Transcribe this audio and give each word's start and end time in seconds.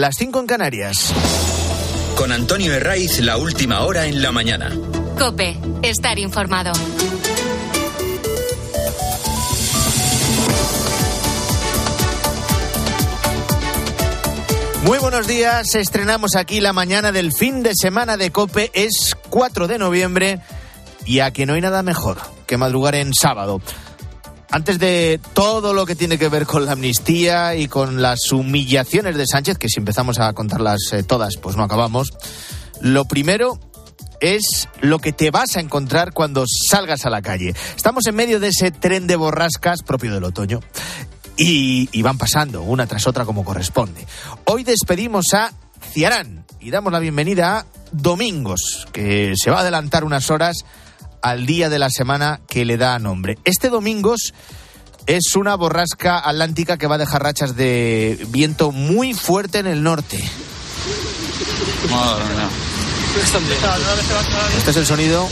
las 0.00 0.16
5 0.16 0.40
en 0.40 0.46
Canarias. 0.46 1.12
Con 2.16 2.32
Antonio 2.32 2.72
Herraiz, 2.72 3.20
la 3.20 3.36
última 3.36 3.82
hora 3.82 4.06
en 4.06 4.22
la 4.22 4.32
mañana. 4.32 4.74
Cope, 5.18 5.58
estar 5.82 6.18
informado. 6.18 6.72
Muy 14.84 14.98
buenos 14.98 15.26
días, 15.26 15.74
estrenamos 15.74 16.34
aquí 16.34 16.60
la 16.60 16.72
mañana 16.72 17.12
del 17.12 17.34
fin 17.34 17.62
de 17.62 17.72
semana 17.74 18.16
de 18.16 18.32
Cope, 18.32 18.70
es 18.72 19.14
4 19.28 19.68
de 19.68 19.78
noviembre 19.78 20.40
y 21.04 21.20
aquí 21.20 21.44
no 21.44 21.52
hay 21.52 21.60
nada 21.60 21.82
mejor 21.82 22.16
que 22.46 22.56
madrugar 22.56 22.94
en 22.94 23.12
sábado. 23.12 23.60
Antes 24.52 24.80
de 24.80 25.20
todo 25.32 25.74
lo 25.74 25.86
que 25.86 25.94
tiene 25.94 26.18
que 26.18 26.28
ver 26.28 26.44
con 26.44 26.66
la 26.66 26.72
amnistía 26.72 27.54
y 27.54 27.68
con 27.68 28.02
las 28.02 28.32
humillaciones 28.32 29.16
de 29.16 29.26
Sánchez, 29.26 29.58
que 29.58 29.68
si 29.68 29.78
empezamos 29.78 30.18
a 30.18 30.32
contarlas 30.32 30.92
eh, 30.92 31.04
todas, 31.04 31.36
pues 31.36 31.56
no 31.56 31.62
acabamos, 31.62 32.12
lo 32.80 33.04
primero 33.04 33.60
es 34.20 34.68
lo 34.80 34.98
que 34.98 35.12
te 35.12 35.30
vas 35.30 35.56
a 35.56 35.60
encontrar 35.60 36.12
cuando 36.12 36.44
salgas 36.68 37.06
a 37.06 37.10
la 37.10 37.22
calle. 37.22 37.54
Estamos 37.76 38.06
en 38.08 38.16
medio 38.16 38.40
de 38.40 38.48
ese 38.48 38.72
tren 38.72 39.06
de 39.06 39.14
borrascas 39.14 39.82
propio 39.82 40.12
del 40.12 40.24
otoño 40.24 40.60
y, 41.36 42.02
van 42.02 42.18
pasando 42.18 42.62
una 42.62 42.86
tras 42.86 43.06
otra 43.06 43.24
como 43.24 43.44
corresponde. 43.44 44.06
Hoy 44.44 44.64
despedimos 44.64 45.32
a 45.32 45.52
Ciarán 45.92 46.44
y 46.58 46.70
damos 46.70 46.92
la 46.92 46.98
bienvenida 46.98 47.58
a 47.58 47.66
Domingos, 47.92 48.86
que 48.92 49.34
se 49.36 49.50
va 49.50 49.58
a 49.58 49.60
adelantar 49.60 50.04
unas 50.04 50.30
horas 50.30 50.64
al 51.22 51.46
día 51.46 51.68
de 51.68 51.78
la 51.78 51.90
semana 51.90 52.40
que 52.48 52.64
le 52.64 52.76
da 52.76 52.98
nombre. 52.98 53.38
Este 53.44 53.68
Domingos 53.68 54.32
es 55.06 55.34
una 55.36 55.54
borrasca 55.54 56.18
atlántica 56.18 56.76
que 56.76 56.86
va 56.86 56.96
a 56.96 56.98
dejar 56.98 57.22
rachas 57.22 57.56
de 57.56 58.24
viento 58.28 58.70
muy 58.72 59.14
fuerte 59.14 59.58
en 59.58 59.66
el 59.66 59.82
norte. 59.82 60.22
Este 64.56 64.70
es 64.70 64.76
el 64.76 64.86
sonido 64.86 65.28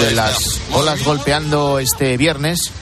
de 0.00 0.10
las 0.12 0.60
olas 0.72 1.04
golpeando 1.04 1.78
este 1.78 2.16
viernes 2.16 2.72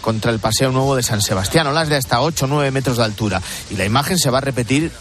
contra 0.00 0.30
el 0.30 0.38
Paseo 0.38 0.70
Nuevo 0.70 0.96
de 0.96 1.02
San 1.02 1.20
Sebastián, 1.20 1.66
olas 1.66 1.88
de 1.88 1.96
hasta 1.96 2.20
8 2.20 2.44
o 2.44 2.48
9 2.48 2.70
metros 2.70 2.96
de 2.96 3.04
altura. 3.04 3.42
Y 3.70 3.76
la 3.76 3.84
imagen 3.84 4.18
se 4.18 4.30
va 4.30 4.38
a 4.38 4.42
repetir, 4.42 4.92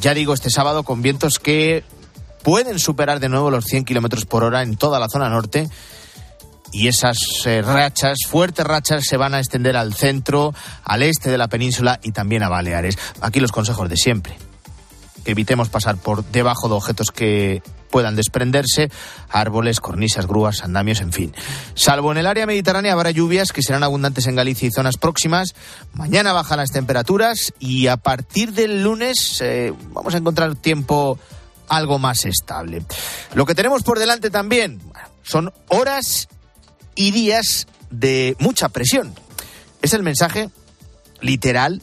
ya 0.00 0.12
digo, 0.12 0.34
este 0.34 0.50
sábado 0.50 0.82
con 0.82 1.02
vientos 1.02 1.38
que 1.38 1.84
pueden 2.42 2.78
superar 2.78 3.20
de 3.20 3.28
nuevo 3.28 3.50
los 3.50 3.64
100 3.64 3.84
kilómetros 3.84 4.24
por 4.24 4.44
hora 4.44 4.62
en 4.62 4.76
toda 4.76 4.98
la 4.98 5.08
zona 5.08 5.28
norte. 5.28 5.68
Y 6.72 6.88
esas 6.88 7.18
eh, 7.44 7.62
rachas, 7.62 8.18
fuertes 8.28 8.66
rachas, 8.66 9.04
se 9.04 9.16
van 9.16 9.34
a 9.34 9.38
extender 9.38 9.76
al 9.76 9.94
centro, 9.94 10.54
al 10.84 11.02
este 11.02 11.30
de 11.30 11.38
la 11.38 11.48
península 11.48 12.00
y 12.02 12.12
también 12.12 12.42
a 12.42 12.48
Baleares. 12.48 12.98
Aquí 13.20 13.40
los 13.40 13.52
consejos 13.52 13.88
de 13.88 13.96
siempre. 13.96 14.36
evitemos 15.24 15.68
pasar 15.68 15.96
por 15.96 16.24
debajo 16.24 16.68
de 16.68 16.74
objetos 16.74 17.10
que 17.10 17.62
puedan 17.90 18.16
desprenderse, 18.16 18.90
árboles, 19.30 19.80
cornisas, 19.80 20.26
grúas, 20.26 20.62
andamios, 20.62 21.00
en 21.00 21.12
fin. 21.12 21.34
Salvo 21.74 22.12
en 22.12 22.18
el 22.18 22.26
área 22.26 22.46
mediterránea 22.46 22.92
habrá 22.92 23.10
lluvias 23.10 23.52
que 23.52 23.62
serán 23.62 23.82
abundantes 23.82 24.26
en 24.26 24.36
Galicia 24.36 24.68
y 24.68 24.70
zonas 24.70 24.96
próximas. 24.98 25.54
Mañana 25.94 26.32
bajan 26.32 26.58
las 26.58 26.70
temperaturas 26.70 27.54
y 27.58 27.86
a 27.86 27.96
partir 27.96 28.52
del 28.52 28.82
lunes 28.82 29.40
eh, 29.40 29.72
vamos 29.92 30.14
a 30.14 30.18
encontrar 30.18 30.54
tiempo 30.56 31.18
algo 31.68 31.98
más 31.98 32.24
estable. 32.24 32.84
Lo 33.34 33.46
que 33.46 33.54
tenemos 33.54 33.82
por 33.82 33.98
delante 33.98 34.30
también 34.30 34.80
son 35.22 35.52
horas 35.68 36.28
y 36.96 37.12
días 37.12 37.68
de 37.90 38.36
mucha 38.40 38.68
presión. 38.68 39.14
Es 39.82 39.92
el 39.92 40.02
mensaje 40.02 40.50
literal 41.20 41.80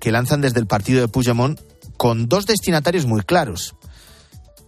que 0.00 0.10
lanzan 0.10 0.40
desde 0.40 0.58
el 0.58 0.66
partido 0.66 1.00
de 1.00 1.08
Puigdemont 1.08 1.60
con 1.96 2.28
dos 2.28 2.46
destinatarios 2.46 3.06
muy 3.06 3.22
claros. 3.22 3.74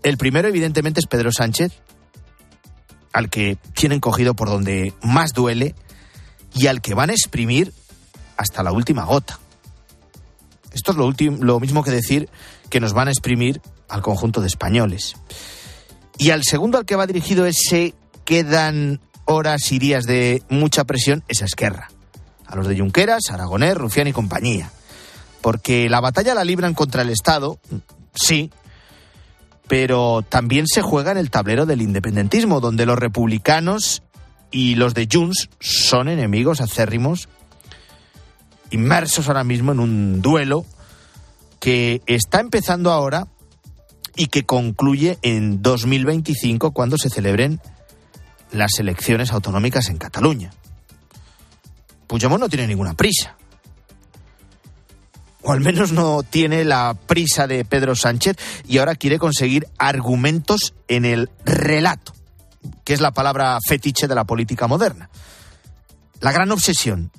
El 0.03 0.17
primero, 0.17 0.49
evidentemente, 0.49 1.01
es 1.01 1.07
Pedro 1.07 1.33
Sánchez, 1.33 1.73
al 3.13 3.29
que 3.29 3.59
tienen 3.75 4.01
cogido 4.01 4.35
por 4.35 4.49
donde 4.49 4.95
más 5.03 5.33
duele 5.33 5.75
y 6.55 6.67
al 6.67 6.81
que 6.81 6.95
van 6.95 7.11
a 7.11 7.13
exprimir 7.13 7.73
hasta 8.37 8.63
la 8.63 8.73
última 8.73 9.05
gota. 9.05 9.39
Esto 10.73 10.93
es 10.93 10.97
lo, 10.97 11.13
lo 11.41 11.61
mismo 11.61 11.83
que 11.83 11.91
decir 11.91 12.29
que 12.69 12.81
nos 12.81 12.93
van 12.93 13.09
a 13.09 13.11
exprimir 13.11 13.61
al 13.89 14.03
conjunto 14.03 14.41
de 14.41 14.47
españoles. 14.47 15.15
Y 16.19 16.31
al 16.31 16.45
segundo 16.45 16.79
al 16.79 16.87
que 16.87 16.97
va 16.97 17.07
dirigido 17.07 17.47
ese 17.47 17.95
quedan 18.25 19.01
horas 19.25 19.73
y 19.73 19.79
días 19.79 20.05
de 20.05 20.43
mucha 20.49 20.85
presión 20.85 21.25
es 21.29 21.43
a 21.43 21.45
Esquerra. 21.45 21.91
A 22.47 22.57
los 22.57 22.67
de 22.67 22.79
Junqueras, 22.79 23.31
Aragonés, 23.31 23.77
Rufián 23.77 24.09
y 24.09 24.13
compañía. 24.13 24.71
Porque 25.41 25.89
la 25.89 26.01
batalla 26.01 26.35
la 26.35 26.45
libran 26.45 26.75
contra 26.75 27.03
el 27.03 27.11
Estado, 27.11 27.59
sí, 28.15 28.51
pero 29.69 30.23
también 30.23 30.67
se 30.67 30.83
juega 30.83 31.13
en 31.13 31.19
el 31.19 31.31
tablero 31.31 31.65
del 31.65 31.81
independentismo, 31.81 32.61
donde 32.61 32.87
los 32.87 32.99
republicanos 32.99 34.03
y 34.51 34.75
los 34.75 34.95
de 34.95 35.09
Junts 35.11 35.49
son 35.61 36.09
enemigos 36.09 36.61
acérrimos, 36.61 37.29
inmersos 38.71 39.29
ahora 39.29 39.45
mismo 39.45 39.73
en 39.73 39.81
un 39.81 40.23
duelo 40.23 40.67
que 41.61 42.03
está 42.07 42.41
empezando 42.41 42.91
ahora 42.91 43.29
y 44.17 44.27
que 44.27 44.45
concluye 44.45 45.19
en 45.23 45.63
2025 45.63 46.73
cuando 46.73 46.99
se 46.99 47.11
celebren 47.11 47.61
las 48.53 48.79
elecciones 48.79 49.33
autonómicas 49.33 49.89
en 49.89 49.99
Cataluña. 49.99 50.51
Puigdemont 52.07 52.41
no 52.41 52.49
tiene 52.49 52.67
ninguna 52.67 52.95
prisa 52.95 53.37
o 55.43 55.53
al 55.53 55.61
menos 55.61 55.93
no 55.93 56.23
tiene 56.23 56.65
la 56.65 56.95
prisa 57.07 57.47
de 57.47 57.65
Pedro 57.65 57.95
Sánchez 57.95 58.37
y 58.67 58.79
ahora 58.79 58.95
quiere 58.95 59.19
conseguir 59.19 59.67
argumentos 59.79 60.75
en 60.89 61.05
el 61.05 61.31
relato, 61.45 62.13
que 62.85 62.93
es 62.93 63.01
la 63.01 63.13
palabra 63.13 63.59
fetiche 63.67 64.09
de 64.09 64.15
la 64.15 64.25
política 64.25 64.67
moderna. 64.67 65.11
La 66.21 66.33
gran 66.33 66.51
obsesión 66.51 67.11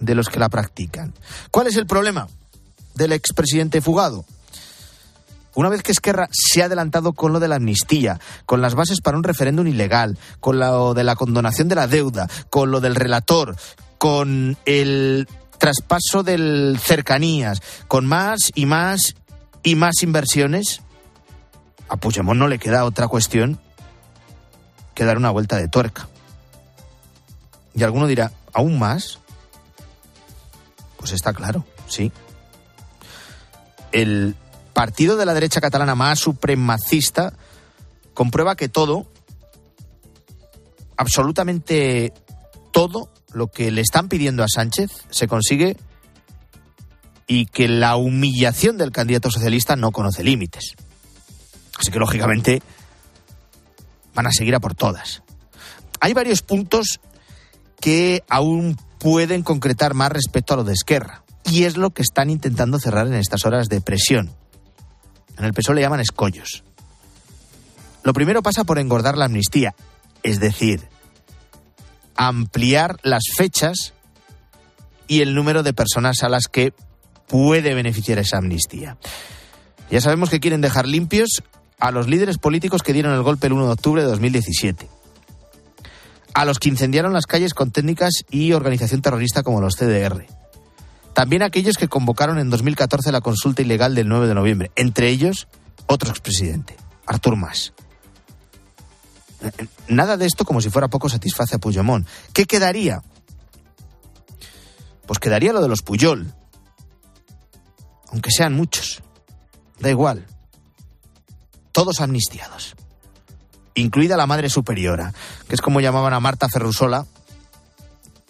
de 0.00 0.14
los 0.14 0.28
que 0.28 0.40
la 0.40 0.48
practican. 0.48 1.14
¿Cuál 1.50 1.66
es 1.66 1.76
el 1.76 1.86
problema 1.86 2.28
del 2.94 3.12
expresidente 3.12 3.80
fugado? 3.80 4.24
Una 5.54 5.68
vez 5.68 5.82
que 5.82 5.92
Esquerra 5.92 6.28
se 6.32 6.62
ha 6.62 6.66
adelantado 6.66 7.12
con 7.12 7.32
lo 7.32 7.40
de 7.40 7.48
la 7.48 7.56
amnistía, 7.56 8.20
con 8.46 8.60
las 8.60 8.74
bases 8.74 9.00
para 9.00 9.16
un 9.16 9.24
referéndum 9.24 9.66
ilegal, 9.66 10.18
con 10.40 10.58
lo 10.58 10.94
de 10.94 11.04
la 11.04 11.16
condonación 11.16 11.68
de 11.68 11.76
la 11.76 11.86
deuda, 11.86 12.28
con 12.50 12.70
lo 12.70 12.80
del 12.80 12.96
relator, 12.96 13.56
con 13.98 14.56
el 14.66 15.28
traspaso 15.58 16.22
del 16.22 16.78
cercanías, 16.80 17.62
con 17.88 18.06
más 18.06 18.50
y 18.54 18.66
más 18.66 19.14
y 19.62 19.76
más 19.76 20.02
inversiones, 20.02 20.82
a 21.88 21.96
no 22.34 22.48
le 22.48 22.58
queda 22.58 22.84
otra 22.84 23.08
cuestión 23.08 23.58
que 24.94 25.04
dar 25.04 25.16
una 25.16 25.30
vuelta 25.30 25.56
de 25.56 25.68
tuerca. 25.68 26.08
Y 27.74 27.82
alguno 27.82 28.06
dirá, 28.06 28.32
¿aún 28.52 28.78
más? 28.78 29.20
Pues 30.98 31.12
está 31.12 31.32
claro, 31.32 31.64
sí. 31.88 32.12
El 33.92 34.36
partido 34.74 35.16
de 35.16 35.24
la 35.24 35.32
derecha 35.32 35.60
catalana 35.60 35.94
más 35.94 36.18
supremacista 36.18 37.32
comprueba 38.12 38.56
que 38.56 38.68
todo, 38.68 39.06
absolutamente 40.96 42.12
todo, 42.72 43.10
lo 43.32 43.48
que 43.48 43.70
le 43.70 43.80
están 43.80 44.08
pidiendo 44.08 44.42
a 44.42 44.48
Sánchez 44.48 44.90
se 45.10 45.26
consigue 45.26 45.76
y 47.26 47.46
que 47.46 47.68
la 47.68 47.96
humillación 47.96 48.76
del 48.76 48.92
candidato 48.92 49.30
socialista 49.30 49.76
no 49.76 49.92
conoce 49.92 50.22
límites. 50.22 50.74
Así 51.78 51.90
que, 51.90 51.98
lógicamente, 51.98 52.62
van 54.14 54.26
a 54.26 54.32
seguir 54.32 54.54
a 54.54 54.60
por 54.60 54.74
todas. 54.74 55.22
Hay 56.00 56.12
varios 56.12 56.42
puntos 56.42 57.00
que 57.80 58.22
aún 58.28 58.76
pueden 58.98 59.42
concretar 59.42 59.94
más 59.94 60.12
respecto 60.12 60.54
a 60.54 60.58
lo 60.58 60.64
de 60.64 60.74
Esquerra. 60.74 61.24
Y 61.44 61.64
es 61.64 61.76
lo 61.76 61.90
que 61.90 62.02
están 62.02 62.30
intentando 62.30 62.78
cerrar 62.78 63.06
en 63.06 63.14
estas 63.14 63.44
horas 63.44 63.68
de 63.68 63.80
presión. 63.80 64.34
En 65.38 65.44
el 65.44 65.52
PSOE 65.52 65.76
le 65.76 65.80
llaman 65.80 66.00
escollos. 66.00 66.64
Lo 68.02 68.12
primero 68.12 68.42
pasa 68.42 68.64
por 68.64 68.78
engordar 68.78 69.16
la 69.16 69.24
amnistía, 69.24 69.74
es 70.22 70.38
decir, 70.38 70.88
ampliar 72.16 72.98
las 73.02 73.24
fechas 73.36 73.94
y 75.08 75.22
el 75.22 75.34
número 75.34 75.62
de 75.62 75.72
personas 75.72 76.22
a 76.22 76.28
las 76.28 76.48
que 76.48 76.72
puede 77.26 77.74
beneficiar 77.74 78.18
esa 78.18 78.38
amnistía. 78.38 78.98
Ya 79.90 80.00
sabemos 80.00 80.30
que 80.30 80.40
quieren 80.40 80.60
dejar 80.60 80.86
limpios 80.86 81.42
a 81.78 81.90
los 81.90 82.08
líderes 82.08 82.38
políticos 82.38 82.82
que 82.82 82.92
dieron 82.92 83.14
el 83.14 83.22
golpe 83.22 83.46
el 83.46 83.52
1 83.54 83.66
de 83.66 83.72
octubre 83.72 84.02
de 84.02 84.08
2017, 84.08 84.88
a 86.34 86.44
los 86.44 86.58
que 86.58 86.68
incendiaron 86.68 87.12
las 87.12 87.26
calles 87.26 87.54
con 87.54 87.70
técnicas 87.70 88.24
y 88.30 88.52
organización 88.52 89.02
terrorista 89.02 89.42
como 89.42 89.60
los 89.60 89.76
CDR, 89.76 90.26
también 91.14 91.42
aquellos 91.42 91.76
que 91.76 91.88
convocaron 91.88 92.38
en 92.38 92.50
2014 92.50 93.12
la 93.12 93.20
consulta 93.20 93.62
ilegal 93.62 93.94
del 93.94 94.08
9 94.08 94.26
de 94.26 94.34
noviembre, 94.34 94.70
entre 94.76 95.08
ellos 95.08 95.46
otro 95.86 96.10
expresidente, 96.10 96.76
Artur 97.06 97.36
Mas. 97.36 97.72
Nada 99.88 100.16
de 100.16 100.26
esto 100.26 100.44
como 100.44 100.60
si 100.60 100.70
fuera 100.70 100.88
poco 100.88 101.08
satisface 101.08 101.56
a 101.56 101.58
Puyamón. 101.58 102.06
¿Qué 102.32 102.46
quedaría? 102.46 103.02
Pues 105.06 105.18
quedaría 105.18 105.52
lo 105.52 105.60
de 105.60 105.68
los 105.68 105.82
Puyol. 105.82 106.32
Aunque 108.10 108.30
sean 108.30 108.54
muchos. 108.54 109.02
Da 109.78 109.90
igual. 109.90 110.26
Todos 111.72 112.00
amnistiados. 112.00 112.74
Incluida 113.74 114.16
la 114.16 114.26
Madre 114.26 114.48
Superiora, 114.48 115.12
que 115.48 115.54
es 115.54 115.60
como 115.60 115.80
llamaban 115.80 116.14
a 116.14 116.20
Marta 116.20 116.48
Ferrusola, 116.48 117.06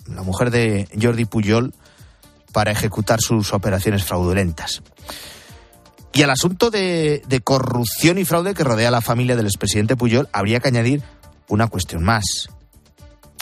la 0.07 0.23
mujer 0.23 0.51
de 0.51 0.89
Jordi 1.01 1.27
Puyol, 1.27 1.75
para 2.55 2.71
ejecutar 2.71 3.21
sus 3.21 3.53
operaciones 3.53 4.05
fraudulentas. 4.05 4.81
Y 6.13 6.23
al 6.23 6.31
asunto 6.31 6.71
de, 6.71 7.21
corrupción 7.43 8.17
y 8.17 8.25
fraude 8.25 8.55
que 8.55 8.63
rodea 8.63 8.89
a 8.89 8.93
la 8.93 9.01
familia 9.01 9.35
del 9.35 9.47
expresidente 9.47 9.97
Puyol, 9.97 10.29
habría 10.33 10.61
que 10.61 10.69
añadir 10.69 11.03
una 11.49 11.67
cuestión 11.67 12.05
más. 12.05 12.49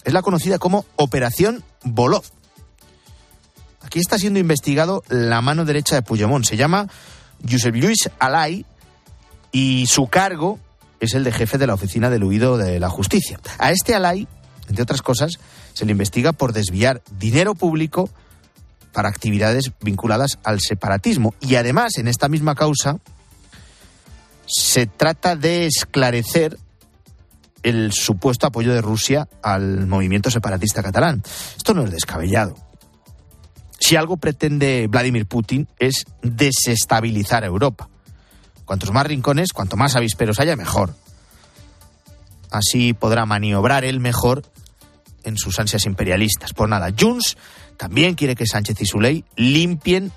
Es 0.05 0.15
la 0.15 0.23
conocida 0.23 0.59
como 0.59 0.87
Operación 0.97 1.63
Bolov. 1.85 2.25
Aquí 3.83 3.99
está 3.99 4.19
siendo 4.19 4.41
investigado 4.41 5.03
la 5.11 5.43
mano 5.43 5.67
derecha 5.67 5.95
de 5.95 6.03
Puigdemont. 6.03 6.47
Se 6.47 6.57
llama 6.57 6.89
Josep 7.49 7.75
Luis 7.77 8.09
Alay 8.19 8.65
y 9.53 9.87
su 9.89 10.07
cargo 10.07 10.59
es 11.01 11.13
el 11.13 11.25
de 11.25 11.33
jefe 11.33 11.59
de 11.59 11.67
la 11.67 11.75
oficina 11.75 12.09
del 12.09 12.25
huido 12.25 12.57
de 12.57 12.81
la 12.81 12.89
justicia. 12.89 13.39
A 13.59 13.73
este 13.73 13.95
Alay, 13.95 14.27
entre 14.69 14.85
otras 14.85 15.03
cosas, 15.03 15.39
se 15.75 15.85
le 15.85 15.93
investiga 15.93 16.33
por 16.33 16.55
desviar 16.55 17.03
dinero 17.19 17.55
público 17.55 18.09
para 18.93 19.09
actividades 19.09 19.73
vinculadas 19.81 20.39
al 20.45 20.61
separatismo. 20.61 21.35
Y 21.41 21.57
además, 21.57 21.99
en 21.99 22.09
esta 22.09 22.29
misma 22.29 22.55
causa, 22.55 22.99
se 24.47 24.87
trata 24.87 25.37
de 25.37 25.67
esclarecer 25.67 26.59
el 27.63 27.93
supuesto 27.93 28.47
apoyo 28.47 28.75
de 28.75 28.83
Rusia 28.83 29.29
al 29.43 29.87
movimiento 29.87 30.31
separatista 30.31 30.83
catalán. 30.83 31.23
Esto 31.57 31.75
no 31.75 31.85
es 31.85 31.91
descabellado. 31.91 32.55
Si 33.79 33.97
algo 33.97 34.17
pretende 34.17 34.87
Vladimir 34.89 35.27
Putin 35.27 35.69
es 35.79 36.05
desestabilizar 36.23 37.45
Europa. 37.45 37.89
Cuantos 38.65 38.93
más 38.93 39.07
rincones, 39.07 39.53
cuanto 39.53 39.77
más 39.77 39.97
avisperos 39.97 40.39
haya, 40.39 40.57
mejor. 40.57 40.95
Así 42.51 42.93
podrá 42.93 43.27
maniobrar 43.27 43.85
él 43.85 43.99
mejor 43.99 44.43
en 45.25 45.37
sus 45.37 45.59
ansias 45.59 45.87
imperialistas. 45.87 46.53
Por 46.53 46.69
nada, 46.69 46.93
Junts 46.99 47.37
también 47.83 48.15
quiere 48.15 48.37
que 48.37 48.47
Sánchez 48.47 48.81
y 48.81 48.87
su 48.87 49.01
ley 49.01 49.25
limpien 49.35 50.13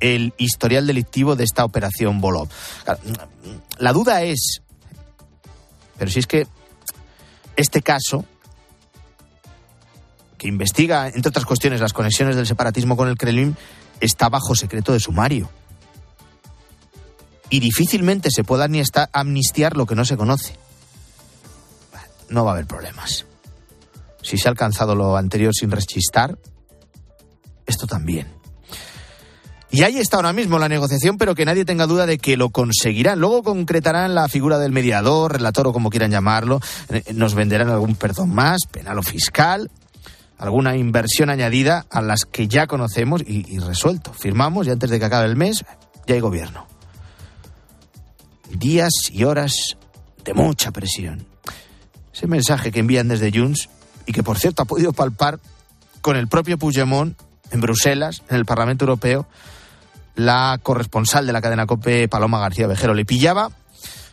el 0.00 0.32
historial 0.38 0.86
delictivo 0.86 1.36
de 1.36 1.44
esta 1.44 1.66
operación 1.66 2.22
Bolov. 2.22 2.48
La 3.76 3.92
duda 3.92 4.22
es, 4.22 4.62
pero 5.98 6.10
si 6.10 6.20
es 6.20 6.26
que 6.26 6.46
este 7.56 7.82
caso, 7.82 8.24
que 10.38 10.48
investiga, 10.48 11.08
entre 11.08 11.28
otras 11.28 11.44
cuestiones, 11.44 11.82
las 11.82 11.92
conexiones 11.92 12.36
del 12.36 12.46
separatismo 12.46 12.96
con 12.96 13.06
el 13.06 13.18
Kremlin, 13.18 13.54
está 14.00 14.30
bajo 14.30 14.54
secreto 14.54 14.94
de 14.94 15.00
sumario. 15.00 15.50
Y 17.50 17.60
difícilmente 17.60 18.30
se 18.30 18.44
pueda 18.44 18.66
ni 18.66 18.80
amnistiar 19.12 19.76
lo 19.76 19.84
que 19.84 19.94
no 19.94 20.06
se 20.06 20.16
conoce. 20.16 20.56
No 22.30 22.46
va 22.46 22.52
a 22.52 22.54
haber 22.54 22.66
problemas. 22.66 23.26
Si 24.22 24.38
se 24.38 24.48
ha 24.48 24.50
alcanzado 24.50 24.94
lo 24.94 25.18
anterior 25.18 25.52
sin 25.54 25.70
rechistar, 25.70 26.38
esto 27.70 27.86
también. 27.86 28.40
Y 29.72 29.84
ahí 29.84 29.98
está 29.98 30.16
ahora 30.16 30.32
mismo 30.32 30.58
la 30.58 30.68
negociación, 30.68 31.16
pero 31.16 31.36
que 31.36 31.44
nadie 31.44 31.64
tenga 31.64 31.86
duda 31.86 32.04
de 32.04 32.18
que 32.18 32.36
lo 32.36 32.50
conseguirán. 32.50 33.20
Luego 33.20 33.44
concretarán 33.44 34.16
la 34.16 34.28
figura 34.28 34.58
del 34.58 34.72
mediador, 34.72 35.32
relator 35.32 35.68
o 35.68 35.72
como 35.72 35.90
quieran 35.90 36.10
llamarlo. 36.10 36.60
Eh, 36.88 37.04
nos 37.14 37.34
venderán 37.34 37.68
algún 37.68 37.94
perdón 37.94 38.34
más, 38.34 38.62
penal 38.70 38.98
o 38.98 39.02
fiscal, 39.02 39.70
alguna 40.38 40.76
inversión 40.76 41.30
añadida 41.30 41.86
a 41.88 42.02
las 42.02 42.24
que 42.24 42.48
ya 42.48 42.66
conocemos 42.66 43.22
y, 43.24 43.58
resuelto. 43.60 44.12
Firmamos 44.12 44.66
y 44.66 44.70
antes 44.70 44.90
de 44.90 44.98
que 44.98 45.04
acabe 45.04 45.26
el 45.26 45.36
mes 45.36 45.64
ya 46.06 46.14
hay 46.14 46.20
gobierno. 46.20 46.66
Días 48.50 48.92
y 49.12 49.22
horas 49.22 49.76
de 50.24 50.34
mucha 50.34 50.72
presión. 50.72 51.26
Ese 52.12 52.26
mensaje 52.26 52.72
que 52.72 52.80
envían 52.80 53.06
desde 53.06 53.30
Junts 53.30 53.68
y 54.04 54.12
que 54.12 54.24
por 54.24 54.36
cierto 54.36 54.62
ha 54.62 54.66
podido 54.66 54.92
palpar 54.92 55.38
con 56.00 56.16
el 56.16 56.26
propio 56.26 56.58
Puigdemont 56.58 57.16
en 57.50 57.60
Bruselas, 57.60 58.22
en 58.28 58.36
el 58.36 58.44
Parlamento 58.44 58.84
Europeo, 58.84 59.26
la 60.14 60.58
corresponsal 60.62 61.26
de 61.26 61.32
la 61.32 61.40
cadena 61.40 61.66
COPE, 61.66 62.08
Paloma 62.08 62.40
García 62.40 62.66
Vejero, 62.66 62.94
le 62.94 63.04
pillaba 63.04 63.50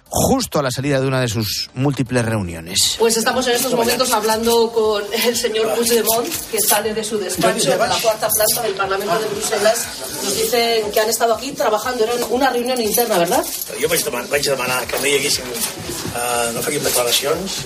justo 0.09 0.59
a 0.59 0.63
la 0.63 0.71
salida 0.71 0.99
de 0.99 1.07
una 1.07 1.21
de 1.21 1.27
sus 1.27 1.69
múltiples 1.73 2.23
reuniones. 2.25 2.95
Pues 2.97 3.17
estamos 3.17 3.45
en 3.47 3.55
estos 3.55 3.73
momentos 3.73 4.11
hablando 4.11 4.71
con 4.71 5.03
el 5.13 5.35
señor 5.35 5.73
Puigdemont, 5.75 6.27
que 6.51 6.59
sale 6.59 6.93
de 6.93 7.03
su 7.03 7.17
despacho 7.17 7.69
de 7.69 7.77
la 7.77 7.95
cuarta 7.95 8.29
planta 8.29 8.61
del 8.63 8.73
Parlamento 8.73 9.19
de 9.19 9.27
Bruselas. 9.27 9.87
Nos 10.23 10.35
dicen 10.35 10.91
que 10.91 10.99
han 10.99 11.09
estado 11.09 11.35
aquí 11.35 11.51
trabajando, 11.51 12.03
era 12.03 12.13
una 12.29 12.49
reunión 12.49 12.79
interna, 12.81 13.17
¿verdad? 13.17 13.45
Jo 13.79 13.87
vaig 13.87 14.03
demanar, 14.03 14.29
vaig 14.29 14.43
demanar 14.43 14.87
que 14.87 14.97
no 14.97 15.05
hi 15.05 15.15
haguéssim, 15.19 15.45
uh, 15.45 16.53
no 16.55 16.63
faríem 16.63 16.83
declaracions, 16.83 17.59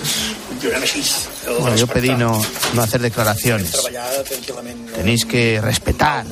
així. 0.74 1.02
Bueno, 1.60 1.76
yo 1.76 1.86
pedí 1.86 2.10
no, 2.14 2.40
no 2.74 2.82
hacer 2.82 3.00
declaraciones. 3.00 3.72
Tenéis 4.94 5.24
que 5.24 5.60
respetar, 5.60 6.26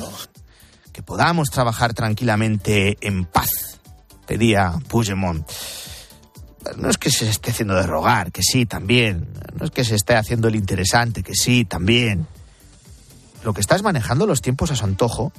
que 0.93 1.01
podamos 1.01 1.49
trabajar 1.49 1.93
tranquilamente 1.93 2.97
en 3.01 3.25
paz, 3.25 3.79
pedía 4.27 4.73
Puigdemont 4.87 5.49
no 6.77 6.89
es 6.89 6.97
que 6.97 7.09
se 7.09 7.29
esté 7.29 7.51
haciendo 7.51 7.75
de 7.75 7.83
rogar, 7.83 8.31
que 8.31 8.43
sí, 8.43 8.65
también. 8.65 9.27
No 9.57 9.65
es 9.65 9.71
que 9.71 9.83
se 9.83 9.95
esté 9.95 10.15
haciendo 10.15 10.47
el 10.47 10.55
interesante, 10.55 11.23
que 11.23 11.33
sí, 11.35 11.65
también. 11.65 12.27
Lo 13.43 13.53
que 13.53 13.61
está 13.61 13.75
es 13.75 13.83
manejando 13.83 14.27
los 14.27 14.41
tiempos 14.41 14.71
a 14.71 14.75
su 14.75 14.85
antojo 14.85 15.31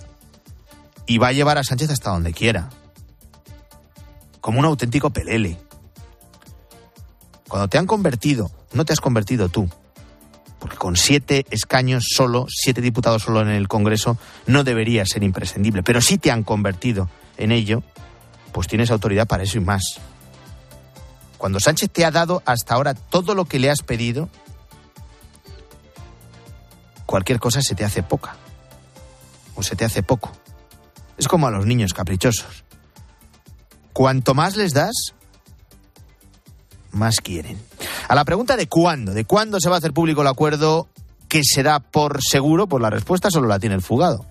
y 1.06 1.18
va 1.18 1.28
a 1.28 1.32
llevar 1.32 1.58
a 1.58 1.64
Sánchez 1.64 1.90
hasta 1.90 2.10
donde 2.10 2.32
quiera. 2.32 2.70
Como 4.40 4.58
un 4.58 4.64
auténtico 4.64 5.10
pelele. 5.10 5.58
Cuando 7.48 7.68
te 7.68 7.78
han 7.78 7.86
convertido, 7.86 8.50
no 8.72 8.84
te 8.84 8.92
has 8.92 9.00
convertido 9.00 9.48
tú. 9.48 9.68
Porque 10.58 10.76
con 10.76 10.96
siete 10.96 11.44
escaños 11.50 12.04
solo, 12.14 12.46
siete 12.48 12.80
diputados 12.80 13.22
solo 13.22 13.40
en 13.40 13.48
el 13.48 13.68
Congreso, 13.68 14.16
no 14.46 14.64
debería 14.64 15.04
ser 15.06 15.22
imprescindible. 15.22 15.82
Pero 15.82 16.00
si 16.00 16.18
te 16.18 16.30
han 16.30 16.44
convertido 16.44 17.08
en 17.36 17.52
ello, 17.52 17.82
pues 18.52 18.68
tienes 18.68 18.90
autoridad 18.90 19.26
para 19.26 19.42
eso 19.42 19.58
y 19.58 19.60
más. 19.60 20.00
Cuando 21.42 21.58
Sánchez 21.58 21.90
te 21.90 22.04
ha 22.04 22.12
dado 22.12 22.40
hasta 22.46 22.74
ahora 22.74 22.94
todo 22.94 23.34
lo 23.34 23.46
que 23.46 23.58
le 23.58 23.68
has 23.68 23.82
pedido, 23.82 24.28
cualquier 27.04 27.40
cosa 27.40 27.60
se 27.62 27.74
te 27.74 27.84
hace 27.84 28.04
poca. 28.04 28.36
O 29.56 29.64
se 29.64 29.74
te 29.74 29.84
hace 29.84 30.04
poco. 30.04 30.30
Es 31.18 31.26
como 31.26 31.48
a 31.48 31.50
los 31.50 31.66
niños 31.66 31.94
caprichosos. 31.94 32.62
Cuanto 33.92 34.34
más 34.34 34.54
les 34.54 34.72
das, 34.72 35.14
más 36.92 37.16
quieren. 37.16 37.60
A 38.06 38.14
la 38.14 38.24
pregunta 38.24 38.56
de 38.56 38.68
cuándo, 38.68 39.12
de 39.12 39.24
cuándo 39.24 39.58
se 39.58 39.68
va 39.68 39.74
a 39.74 39.78
hacer 39.78 39.92
público 39.92 40.22
el 40.22 40.28
acuerdo 40.28 40.90
que 41.28 41.42
se 41.42 41.64
da 41.64 41.80
por 41.80 42.22
seguro, 42.22 42.68
pues 42.68 42.80
la 42.80 42.90
respuesta 42.90 43.32
solo 43.32 43.48
la 43.48 43.58
tiene 43.58 43.74
el 43.74 43.82
fugado. 43.82 44.24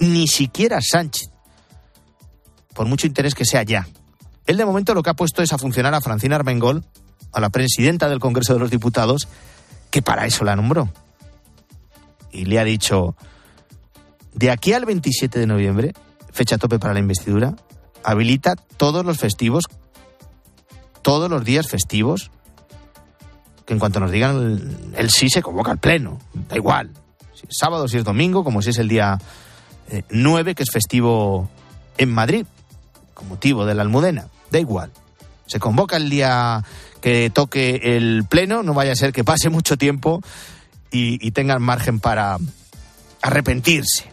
Ni 0.00 0.26
siquiera 0.26 0.80
Sánchez. 0.82 1.30
Por 2.74 2.86
mucho 2.88 3.06
interés 3.06 3.36
que 3.36 3.44
sea 3.44 3.62
ya. 3.62 3.86
Él 4.46 4.56
de 4.56 4.64
momento 4.64 4.94
lo 4.94 5.02
que 5.02 5.10
ha 5.10 5.14
puesto 5.14 5.42
es 5.42 5.52
a 5.52 5.58
funcionar 5.58 5.94
a 5.94 6.00
Francina 6.00 6.36
Armengol, 6.36 6.84
a 7.32 7.40
la 7.40 7.50
presidenta 7.50 8.08
del 8.08 8.20
Congreso 8.20 8.54
de 8.54 8.60
los 8.60 8.70
Diputados, 8.70 9.28
que 9.90 10.02
para 10.02 10.26
eso 10.26 10.44
la 10.44 10.56
nombró. 10.56 10.88
Y 12.30 12.44
le 12.44 12.58
ha 12.58 12.64
dicho, 12.64 13.16
de 14.34 14.50
aquí 14.50 14.72
al 14.72 14.84
27 14.84 15.38
de 15.38 15.46
noviembre, 15.46 15.94
fecha 16.32 16.58
tope 16.58 16.78
para 16.78 16.94
la 16.94 17.00
investidura, 17.00 17.54
habilita 18.04 18.54
todos 18.54 19.04
los 19.04 19.18
festivos, 19.18 19.64
todos 21.02 21.28
los 21.28 21.44
días 21.44 21.66
festivos, 21.66 22.30
que 23.64 23.72
en 23.72 23.80
cuanto 23.80 23.98
nos 23.98 24.12
digan 24.12 24.92
el, 24.96 25.10
sí 25.10 25.28
se 25.28 25.42
convoca 25.42 25.72
al 25.72 25.78
pleno, 25.78 26.18
da 26.48 26.56
igual, 26.56 26.92
si 27.34 27.46
es 27.48 27.56
sábado, 27.58 27.88
si 27.88 27.96
es 27.96 28.04
domingo, 28.04 28.44
como 28.44 28.62
si 28.62 28.70
es 28.70 28.78
el 28.78 28.88
día 28.88 29.18
9, 30.10 30.50
eh, 30.50 30.54
que 30.54 30.62
es 30.62 30.70
festivo 30.70 31.48
en 31.98 32.12
Madrid, 32.12 32.46
con 33.14 33.28
motivo 33.28 33.66
de 33.66 33.74
la 33.74 33.82
almudena. 33.82 34.28
Da 34.50 34.58
igual. 34.58 34.92
Se 35.46 35.60
convoca 35.60 35.96
el 35.96 36.10
día 36.10 36.64
que 37.00 37.30
toque 37.30 37.96
el 37.96 38.24
pleno, 38.28 38.62
no 38.62 38.74
vaya 38.74 38.92
a 38.92 38.96
ser 38.96 39.12
que 39.12 39.24
pase 39.24 39.48
mucho 39.50 39.76
tiempo 39.76 40.20
y, 40.90 41.30
tengan 41.32 41.62
margen 41.62 42.00
para 42.00 42.38
arrepentirse. 43.22 44.10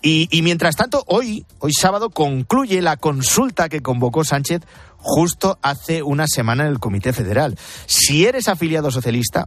Y, 0.00 0.40
mientras 0.42 0.76
tanto, 0.76 1.02
hoy, 1.06 1.44
hoy 1.58 1.72
sábado, 1.72 2.10
concluye 2.10 2.80
la 2.80 2.96
consulta 2.96 3.68
que 3.68 3.82
convocó 3.82 4.24
Sánchez 4.24 4.62
justo 4.96 5.58
hace 5.60 6.02
una 6.02 6.26
semana 6.28 6.64
en 6.64 6.70
el 6.70 6.78
Comité 6.78 7.12
Federal. 7.12 7.58
Si 7.86 8.24
eres 8.24 8.48
afiliado 8.48 8.90
socialista, 8.90 9.46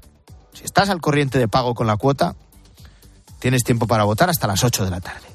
si 0.54 0.66
estás 0.66 0.90
al 0.90 1.02
corriente 1.02 1.40
de 1.40 1.48
pago 1.48 1.74
con 1.74 1.88
la 1.88 1.98
cuota, 1.98 2.36
tienes 3.40 3.64
tiempo 3.64 3.88
para 3.88 4.04
votar 4.04 4.30
hasta 4.30 4.46
las 4.46 4.64
8 4.64 4.86
de 4.86 4.92
la 4.92 5.02
tarde. 5.02 5.28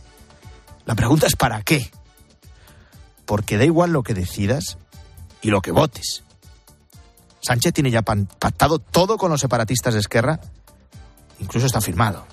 La 0.85 0.95
pregunta 0.95 1.27
es 1.27 1.35
¿para 1.35 1.63
qué? 1.63 1.91
Porque 3.27 3.59
da 3.59 3.65
igual 3.65 3.93
lo 3.93 4.03
que 4.03 4.15
decidas 4.15 4.79
y 5.43 5.51
lo 5.51 5.61
que 5.61 5.73
votes. 5.73 6.23
Sánchez 7.41 7.75
tiene 7.75 7.91
ya 7.91 8.03
pactado 8.03 8.79
todo 8.79 9.19
con 9.19 9.31
los 9.31 9.41
separatistas 9.41 9.95
de 9.95 10.01
Esquerra, 10.01 10.41
incluso 11.39 11.67
está 11.67 11.81
firmado. 11.81 12.25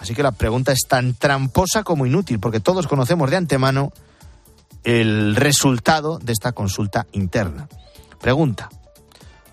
Así 0.00 0.14
que 0.14 0.22
la 0.22 0.32
pregunta 0.32 0.70
es 0.70 0.80
tan 0.86 1.14
tramposa 1.14 1.82
como 1.82 2.04
inútil, 2.04 2.38
porque 2.38 2.60
todos 2.60 2.86
conocemos 2.86 3.30
de 3.30 3.36
antemano 3.36 3.92
el 4.84 5.34
resultado 5.34 6.18
de 6.18 6.32
esta 6.32 6.52
consulta 6.52 7.06
interna. 7.12 7.68
Pregunta. 8.20 8.68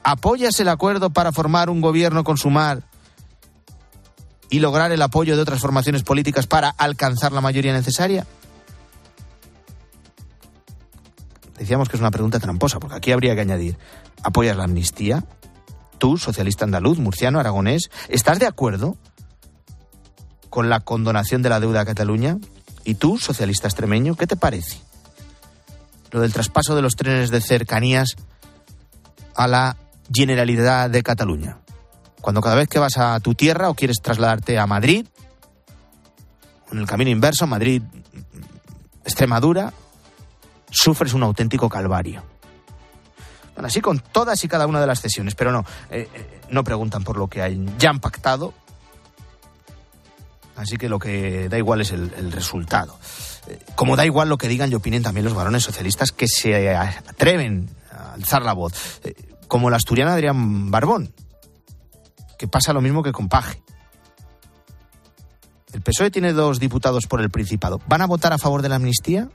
¿Apoyas 0.04 0.60
el 0.60 0.68
acuerdo 0.68 1.10
para 1.10 1.32
formar 1.32 1.70
un 1.70 1.80
gobierno 1.80 2.24
con 2.24 2.38
Sumar 2.38 2.84
y 4.50 4.60
lograr 4.60 4.92
el 4.92 5.02
apoyo 5.02 5.36
de 5.36 5.42
otras 5.42 5.62
formaciones 5.62 6.04
políticas 6.04 6.48
para 6.48 6.70
alcanzar 6.70 7.32
la 7.32 7.42
mayoría 7.42 7.72
necesaria? 7.72 8.26
Decíamos 11.62 11.90
que 11.90 11.96
es 11.96 12.02
una 12.02 12.10
pregunta 12.10 12.40
tramposa, 12.40 12.80
porque 12.80 12.96
aquí 12.96 13.12
habría 13.12 13.36
que 13.36 13.42
añadir, 13.42 13.78
¿apoyas 14.24 14.58
la 14.58 14.64
amnistía? 14.64 15.24
Tú, 16.00 16.18
socialista 16.18 16.66
andaluz, 16.66 16.98
murciano, 16.98 17.40
aragonés, 17.40 17.92
¿estás 18.10 18.40
de 18.40 18.48
acuerdo 18.48 18.98
con 20.50 20.72
la 20.72 20.80
condonación 20.80 21.44
de 21.44 21.50
la 21.50 21.60
deuda 21.60 21.82
a 21.82 21.86
Cataluña? 21.86 22.40
¿Y 22.84 22.96
tú, 22.96 23.20
socialista 23.20 23.68
extremeño, 23.68 24.16
qué 24.16 24.26
te 24.26 24.36
parece? 24.36 24.82
Lo 26.10 26.22
del 26.22 26.34
traspaso 26.34 26.76
de 26.76 26.82
los 26.82 26.96
trenes 26.96 27.30
de 27.30 27.42
cercanías 27.42 28.16
a 29.36 29.46
la 29.46 29.78
Generalidad 30.12 30.90
de 30.90 31.04
Cataluña. 31.04 31.60
Cuando 32.22 32.42
cada 32.42 32.56
vez 32.56 32.70
que 32.70 32.80
vas 32.80 32.98
a 32.98 33.20
tu 33.20 33.36
tierra 33.36 33.70
o 33.70 33.76
quieres 33.76 33.98
trasladarte 34.02 34.58
a 34.58 34.66
Madrid, 34.66 35.06
en 36.72 36.80
el 36.80 36.88
camino 36.88 37.12
inverso, 37.12 37.46
Madrid, 37.46 37.84
Extremadura, 39.06 39.74
sufres 40.72 41.14
un 41.14 41.24
auténtico 41.24 41.70
calvario. 41.70 42.24
Bueno, 43.54 43.68
así 43.68 43.82
con 43.82 44.00
todas 44.00 44.44
y 44.44 44.48
cada 44.48 44.66
una 44.66 44.80
de 44.80 44.88
las 44.88 45.02
cesiones, 45.02 45.36
pero 45.36 45.52
no, 45.52 45.66
eh, 45.90 46.10
eh, 46.14 46.42
no 46.50 46.64
preguntan 46.64 47.04
por 47.04 47.18
lo 47.18 47.28
que 47.28 47.42
hay, 47.42 47.64
ya 47.78 47.90
han 47.90 48.00
pactado, 48.00 48.54
así 50.56 50.78
que 50.78 50.90
lo 50.90 50.98
que 51.00 51.50
da 51.50 51.58
igual 51.58 51.82
es 51.82 51.92
el, 51.92 52.32
resultado. 52.32 52.98
Eh, 53.48 53.60
como 53.76 53.96
da 53.96 54.06
igual 54.06 54.30
lo 54.30 54.38
que 54.38 54.48
digan 54.48 54.72
y 54.72 54.76
opinen 54.76 55.04
también 55.04 55.26
los 55.26 55.34
varones 55.34 55.64
socialistas 55.64 56.12
que 56.12 56.28
se 56.28 56.76
atreven 56.76 57.70
a 57.92 58.14
alzar 58.14 58.44
la 58.44 58.54
voz, 58.54 59.02
como 59.48 59.68
el 59.68 59.76
asturiano 59.76 60.12
Adrián 60.12 60.72
Barbón, 60.72 61.14
que 62.38 62.48
pasa 62.48 62.74
lo 62.74 62.82
mismo 62.82 63.04
que 63.04 63.12
con 63.12 63.28
Paje. 63.28 63.62
El 65.74 65.82
PSOE 65.82 66.12
tiene 66.12 66.34
dos 66.34 66.60
diputados 66.60 67.06
por 67.08 67.22
el 67.22 67.30
Principado. 67.30 67.80
¿Van 67.88 68.02
a 68.02 68.06
votar 68.06 68.34
a 68.34 68.38
favor 68.38 68.62
de 68.62 68.70
la 68.70 68.76
amnistía? 68.76 69.30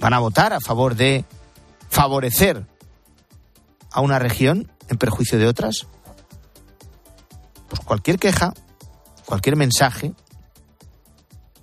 Van 0.00 0.14
a 0.14 0.18
votar 0.18 0.52
a 0.52 0.60
favor 0.60 0.96
de 0.96 1.24
favorecer 1.90 2.66
a 3.90 4.00
una 4.00 4.18
región 4.18 4.70
en 4.88 4.98
perjuicio 4.98 5.38
de 5.38 5.46
otras? 5.46 5.86
Pues 7.68 7.80
cualquier 7.80 8.18
queja, 8.18 8.52
cualquier 9.26 9.56
mensaje, 9.56 10.12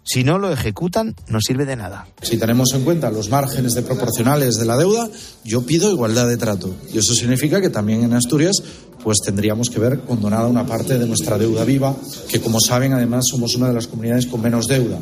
si 0.04 0.24
no 0.24 0.40
lo 0.40 0.52
ejecutan, 0.52 1.16
no 1.28 1.40
sirve 1.40 1.66
de 1.66 1.76
nada. 1.76 2.08
Si 2.22 2.38
tenemos 2.38 2.74
en 2.74 2.84
cuenta 2.84 3.12
los 3.12 3.30
márgenes 3.30 3.74
de 3.74 3.84
proporcionales 3.84 4.56
de 4.56 4.66
la 4.66 4.76
deuda, 4.76 5.08
yo 5.44 5.66
pido 5.66 5.92
igualdad 5.92 6.28
de 6.28 6.38
trato. 6.38 6.76
Y 6.92 6.98
eso 6.98 7.14
significa 7.14 7.62
que 7.62 7.70
también 7.70 8.04
en 8.04 8.14
Asturias 8.14 8.62
pues 9.04 9.20
tendríamos 9.24 9.70
que 9.70 9.80
ver 9.80 10.02
condonada 10.02 10.48
una 10.48 10.66
parte 10.66 10.98
de 10.98 11.08
nuestra 11.08 11.38
deuda 11.38 11.64
viva, 11.64 11.96
que 12.28 12.42
como 12.42 12.60
saben 12.60 12.94
además 12.94 13.26
somos 13.30 13.56
una 13.56 13.68
de 13.68 13.74
las 13.74 13.88
comunidades 13.88 14.28
con 14.28 14.42
menos 14.42 14.68
deuda. 14.68 15.00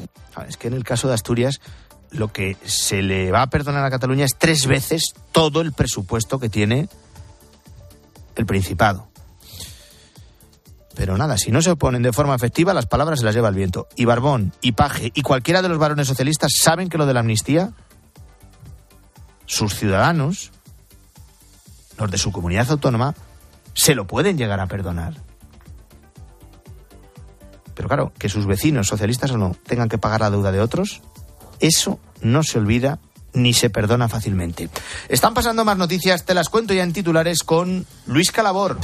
Es 0.48 0.58
que 0.58 0.68
en 0.68 0.74
el 0.74 0.84
caso 0.84 1.08
de 1.08 1.16
Asturias 1.16 1.60
lo 2.12 2.30
que 2.30 2.58
se 2.66 3.02
le 3.02 3.32
va 3.32 3.44
a 3.44 3.50
perdonar 3.50 3.84
a 3.86 3.90
Cataluña 3.90 4.26
es 4.26 4.36
tres 4.38 4.66
veces 4.66 5.14
todo 5.32 5.62
el 5.62 5.74
presupuesto 5.74 6.40
que 6.40 6.50
tiene 6.50 6.90
el 8.36 8.46
Principado. 8.46 9.10
Pero 10.96 11.18
nada, 11.18 11.38
si 11.38 11.52
no 11.52 11.62
se 11.62 11.72
oponen 11.72 12.02
de 12.02 12.12
forma 12.12 12.36
efectiva, 12.36 12.74
las 12.74 12.86
palabras 12.86 13.20
se 13.20 13.26
las 13.26 13.34
lleva 13.34 13.48
el 13.48 13.56
viento. 13.56 13.88
Y 13.96 14.06
Barbón, 14.06 14.52
y 14.62 14.74
Paje, 14.74 15.12
y 15.14 15.22
cualquiera 15.22 15.62
de 15.62 15.70
los 15.70 15.78
varones 15.78 16.08
socialistas 16.08 16.52
saben 16.62 16.90
que 16.90 16.98
lo 16.98 17.06
de 17.06 17.14
la 17.14 17.22
amnistía, 17.22 17.72
sus 19.46 19.76
ciudadanos, 19.76 20.52
los 21.98 22.12
de 22.12 22.18
su 22.18 22.32
comunidad 22.32 22.70
autónoma, 22.72 23.16
se 23.74 23.96
lo 23.96 24.08
pueden 24.08 24.38
llegar 24.38 24.60
a 24.60 24.68
perdonar. 24.68 25.14
Pero 27.76 27.88
claro, 27.88 28.12
que 28.20 28.28
sus 28.28 28.46
vecinos, 28.46 28.88
socialistas 28.88 29.32
o 29.32 29.38
no, 29.38 29.56
tengan 29.66 29.88
que 29.88 29.98
pagar 29.98 30.20
la 30.20 30.32
deuda 30.32 30.52
de 30.52 30.60
otros, 30.60 31.02
eso 31.60 32.00
no 32.22 32.44
se 32.44 32.60
olvida 32.60 33.00
ni 33.34 33.54
se 33.54 33.70
perdona 33.70 34.10
fácilmente. 34.10 34.70
Están 35.08 35.34
pasando 35.34 35.64
más 35.64 35.78
noticias, 35.78 36.26
te 36.26 36.34
las 36.34 36.50
cuento 36.50 36.74
ya 36.74 36.84
en 36.84 36.94
titulares 36.94 37.44
con 37.44 37.86
Luis 38.08 38.32
Calabor 38.32 38.78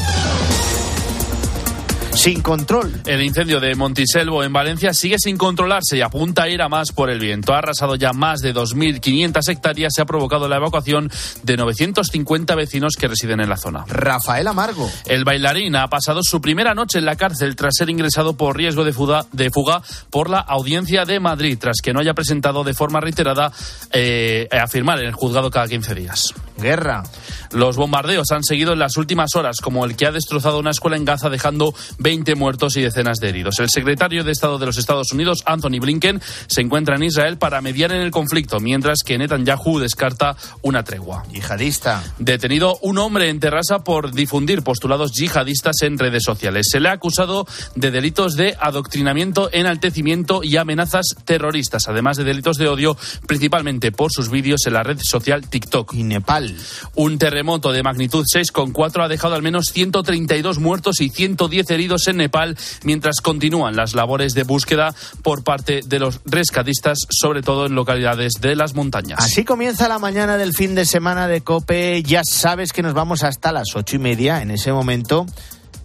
sin 2.16 2.42
control. 2.42 3.02
El 3.06 3.22
incendio 3.22 3.60
de 3.60 3.76
Montiselvo 3.76 4.44
en 4.44 4.54
Valencia 4.54 4.94
sigue 4.94 5.18
sin 5.20 5.38
controlarse 5.38 5.98
y 5.98 6.02
apunta 6.02 6.44
a 6.44 6.50
ir 6.50 6.62
a 6.62 6.70
más 6.70 6.92
por 6.92 7.10
el 7.10 7.20
viento. 7.20 7.54
Ha 7.54 7.60
arrasado 7.60 7.96
ya 7.96 8.14
más 8.14 8.40
de 8.40 8.54
2.500 8.54 9.50
hectáreas 9.50 9.94
y 9.98 10.02
ha 10.02 10.06
provocado 10.06 10.48
la 10.48 10.56
evacuación 10.56 11.12
de 11.44 11.58
950 11.58 12.56
vecinos 12.56 12.94
que 12.98 13.08
residen 13.08 13.42
en 13.42 13.50
la 13.50 13.58
zona. 13.58 13.84
Rafael 13.88 14.48
Amargo. 14.48 14.90
El 15.06 15.26
bailarín 15.26 15.76
ha 15.76 15.88
pasado 15.90 16.24
su 16.24 16.40
primera 16.40 16.74
noche 16.74 17.00
en 17.00 17.06
la 17.06 17.18
cárcel 17.18 17.56
tras 17.56 17.76
ser 17.76 17.90
ingresado 17.90 18.38
por 18.38 18.56
riesgo 18.56 18.86
de 18.86 18.94
fuga, 18.94 19.26
de 19.32 19.50
fuga 19.52 19.82
por 20.10 20.30
la 20.30 20.40
Audiencia 20.40 21.06
de 21.06 21.20
Madrid, 21.20 21.58
tras 21.60 21.78
que 21.84 21.94
no 21.94 22.00
haya 22.00 22.14
presentado 22.14 22.64
de 22.64 22.74
forma 22.74 23.02
reiterada 23.02 23.52
eh, 23.92 24.48
a 24.52 24.68
firmar 24.68 25.00
en 25.00 25.08
el 25.08 25.14
juzgado 25.14 25.52
cada 25.52 25.68
15 25.68 25.96
días. 25.96 26.34
Guerra. 26.58 27.04
Los 27.52 27.76
bombardeos 27.76 28.32
han 28.32 28.44
seguido 28.44 28.74
en 28.74 28.80
las 28.80 28.98
últimas 28.98 29.36
horas, 29.36 29.58
como 29.62 29.86
el 29.86 29.96
que 29.96 30.08
ha 30.08 30.12
destrozado 30.12 30.60
una 30.60 30.72
escuela 30.72 30.98
en 30.98 31.06
Gaza 31.06 31.30
dejando 31.30 31.74
20 32.06 32.36
muertos 32.36 32.78
y 32.78 32.82
decenas 32.82 33.18
de 33.18 33.30
heridos. 33.30 33.58
El 33.58 33.72
secretario 33.72 34.24
de 34.24 34.32
Estado 34.32 34.60
de 34.60 34.68
los 34.68 34.78
Estados 34.78 35.12
Unidos, 35.12 35.42
Anthony 35.48 35.80
Blinken, 35.82 36.22
se 36.46 36.62
encuentra 36.62 36.98
en 36.98 37.02
Israel 37.02 37.40
para 37.40 37.62
mediar 37.62 37.92
en 37.94 38.02
el 38.02 38.12
conflicto, 38.12 38.60
mientras 38.60 39.00
que 39.04 39.18
Netanyahu 39.18 39.80
descarta 39.80 40.38
una 40.62 40.84
tregua. 40.84 41.24
Yihadista. 41.32 42.04
Detenido 42.20 42.78
un 42.84 43.00
hombre 43.00 43.30
en 43.30 43.40
Terrassa 43.40 43.80
por 43.80 44.12
difundir 44.12 44.62
postulados 44.62 45.14
yihadistas 45.14 45.82
en 45.82 45.98
redes 45.98 46.22
sociales. 46.24 46.68
Se 46.70 46.80
le 46.80 46.90
ha 46.90 46.92
acusado 46.92 47.48
de 47.74 47.90
delitos 47.90 48.36
de 48.36 48.56
adoctrinamiento, 48.60 49.50
enaltecimiento 49.52 50.44
y 50.44 50.58
amenazas 50.58 51.08
terroristas, 51.26 51.88
además 51.88 52.18
de 52.18 52.24
delitos 52.24 52.58
de 52.58 52.68
odio, 52.68 52.96
principalmente 53.26 53.92
por 53.92 54.12
sus 54.12 54.30
vídeos 54.30 54.62
en 54.68 54.74
la 54.74 54.84
red 54.84 55.00
social 55.02 55.50
TikTok. 55.50 55.96
Y 55.96 56.04
Nepal. 56.04 56.56
Un 56.94 57.18
terremoto 57.18 57.72
de 57.72 57.82
magnitud 57.82 58.26
6,4 58.32 59.06
ha 59.06 59.08
dejado 59.08 59.34
al 59.34 59.42
menos 59.42 59.72
132 59.74 60.60
muertos 60.60 61.02
y 61.02 61.10
110 61.10 61.72
heridos 61.72 61.95
en 62.08 62.18
Nepal, 62.18 62.58
mientras 62.84 63.22
continúan 63.22 63.76
las 63.76 63.96
labores 63.96 64.34
de 64.34 64.44
búsqueda 64.44 64.94
por 65.24 65.44
parte 65.44 65.82
de 65.86 66.00
los 66.00 66.22
rescatistas, 66.26 67.00
sobre 67.10 67.42
todo 67.42 67.66
en 67.66 67.76
localidades 67.76 68.34
de 68.42 68.56
las 68.56 68.76
montañas. 68.76 69.20
Así 69.20 69.44
comienza 69.44 69.88
la 69.88 70.00
mañana 70.00 70.38
del 70.38 70.54
fin 70.54 70.76
de 70.76 70.86
semana 70.86 71.28
de 71.28 71.42
COPE. 71.42 72.04
Ya 72.04 72.22
sabes 72.24 72.74
que 72.74 72.82
nos 72.82 72.94
vamos 72.94 73.24
hasta 73.24 73.52
las 73.52 73.76
ocho 73.76 73.96
y 73.96 74.00
media. 74.00 74.42
En 74.42 74.52
ese 74.52 74.72
momento 74.72 75.26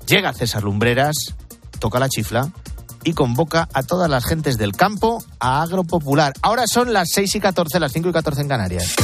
llega 0.07 0.33
César 0.33 0.62
Lumbreras, 0.62 1.35
toca 1.79 1.99
la 1.99 2.09
chifla 2.09 2.50
y 3.05 3.14
convoca 3.14 3.69
a 3.73 3.83
todas 3.83 4.11
las 4.11 4.25
gentes 4.25 4.59
del 4.59 4.73
campo 4.73 5.23
a 5.38 5.62
Agro 5.62 5.85
Popular. 5.85 6.33
Ahora 6.43 6.64
son 6.67 6.93
las 6.93 7.11
6 7.12 7.37
y 7.37 7.40
14, 7.40 7.81
las 7.81 7.93
5 7.93 8.09
y 8.09 8.12
14 8.12 8.43
en 8.43 8.49
Canarias. 8.49 8.95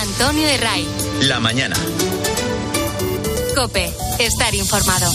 Antonio 0.00 0.46
de 0.46 0.56
Ray. 0.56 0.88
La 1.22 1.40
mañana. 1.40 1.76
Cope, 3.54 3.92
estar 4.18 4.54
informado. 4.54 5.10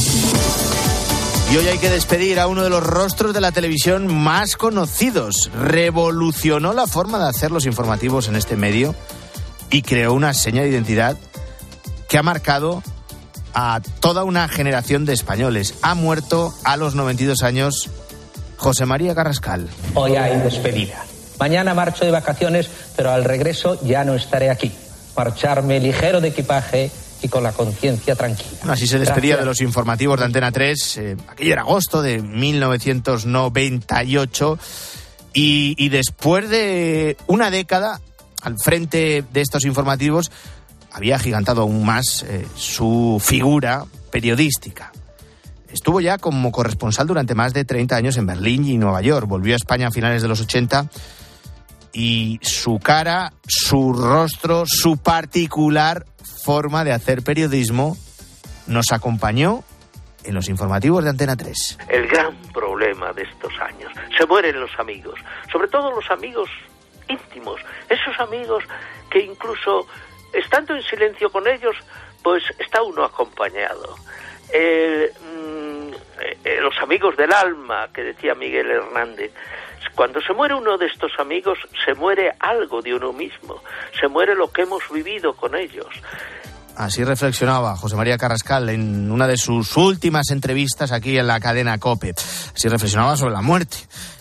Y 1.50 1.56
hoy 1.56 1.68
hay 1.68 1.77
que 1.77 1.89
despedir 1.89 2.42
a 2.42 2.48
uno 2.48 2.62
de 2.62 2.70
los 2.70 2.84
rostros 2.84 3.34
de 3.34 3.39
la 3.39 3.54
televisión 3.54 4.13
más 4.13 4.58
conocidos. 4.58 5.50
Revolucionó 5.58 6.74
la 6.74 6.88
forma 6.88 7.20
de 7.20 7.30
hacer 7.30 7.51
los 7.51 7.66
informativos 7.66 8.27
en 8.27 8.36
este 8.36 8.58
medio 8.58 8.94
y 9.70 9.82
creó 9.82 10.13
una 10.13 10.34
seña 10.34 10.63
de 10.63 10.70
identidad 10.70 11.18
que 12.10 12.18
ha 12.18 12.24
marcado 12.24 12.84
a 13.54 13.80
toda 14.01 14.25
una 14.25 14.50
generación 14.50 15.06
de 15.06 15.13
españoles. 15.13 15.75
Ha 15.84 15.96
muerto 15.96 16.54
a 16.66 16.75
los 16.75 16.96
92 16.96 17.42
años 17.44 17.89
José 18.58 18.86
María 18.86 19.16
Carrascal. 19.16 19.70
Hoy 19.94 20.18
hay 20.18 20.38
despedida. 20.42 21.01
Mañana 21.39 21.74
marcho 21.74 22.04
de 22.04 22.12
vacaciones, 22.12 22.70
pero 22.98 23.12
al 23.12 23.24
regreso 23.24 23.80
ya 23.84 24.04
no 24.04 24.16
estaré 24.16 24.50
aquí. 24.50 24.74
Marcharme 25.16 25.80
ligero 25.80 26.20
de 26.20 26.27
equipaje 26.27 26.92
y 27.22 27.30
con 27.30 27.44
la 27.44 27.52
conciencia 27.52 28.16
tranquila. 28.16 28.58
así 28.70 28.88
se 28.88 28.98
despedía 29.00 29.38
de 29.38 29.46
los 29.46 29.62
informativos 29.62 30.20
de 30.20 30.26
Antena 30.26 30.52
3. 30.52 30.98
Eh, 30.98 31.16
aquello 31.28 31.54
era 31.54 31.62
agosto 31.62 32.02
de 32.02 32.22
1998. 32.22 34.60
Y, 35.34 35.76
y 35.78 35.90
después 35.90 36.50
de 36.50 37.18
una 37.28 37.52
década 37.52 38.02
al 38.42 38.56
frente 38.64 39.24
de 39.32 39.42
estos 39.42 39.66
informativos, 39.66 40.32
había 40.92 41.18
agigantado 41.18 41.62
aún 41.62 41.86
más 41.86 42.24
eh, 42.24 42.48
su 42.56 43.22
figura 43.24 43.86
periodística. 44.12 44.92
Estuvo 45.70 46.02
ya 46.02 46.18
como 46.18 46.52
corresponsal 46.52 47.08
durante 47.08 47.36
más 47.36 47.54
de 47.54 47.66
30 47.66 47.96
años 47.96 48.18
en 48.18 48.26
Berlín 48.26 48.66
y 48.66 48.78
Nueva 48.78 49.02
York. 49.02 49.28
Volvió 49.28 49.54
a 49.54 49.58
España 49.58 49.88
a 49.88 49.92
finales 49.92 50.22
de 50.22 50.28
los 50.28 50.42
80 50.42 50.90
y 51.94 52.40
su 52.42 52.80
cara, 52.80 53.34
su 53.46 53.94
rostro, 53.94 54.64
su 54.66 54.98
particular 54.98 56.06
forma 56.48 56.86
de 56.86 56.94
hacer 56.94 57.24
periodismo 57.24 57.98
nos 58.68 58.94
acompañó 58.94 59.66
en 60.24 60.34
los 60.34 60.48
informativos 60.48 61.04
de 61.04 61.10
Antena 61.10 61.36
3. 61.36 61.80
El 61.89 62.08
gran 62.08 62.42
problema 62.54 63.12
de 63.12 63.24
estos 63.24 63.51
años. 63.60 63.92
Se 64.18 64.25
mueren 64.25 64.58
los 64.58 64.72
amigos, 64.80 65.20
sobre 65.51 65.68
todo 65.68 65.92
los 65.92 66.10
amigos 66.10 66.50
íntimos, 67.10 67.60
esos 67.89 68.18
amigos 68.22 68.63
que 69.12 69.20
incluso 69.20 69.88
estando 70.32 70.74
en 70.74 70.84
silencio 70.84 71.30
con 71.30 71.46
ellos, 71.50 71.75
pues 72.24 72.44
está 72.60 72.82
uno 72.82 73.04
acompañado. 73.04 73.98
Mm, 74.48 75.92
eh, 76.46 76.60
los 76.62 76.77
amigos 76.82 77.18
del 77.18 77.34
alma, 77.34 77.89
que 77.94 78.04
decía 78.04 78.36
Miguel 78.36 78.72
Hernández. 78.72 79.34
Cuando 79.96 80.22
se 80.22 80.34
muere 80.34 80.56
uno 80.56 80.77
de 80.77 80.86
estos 80.86 81.12
amigos, 81.20 81.58
se 81.86 81.94
muere 81.94 82.32
algo 82.39 82.82
de 82.82 82.94
uno 82.94 83.13
mismo, 83.13 83.62
se 84.00 84.08
muere 84.08 84.36
lo 84.36 84.51
que 84.51 84.63
hemos 84.63 84.84
vivido 84.91 85.34
con 85.34 85.56
ellos. 85.56 85.88
Así 86.77 87.03
reflexionaba 87.03 87.75
José 87.75 87.96
María 87.96 88.20
Carrascal 88.20 88.70
en 88.70 89.10
una 89.10 89.25
de 89.25 89.38
sus 89.38 89.75
últimas 89.77 90.29
entrevistas 90.29 90.91
aquí 90.91 91.17
en 91.17 91.25
la 91.25 91.39
cadena 91.39 91.79
COPE. 91.79 92.13
Así 92.56 92.70
reflexionaba 92.70 93.17
sobre 93.17 93.34
la 93.34 93.41
muerte. 93.41 93.77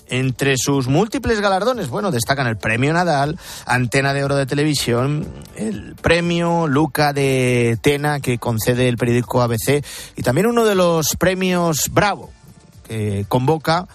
Entre 0.09 0.57
sus 0.57 0.87
múltiples 0.87 1.41
galardones, 1.41 1.89
bueno, 1.91 2.11
destacan 2.11 2.47
el 2.47 2.57
Premio 2.57 2.95
Nadal, 2.95 3.39
Antena 3.67 4.15
de 4.15 4.25
Oro 4.25 4.37
de 4.37 4.47
Televisión, 4.47 5.29
el 5.57 5.97
Premio 5.97 6.67
Luca 6.67 7.13
de 7.13 7.77
Tena 7.83 8.21
que 8.21 8.39
concede 8.39 8.89
el 8.89 8.97
periódico 8.97 9.43
ABC 9.43 9.85
y 10.17 10.23
también 10.23 10.47
uno 10.47 10.65
de 10.65 10.77
los 10.77 11.17
premios 11.19 11.91
Bravo 11.91 12.31
que 12.87 13.27
convoca 13.29 13.87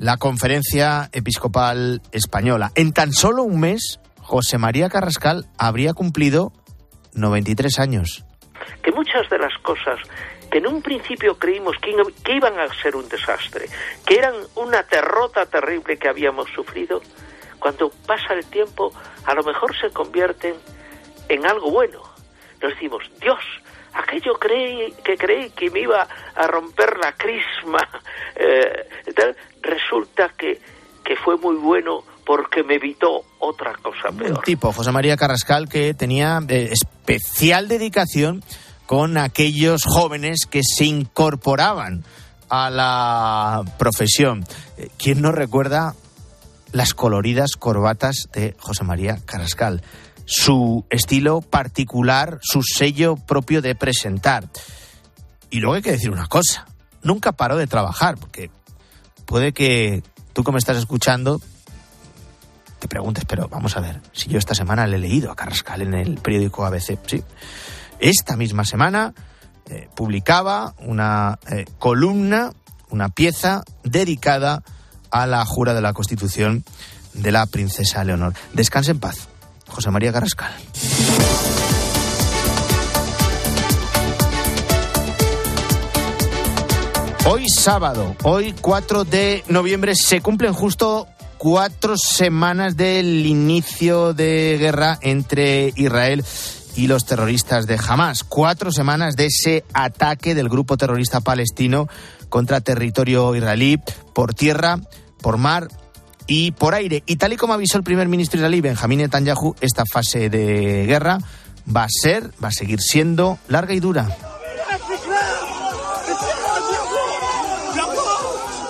la 0.00 0.16
Conferencia 0.16 1.10
Episcopal 1.12 2.00
Española. 2.10 2.72
En 2.74 2.94
tan 2.94 3.12
solo 3.12 3.42
un 3.42 3.60
mes, 3.60 4.00
José 4.16 4.56
María 4.56 4.88
Carrascal 4.88 5.44
habría 5.58 5.92
cumplido 5.92 6.52
93 7.12 7.78
años. 7.78 8.24
Que 8.82 8.92
muchas 8.92 9.28
de 9.28 9.36
las 9.36 9.52
cosas 9.58 9.98
que 10.50 10.56
en 10.56 10.68
un 10.68 10.80
principio 10.80 11.38
creímos 11.38 11.76
que, 11.82 12.34
iban 12.34 12.58
a 12.58 12.72
ser 12.82 12.96
un 12.96 13.10
desastre, 13.10 13.66
que 14.06 14.14
eran 14.14 14.32
una 14.56 14.82
derrota 14.84 15.44
terrible 15.44 15.98
que 15.98 16.08
habíamos 16.08 16.48
sufrido, 16.54 17.02
cuando 17.58 17.90
pasa 18.06 18.32
el 18.32 18.46
tiempo 18.46 18.94
a 19.26 19.34
lo 19.34 19.42
mejor 19.42 19.76
se 19.78 19.90
convierten 19.90 20.54
en 21.28 21.44
algo 21.44 21.70
bueno. 21.70 22.00
Nos 22.62 22.72
decimos, 22.72 23.02
Dios, 23.20 23.38
aquello 23.94 24.34
creí, 24.34 24.92
que 25.04 25.16
creí 25.16 25.50
que 25.50 25.70
me 25.70 25.80
iba 25.80 26.06
a 26.34 26.46
romper 26.46 26.96
la 26.98 27.12
crisma, 27.12 27.88
eh, 28.36 28.88
resulta 29.62 30.30
que, 30.36 30.60
que 31.04 31.16
fue 31.16 31.36
muy 31.36 31.56
bueno 31.56 32.04
porque 32.24 32.62
me 32.62 32.76
evitó 32.76 33.24
otra 33.40 33.74
cosa 33.82 34.16
peor. 34.16 34.38
Un 34.38 34.42
tipo, 34.42 34.72
José 34.72 34.92
María 34.92 35.16
Carrascal, 35.16 35.68
que 35.68 35.94
tenía 35.94 36.40
eh, 36.48 36.70
especial 36.70 37.66
dedicación 37.66 38.44
con 38.86 39.18
aquellos 39.18 39.82
jóvenes 39.84 40.46
que 40.48 40.60
se 40.62 40.84
incorporaban 40.84 42.04
a 42.48 42.70
la 42.70 43.62
profesión. 43.78 44.44
Eh, 44.76 44.88
¿Quién 44.98 45.22
no 45.22 45.32
recuerda 45.32 45.94
las 46.72 46.94
coloridas 46.94 47.52
corbatas 47.58 48.28
de 48.32 48.54
José 48.58 48.84
María 48.84 49.18
Carrascal? 49.24 49.82
Su 50.32 50.84
estilo 50.90 51.40
particular, 51.40 52.38
su 52.40 52.62
sello 52.62 53.16
propio 53.16 53.62
de 53.62 53.74
presentar. 53.74 54.48
Y 55.50 55.58
luego 55.58 55.74
hay 55.74 55.82
que 55.82 55.90
decir 55.90 56.12
una 56.12 56.28
cosa, 56.28 56.66
nunca 57.02 57.32
paró 57.32 57.56
de 57.56 57.66
trabajar, 57.66 58.16
porque 58.16 58.48
puede 59.26 59.52
que 59.52 60.04
tú 60.32 60.44
que 60.44 60.52
me 60.52 60.58
estás 60.58 60.76
escuchando 60.76 61.40
te 62.78 62.88
preguntes, 62.88 63.24
pero 63.26 63.48
vamos 63.48 63.76
a 63.76 63.80
ver, 63.80 64.00
si 64.12 64.30
yo 64.30 64.38
esta 64.38 64.54
semana 64.54 64.86
le 64.86 64.96
he 64.96 65.00
leído 65.00 65.30
a 65.30 65.36
Carrascal 65.36 65.82
en 65.82 65.92
el 65.92 66.14
periódico 66.14 66.64
ABC, 66.64 66.98
sí, 67.06 67.22
esta 67.98 68.36
misma 68.36 68.64
semana 68.64 69.12
eh, 69.66 69.88
publicaba 69.94 70.74
una 70.78 71.38
eh, 71.50 71.66
columna, 71.78 72.52
una 72.88 73.10
pieza 73.10 73.62
dedicada 73.84 74.62
a 75.10 75.26
la 75.26 75.44
jura 75.44 75.74
de 75.74 75.82
la 75.82 75.92
Constitución 75.92 76.64
de 77.12 77.32
la 77.32 77.44
princesa 77.46 78.02
Leonor. 78.02 78.32
Descanse 78.54 78.92
en 78.92 79.00
paz, 79.00 79.28
José 79.70 79.90
María 79.90 80.12
Carrascal. 80.12 80.52
Hoy 87.26 87.48
sábado, 87.48 88.16
hoy 88.24 88.54
4 88.60 89.04
de 89.04 89.44
noviembre, 89.48 89.94
se 89.94 90.20
cumplen 90.20 90.52
justo 90.52 91.06
cuatro 91.38 91.96
semanas 91.96 92.76
del 92.76 93.24
inicio 93.24 94.12
de 94.14 94.56
guerra 94.58 94.98
entre 95.00 95.72
Israel 95.76 96.24
y 96.76 96.86
los 96.86 97.06
terroristas 97.06 97.66
de 97.66 97.78
Hamas. 97.78 98.24
Cuatro 98.24 98.72
semanas 98.72 99.16
de 99.16 99.26
ese 99.26 99.64
ataque 99.72 100.34
del 100.34 100.48
grupo 100.48 100.76
terrorista 100.76 101.20
palestino 101.20 101.88
contra 102.28 102.60
territorio 102.60 103.34
israelí 103.34 103.80
por 104.12 104.34
tierra, 104.34 104.80
por 105.22 105.36
mar 105.36 105.68
y 106.30 106.52
por 106.52 106.74
aire. 106.74 107.02
Y 107.06 107.16
tal 107.16 107.32
y 107.32 107.36
como 107.36 107.54
avisó 107.54 107.76
el 107.76 107.82
primer 107.82 108.06
ministro 108.06 108.38
israelí, 108.38 108.60
Benjamín 108.60 109.00
Netanyahu, 109.00 109.56
esta 109.60 109.82
fase 109.84 110.30
de 110.30 110.86
guerra 110.86 111.18
va 111.76 111.82
a 111.82 111.88
ser, 111.88 112.30
va 112.42 112.48
a 112.48 112.52
seguir 112.52 112.80
siendo 112.80 113.36
larga 113.48 113.74
y 113.74 113.80
dura. 113.80 114.16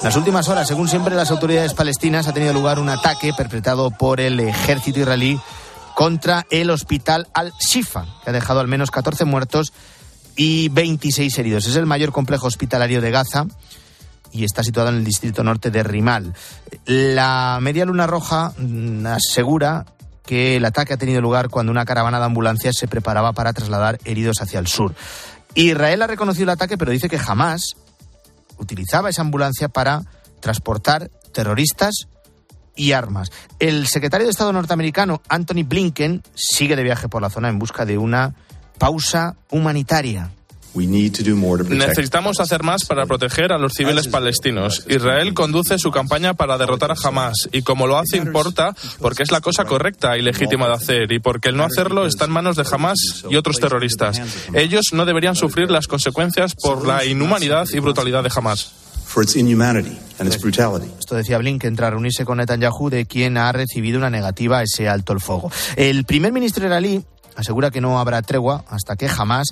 Las 0.02 0.16
últimas 0.16 0.48
horas, 0.48 0.68
según 0.68 0.88
siempre 0.88 1.14
las 1.14 1.30
autoridades 1.30 1.74
palestinas, 1.74 2.26
ha 2.26 2.32
tenido 2.32 2.54
lugar 2.54 2.78
un 2.78 2.88
ataque 2.88 3.34
perpetrado 3.36 3.90
por 3.90 4.22
el 4.22 4.40
ejército 4.40 5.00
israelí 5.00 5.38
contra 5.94 6.46
el 6.48 6.70
hospital 6.70 7.28
Al-Shifa, 7.34 8.06
que 8.24 8.30
ha 8.30 8.32
dejado 8.32 8.60
al 8.60 8.68
menos 8.68 8.90
14 8.90 9.26
muertos 9.26 9.74
y 10.34 10.70
26 10.70 11.38
heridos. 11.38 11.66
Es 11.66 11.76
el 11.76 11.84
mayor 11.84 12.10
complejo 12.10 12.46
hospitalario 12.46 13.02
de 13.02 13.10
Gaza 13.10 13.44
y 14.32 14.44
está 14.44 14.62
situado 14.62 14.88
en 14.88 14.96
el 14.96 15.04
distrito 15.04 15.42
norte 15.42 15.70
de 15.70 15.82
Rimal. 15.82 16.34
La 16.86 17.58
Media 17.60 17.84
Luna 17.84 18.06
Roja 18.06 18.52
mm, 18.56 19.06
asegura 19.06 19.86
que 20.24 20.56
el 20.56 20.64
ataque 20.64 20.94
ha 20.94 20.96
tenido 20.96 21.20
lugar 21.20 21.48
cuando 21.48 21.72
una 21.72 21.84
caravana 21.84 22.18
de 22.18 22.26
ambulancias 22.26 22.76
se 22.76 22.86
preparaba 22.86 23.32
para 23.32 23.52
trasladar 23.52 23.98
heridos 24.04 24.40
hacia 24.40 24.60
el 24.60 24.66
sur. 24.66 24.94
Israel 25.54 26.02
ha 26.02 26.06
reconocido 26.06 26.44
el 26.44 26.50
ataque, 26.50 26.78
pero 26.78 26.92
dice 26.92 27.08
que 27.08 27.18
jamás 27.18 27.74
utilizaba 28.58 29.10
esa 29.10 29.22
ambulancia 29.22 29.68
para 29.68 30.02
transportar 30.40 31.10
terroristas 31.32 32.06
y 32.76 32.92
armas. 32.92 33.30
El 33.58 33.86
secretario 33.88 34.26
de 34.26 34.30
Estado 34.30 34.52
norteamericano, 34.52 35.20
Anthony 35.28 35.64
Blinken, 35.64 36.22
sigue 36.34 36.76
de 36.76 36.82
viaje 36.82 37.08
por 37.08 37.22
la 37.22 37.30
zona 37.30 37.48
en 37.48 37.58
busca 37.58 37.84
de 37.84 37.98
una 37.98 38.34
pausa 38.78 39.36
humanitaria. 39.50 40.30
Necesitamos 41.68 42.40
hacer 42.40 42.62
más 42.62 42.84
para 42.84 43.06
proteger 43.06 43.52
a 43.52 43.58
los 43.58 43.72
civiles 43.72 44.08
palestinos. 44.08 44.84
Israel 44.88 45.34
conduce 45.34 45.78
su 45.78 45.90
campaña 45.90 46.34
para 46.34 46.58
derrotar 46.58 46.92
a 46.92 46.94
Hamas 47.02 47.48
y 47.52 47.62
como 47.62 47.86
lo 47.86 47.98
hace 47.98 48.16
importa 48.16 48.74
porque 49.00 49.22
es 49.22 49.30
la 49.30 49.40
cosa 49.40 49.64
correcta 49.64 50.16
y 50.16 50.22
legítima 50.22 50.68
de 50.68 50.74
hacer 50.74 51.12
y 51.12 51.18
porque 51.18 51.48
el 51.48 51.56
no 51.56 51.64
hacerlo 51.64 52.06
está 52.06 52.24
en 52.26 52.30
manos 52.30 52.56
de 52.56 52.64
Hamas 52.70 53.24
y 53.28 53.36
otros 53.36 53.58
terroristas. 53.58 54.20
Ellos 54.54 54.86
no 54.92 55.04
deberían 55.04 55.34
sufrir 55.34 55.70
las 55.70 55.86
consecuencias 55.86 56.54
por 56.54 56.86
la 56.86 57.04
inhumanidad 57.04 57.66
y 57.72 57.78
brutalidad 57.80 58.22
de 58.22 58.30
Hamas. 58.34 58.72
Esto 61.00 61.16
decía 61.16 61.38
Blinken 61.38 61.74
tras 61.74 61.90
reunirse 61.90 62.24
con 62.24 62.38
Netanyahu, 62.38 62.90
de 62.90 63.06
quien 63.06 63.38
ha 63.38 63.50
recibido 63.50 63.98
una 63.98 64.08
negativa 64.08 64.58
a 64.58 64.62
ese 64.62 64.88
alto 64.88 65.12
el 65.12 65.20
fuego. 65.20 65.50
El 65.74 66.04
primer 66.04 66.32
ministro 66.32 66.64
israelí 66.64 67.04
asegura 67.34 67.70
que 67.72 67.80
no 67.80 67.98
habrá 67.98 68.22
tregua 68.22 68.64
hasta 68.68 68.94
que 68.94 69.08
jamás 69.08 69.48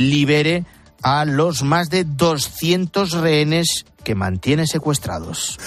libere 0.00 0.64
a 1.02 1.24
los 1.24 1.62
más 1.62 1.88
de 1.88 2.04
200 2.04 3.12
rehenes 3.12 3.84
que 4.04 4.14
mantiene 4.14 4.66
secuestrados. 4.66 5.58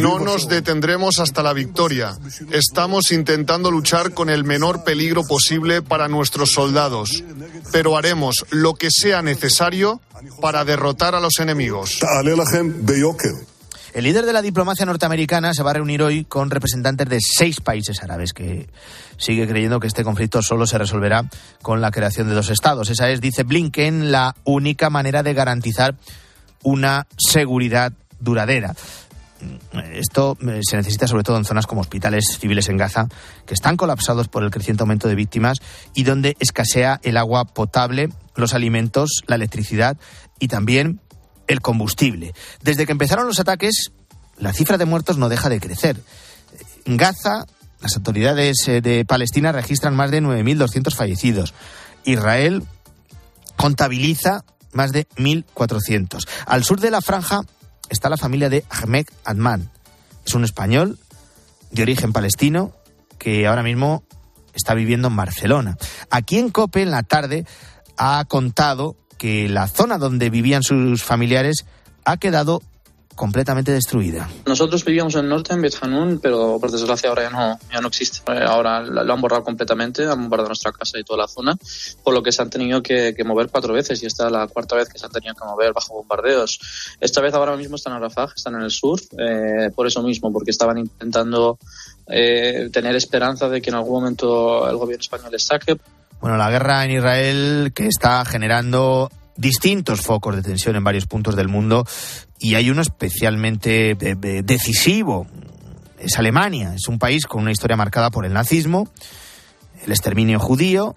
No 0.00 0.18
nos 0.18 0.48
detendremos 0.48 1.18
hasta 1.18 1.42
la 1.42 1.52
victoria. 1.52 2.16
Estamos 2.50 3.10
intentando 3.12 3.70
luchar 3.70 4.14
con 4.14 4.30
el 4.30 4.44
menor 4.44 4.84
peligro 4.84 5.24
posible 5.24 5.82
para 5.82 6.08
nuestros 6.08 6.50
soldados, 6.50 7.24
pero 7.72 7.96
haremos 7.96 8.46
lo 8.50 8.74
que 8.74 8.88
sea 8.90 9.22
necesario 9.22 10.00
para 10.40 10.64
derrotar 10.64 11.14
a 11.14 11.20
los 11.20 11.38
enemigos. 11.40 11.98
El 13.94 14.04
líder 14.04 14.24
de 14.24 14.32
la 14.32 14.40
diplomacia 14.40 14.86
norteamericana 14.86 15.52
se 15.52 15.62
va 15.62 15.70
a 15.70 15.74
reunir 15.74 16.02
hoy 16.02 16.24
con 16.24 16.50
representantes 16.50 17.06
de 17.08 17.18
seis 17.20 17.60
países 17.60 18.02
árabes 18.02 18.32
que 18.32 18.70
sigue 19.18 19.46
creyendo 19.46 19.80
que 19.80 19.86
este 19.86 20.02
conflicto 20.02 20.40
solo 20.40 20.66
se 20.66 20.78
resolverá 20.78 21.28
con 21.60 21.82
la 21.82 21.90
creación 21.90 22.28
de 22.28 22.34
dos 22.34 22.48
estados. 22.48 22.88
Esa 22.88 23.10
es, 23.10 23.20
dice 23.20 23.42
Blinken, 23.42 24.10
la 24.10 24.34
única 24.44 24.88
manera 24.88 25.22
de 25.22 25.34
garantizar 25.34 25.94
una 26.62 27.06
seguridad 27.18 27.92
duradera. 28.18 28.74
Esto 29.92 30.38
eh, 30.40 30.60
se 30.62 30.76
necesita 30.76 31.06
sobre 31.06 31.24
todo 31.24 31.36
en 31.36 31.44
zonas 31.44 31.66
como 31.66 31.82
hospitales 31.82 32.38
civiles 32.40 32.70
en 32.70 32.78
Gaza, 32.78 33.08
que 33.44 33.52
están 33.52 33.76
colapsados 33.76 34.28
por 34.28 34.42
el 34.42 34.50
creciente 34.50 34.84
aumento 34.84 35.06
de 35.06 35.16
víctimas 35.16 35.58
y 35.94 36.04
donde 36.04 36.36
escasea 36.38 36.98
el 37.02 37.18
agua 37.18 37.44
potable, 37.44 38.08
los 38.36 38.54
alimentos, 38.54 39.22
la 39.26 39.36
electricidad 39.36 39.98
y 40.38 40.48
también 40.48 41.00
el 41.46 41.60
combustible. 41.60 42.34
Desde 42.62 42.86
que 42.86 42.92
empezaron 42.92 43.26
los 43.26 43.40
ataques, 43.40 43.92
la 44.38 44.52
cifra 44.52 44.78
de 44.78 44.84
muertos 44.84 45.18
no 45.18 45.28
deja 45.28 45.48
de 45.48 45.60
crecer. 45.60 46.00
En 46.84 46.96
Gaza, 46.96 47.46
las 47.80 47.96
autoridades 47.96 48.56
eh, 48.68 48.80
de 48.80 49.04
Palestina 49.04 49.52
registran 49.52 49.94
más 49.94 50.10
de 50.10 50.22
9.200 50.22 50.94
fallecidos. 50.94 51.54
Israel 52.04 52.64
contabiliza 53.56 54.44
más 54.72 54.92
de 54.92 55.08
1.400. 55.16 56.26
Al 56.46 56.64
sur 56.64 56.80
de 56.80 56.90
la 56.90 57.00
franja 57.00 57.42
está 57.88 58.08
la 58.08 58.16
familia 58.16 58.48
de 58.48 58.64
Ahmed 58.70 59.06
Adman. 59.24 59.70
Es 60.24 60.34
un 60.34 60.44
español 60.44 60.98
de 61.70 61.82
origen 61.82 62.12
palestino 62.12 62.72
que 63.18 63.46
ahora 63.46 63.62
mismo 63.62 64.04
está 64.54 64.74
viviendo 64.74 65.08
en 65.08 65.16
Barcelona. 65.16 65.76
Aquí 66.10 66.38
en 66.38 66.50
Cope, 66.50 66.82
en 66.82 66.90
la 66.90 67.02
tarde, 67.02 67.46
ha 67.96 68.24
contado 68.26 68.96
que 69.22 69.48
la 69.48 69.68
zona 69.68 69.98
donde 69.98 70.30
vivían 70.30 70.64
sus 70.64 71.04
familiares 71.04 71.64
ha 72.04 72.16
quedado 72.16 72.60
completamente 73.14 73.70
destruida. 73.70 74.28
Nosotros 74.46 74.84
vivíamos 74.84 75.14
en 75.14 75.20
el 75.20 75.28
norte, 75.28 75.54
en 75.54 75.62
Betjanún, 75.62 76.18
pero 76.20 76.58
por 76.60 76.72
desgracia 76.72 77.08
ahora 77.08 77.22
ya 77.22 77.30
no, 77.30 77.58
ya 77.72 77.80
no 77.80 77.86
existe. 77.86 78.20
Ahora 78.44 78.80
lo 78.80 79.12
han 79.12 79.20
borrado 79.20 79.44
completamente, 79.44 80.06
han 80.06 80.22
bombardeado 80.22 80.48
nuestra 80.48 80.72
casa 80.72 80.98
y 80.98 81.04
toda 81.04 81.18
la 81.18 81.28
zona, 81.28 81.56
por 82.02 82.14
lo 82.14 82.20
que 82.24 82.32
se 82.32 82.42
han 82.42 82.50
tenido 82.50 82.82
que, 82.82 83.14
mover 83.24 83.48
cuatro 83.48 83.72
veces 83.72 84.02
y 84.02 84.06
esta 84.06 84.26
es 84.26 84.32
la 84.32 84.48
cuarta 84.48 84.74
vez 84.74 84.88
que 84.88 84.98
se 84.98 85.06
han 85.06 85.12
tenido 85.12 85.36
que 85.36 85.44
mover 85.44 85.72
bajo 85.72 85.94
bombardeos. 85.94 86.58
Esta 86.98 87.20
vez 87.20 87.32
ahora 87.32 87.56
mismo 87.56 87.76
están 87.76 87.92
en 87.92 88.00
Rafah, 88.00 88.32
están 88.34 88.56
en 88.56 88.62
el 88.62 88.72
sur, 88.72 89.00
eh, 89.16 89.70
por 89.72 89.86
eso 89.86 90.02
mismo, 90.02 90.32
porque 90.32 90.50
estaban 90.50 90.78
intentando 90.78 91.60
eh, 92.08 92.70
tener 92.72 92.96
esperanza 92.96 93.48
de 93.48 93.62
que 93.62 93.70
en 93.70 93.76
algún 93.76 94.00
momento 94.00 94.68
el 94.68 94.76
gobierno 94.76 95.02
español 95.02 95.30
les 95.30 95.44
saque. 95.44 95.78
Bueno, 96.22 96.36
la 96.36 96.50
guerra 96.50 96.84
en 96.84 96.92
Israel 96.92 97.72
que 97.74 97.88
está 97.88 98.24
generando 98.24 99.10
distintos 99.36 100.02
focos 100.02 100.36
de 100.36 100.42
tensión 100.42 100.76
en 100.76 100.84
varios 100.84 101.06
puntos 101.06 101.34
del 101.34 101.48
mundo 101.48 101.84
y 102.38 102.54
hay 102.54 102.70
uno 102.70 102.80
especialmente 102.80 103.96
decisivo. 103.96 105.26
Es 105.98 106.20
Alemania, 106.20 106.74
es 106.76 106.86
un 106.86 107.00
país 107.00 107.26
con 107.26 107.42
una 107.42 107.50
historia 107.50 107.76
marcada 107.76 108.12
por 108.12 108.24
el 108.24 108.34
nazismo, 108.34 108.88
el 109.84 109.90
exterminio 109.90 110.38
judío 110.38 110.94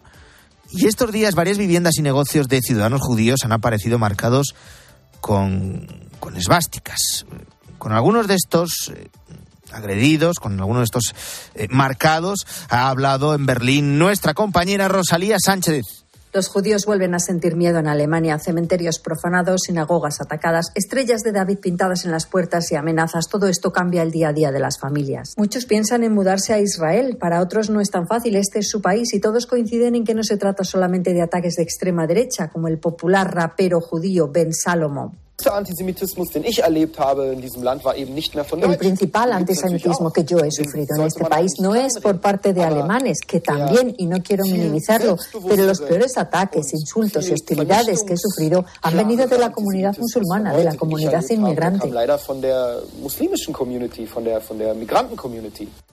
y 0.69 0.85
estos 0.85 1.11
días 1.11 1.33
varias 1.33 1.57
viviendas 1.57 1.97
y 1.97 2.03
negocios 2.03 2.47
de 2.47 2.61
ciudadanos 2.61 3.01
judíos 3.01 3.39
han 3.45 3.51
aparecido 3.51 3.97
marcados 3.97 4.53
con, 5.21 5.87
con 6.19 6.37
esvásticas. 6.37 7.25
Con 7.79 7.93
algunos 7.93 8.27
de 8.27 8.35
estos 8.35 8.91
eh, 8.93 9.09
agredidos, 9.75 10.39
con 10.39 10.59
algunos 10.59 10.81
de 10.81 10.85
estos 10.85 11.15
eh, 11.53 11.67
marcados, 11.69 12.47
ha 12.69 12.89
hablado 12.89 13.35
en 13.35 13.45
Berlín 13.45 13.99
nuestra 13.99 14.33
compañera 14.33 14.87
Rosalía 14.87 15.37
Sánchez. 15.43 16.05
Los 16.35 16.49
judíos 16.49 16.85
vuelven 16.85 17.15
a 17.15 17.19
sentir 17.19 17.55
miedo 17.55 17.79
en 17.79 17.87
Alemania. 17.87 18.37
Cementerios 18.39 18.99
profanados, 18.99 19.61
sinagogas 19.67 20.19
atacadas, 20.19 20.69
estrellas 20.75 21.21
de 21.21 21.31
David 21.31 21.59
pintadas 21.59 22.03
en 22.03 22.11
las 22.11 22.25
puertas 22.25 22.69
y 22.73 22.75
amenazas. 22.75 23.29
Todo 23.29 23.47
esto 23.47 23.71
cambia 23.71 24.01
el 24.01 24.11
día 24.11 24.27
a 24.27 24.33
día 24.33 24.51
de 24.51 24.59
las 24.59 24.77
familias. 24.77 25.33
Muchos 25.37 25.65
piensan 25.65 26.03
en 26.03 26.13
mudarse 26.13 26.51
a 26.51 26.59
Israel. 26.59 27.15
Para 27.17 27.39
otros 27.39 27.69
no 27.69 27.79
es 27.79 27.89
tan 27.89 28.05
fácil. 28.05 28.35
Este 28.35 28.59
es 28.59 28.69
su 28.69 28.81
país 28.81 29.13
y 29.13 29.21
todos 29.21 29.45
coinciden 29.45 29.95
en 29.95 30.03
que 30.03 30.13
no 30.13 30.23
se 30.23 30.35
trata 30.35 30.65
solamente 30.65 31.13
de 31.13 31.21
ataques 31.21 31.55
de 31.55 31.63
extrema 31.63 32.05
derecha, 32.05 32.49
como 32.49 32.67
el 32.67 32.79
popular 32.79 33.33
rapero 33.33 33.79
judío 33.79 34.29
Ben 34.29 34.51
Salomon. 35.37 35.65
El 38.71 38.77
principal 38.77 39.33
antisemitismo 39.33 40.11
que 40.11 40.23
yo 40.23 40.39
he 40.39 40.51
sufrido 40.51 40.95
en 40.95 41.03
este 41.03 41.25
país 41.25 41.59
no 41.59 41.75
es 41.75 41.99
por 41.99 42.21
parte 42.21 42.53
de 42.53 42.63
alemanes, 42.63 43.19
que 43.19 43.41
también, 43.41 43.93
y 43.97 44.07
no 44.07 44.23
quiero 44.23 44.45
minimizarlo, 44.45 45.17
pero 45.47 45.65
los 45.65 45.81
peores 45.81 46.17
ataques, 46.17 46.73
insultos 46.73 47.29
y 47.29 47.33
hostilidades 47.33 48.03
que 48.03 48.13
he 48.13 48.17
sufrido 48.17 48.65
han 48.81 48.95
venido 48.95 49.27
de 49.27 49.37
la 49.37 49.51
comunidad 49.51 49.97
musulmana, 49.97 50.55
de 50.55 50.63
la 50.63 50.75
comunidad 50.75 51.23
inmigrante. 51.29 51.87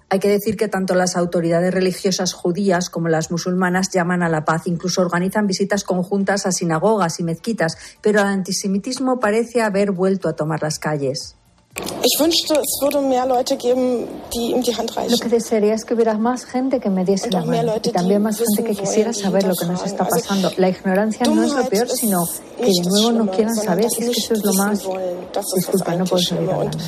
Hay 0.09 0.19
que 0.19 0.29
decir 0.29 0.59
que 0.59 0.69
tanto 0.69 0.95
las 0.95 1.17
autoridades 1.17 1.73
religiosas 1.73 2.35
judías 2.35 2.91
como 2.91 3.09
las 3.09 3.31
musulmanas 3.31 3.89
llaman 3.91 4.23
a 4.23 4.29
la 4.29 4.45
paz, 4.45 4.67
incluso 4.67 5.01
organizan 5.01 5.47
visitas 5.47 5.85
conjuntas 5.85 6.45
a 6.45 6.53
sinagogas 6.53 7.19
y 7.19 7.25
mezquitas, 7.25 7.79
pero 8.03 8.21
el 8.21 8.27
antisemitismo 8.27 9.19
parece 9.19 9.32
haber 9.63 9.93
vuelto 9.93 10.29
a 10.29 10.35
tomar 10.35 10.63
las 10.63 10.79
calles. 10.79 11.37
Lo 15.11 15.19
que 15.19 15.29
desearía 15.29 15.75
es 15.75 15.85
que 15.85 15.95
hubiera 15.95 16.19
más 16.19 16.45
gente 16.45 16.81
que 16.81 16.91
me 16.91 17.05
diese 17.05 17.31
la 17.31 17.45
mano 17.45 17.75
y 17.83 17.91
también 17.91 18.23
más 18.23 18.39
gente 18.39 18.65
que 18.65 18.75
quisiera 18.79 19.13
saber 19.13 19.45
lo 19.45 19.55
que 19.55 19.65
nos 19.67 19.85
está 19.87 20.05
pasando. 20.07 20.51
La 20.59 20.69
ignorancia 20.69 21.25
no 21.27 21.43
es 21.43 21.53
lo 21.53 21.67
peor, 21.69 21.89
sino 21.89 22.19
que 22.59 22.67
de 22.67 22.89
nuevo 22.89 23.13
no 23.13 23.31
quieran 23.31 23.55
saber. 23.55 23.87
Es 23.87 23.97
que 23.97 24.11
eso 24.11 24.35
es 24.35 24.45
lo 24.45 24.53
más. 24.55 24.83
Disculpa, 25.57 25.95
no 25.97 26.05
puedo 26.05 26.23
seguir 26.23 26.51
hablando. 26.51 26.79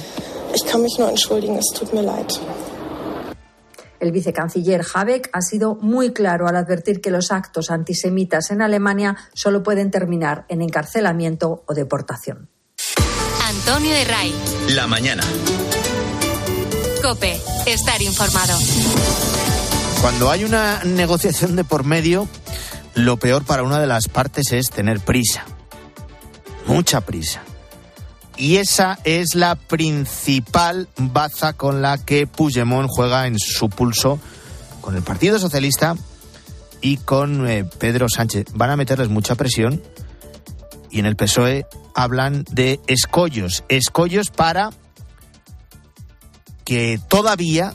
El 4.04 4.12
vicecanciller 4.12 4.84
Habeck 4.92 5.30
ha 5.32 5.40
sido 5.40 5.76
muy 5.76 6.12
claro 6.12 6.46
al 6.46 6.56
advertir 6.56 7.00
que 7.00 7.10
los 7.10 7.32
actos 7.32 7.70
antisemitas 7.70 8.50
en 8.50 8.60
Alemania 8.60 9.16
solo 9.32 9.62
pueden 9.62 9.90
terminar 9.90 10.44
en 10.50 10.60
encarcelamiento 10.60 11.64
o 11.66 11.72
deportación. 11.72 12.50
Antonio 13.48 13.94
de 13.94 14.04
Ray. 14.04 14.34
La 14.74 14.86
mañana. 14.86 15.22
Cope, 17.00 17.40
estar 17.64 18.02
informado. 18.02 18.58
Cuando 20.02 20.30
hay 20.30 20.44
una 20.44 20.84
negociación 20.84 21.56
de 21.56 21.64
por 21.64 21.84
medio, 21.84 22.28
lo 22.94 23.16
peor 23.16 23.46
para 23.46 23.62
una 23.62 23.80
de 23.80 23.86
las 23.86 24.08
partes 24.08 24.52
es 24.52 24.68
tener 24.68 25.00
prisa. 25.00 25.46
Mucha 26.66 27.00
prisa. 27.00 27.42
Y 28.36 28.56
esa 28.56 28.98
es 29.04 29.34
la 29.34 29.54
principal 29.54 30.88
baza 30.96 31.52
con 31.52 31.82
la 31.82 31.98
que 31.98 32.26
Puigdemont 32.26 32.88
juega 32.90 33.26
en 33.26 33.38
su 33.38 33.68
pulso 33.68 34.18
con 34.80 34.96
el 34.96 35.02
Partido 35.02 35.38
Socialista 35.38 35.94
y 36.80 36.98
con 36.98 37.48
eh, 37.48 37.64
Pedro 37.64 38.08
Sánchez. 38.08 38.46
Van 38.54 38.70
a 38.70 38.76
meterles 38.76 39.08
mucha 39.08 39.36
presión 39.36 39.82
y 40.90 40.98
en 40.98 41.06
el 41.06 41.16
PSOE 41.16 41.66
hablan 41.94 42.44
de 42.50 42.80
escollos, 42.86 43.64
escollos 43.68 44.30
para 44.30 44.70
que 46.64 47.00
todavía 47.08 47.74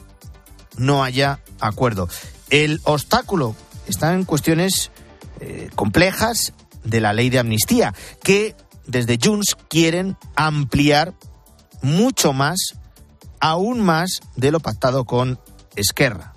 no 0.78 1.04
haya 1.04 1.40
acuerdo. 1.60 2.10
El 2.50 2.82
obstáculo 2.84 3.56
está 3.88 4.14
en 4.14 4.26
cuestiones 4.26 4.92
eh, 5.40 5.70
complejas 5.76 6.54
de 6.84 7.02
la 7.02 7.14
ley 7.14 7.30
de 7.30 7.40
amnistía, 7.40 7.94
que 8.24 8.56
desde 8.90 9.20
Junts 9.22 9.56
quieren 9.70 10.18
ampliar 10.36 11.14
mucho 11.82 12.34
más, 12.34 12.58
aún 13.40 13.82
más, 13.82 14.20
de 14.36 14.52
lo 14.52 14.60
pactado 14.60 15.06
con 15.06 15.40
Esquerra. 15.76 16.34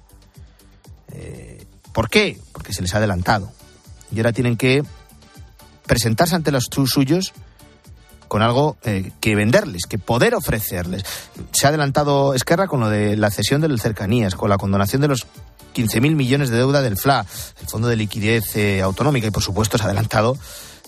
Eh, 1.09 1.67
¿Por 1.93 2.11
qué? 2.11 2.39
Porque 2.53 2.73
se 2.73 2.83
les 2.83 2.95
ha 2.95 2.99
adelantado. 2.99 3.51
Y 4.13 4.19
ahora 4.19 4.33
tienen 4.33 4.57
que 4.57 4.85
presentarse 5.87 6.35
ante 6.35 6.53
los 6.53 6.69
suyos 6.87 7.33
con 8.29 8.43
algo 8.43 8.77
eh, 8.83 9.13
que 9.21 9.35
venderles, 9.35 9.83
que 9.89 9.99
poder 9.99 10.35
ofrecerles. 10.35 11.05
Se 11.53 11.67
ha 11.67 11.71
adelantado 11.71 12.35
Esquerra 12.35 12.67
con 12.67 12.81
lo 12.81 12.89
de 12.89 13.17
la 13.17 13.31
cesión 13.31 13.61
de 13.63 13.69
las 13.69 13.81
cercanías, 13.81 14.35
con 14.35 14.51
la 14.51 14.59
condonación 14.59 15.03
de 15.03 15.09
los 15.09 15.27
15.000 15.75 16.15
millones 16.15 16.51
de 16.51 16.59
deuda 16.59 16.83
del 16.83 16.99
FLA, 16.99 17.27
el 17.61 17.67
Fondo 17.67 17.89
de 17.89 17.97
Liquidez 17.97 18.57
eh, 18.57 18.83
Autonómica, 18.83 19.27
y 19.27 19.31
por 19.31 19.43
supuesto 19.43 19.79
se 19.79 19.85
ha 19.85 19.87
adelantado 19.87 20.37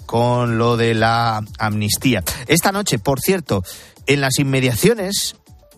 con 0.06 0.58
lo 0.58 0.76
de 0.76 0.94
la 0.94 1.42
amnistía. 1.58 2.22
Esta 2.46 2.72
noche, 2.72 2.98
por 2.98 3.20
cierto, 3.20 3.62
en 4.06 4.20
las 4.20 4.38
inmediaciones 4.38 5.36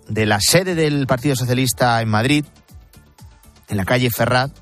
de 0.09 0.27
la 0.27 0.41
sede 0.41 0.75
del 0.75 1.07
Partido 1.07 1.37
Socialista 1.37 2.01
en 2.01 2.09
Madrid, 2.09 2.45
en 3.69 3.77
la 3.77 3.85
calle 3.85 4.11
Ferrat, 4.11 4.53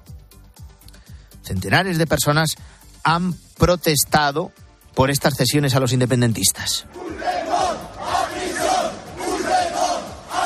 centenares 1.42 1.98
de 1.98 2.06
personas 2.06 2.56
han 3.02 3.34
protestado 3.58 4.52
por 4.94 5.10
estas 5.10 5.34
cesiones 5.34 5.74
a 5.74 5.80
los 5.80 5.92
independentistas. 5.92 6.86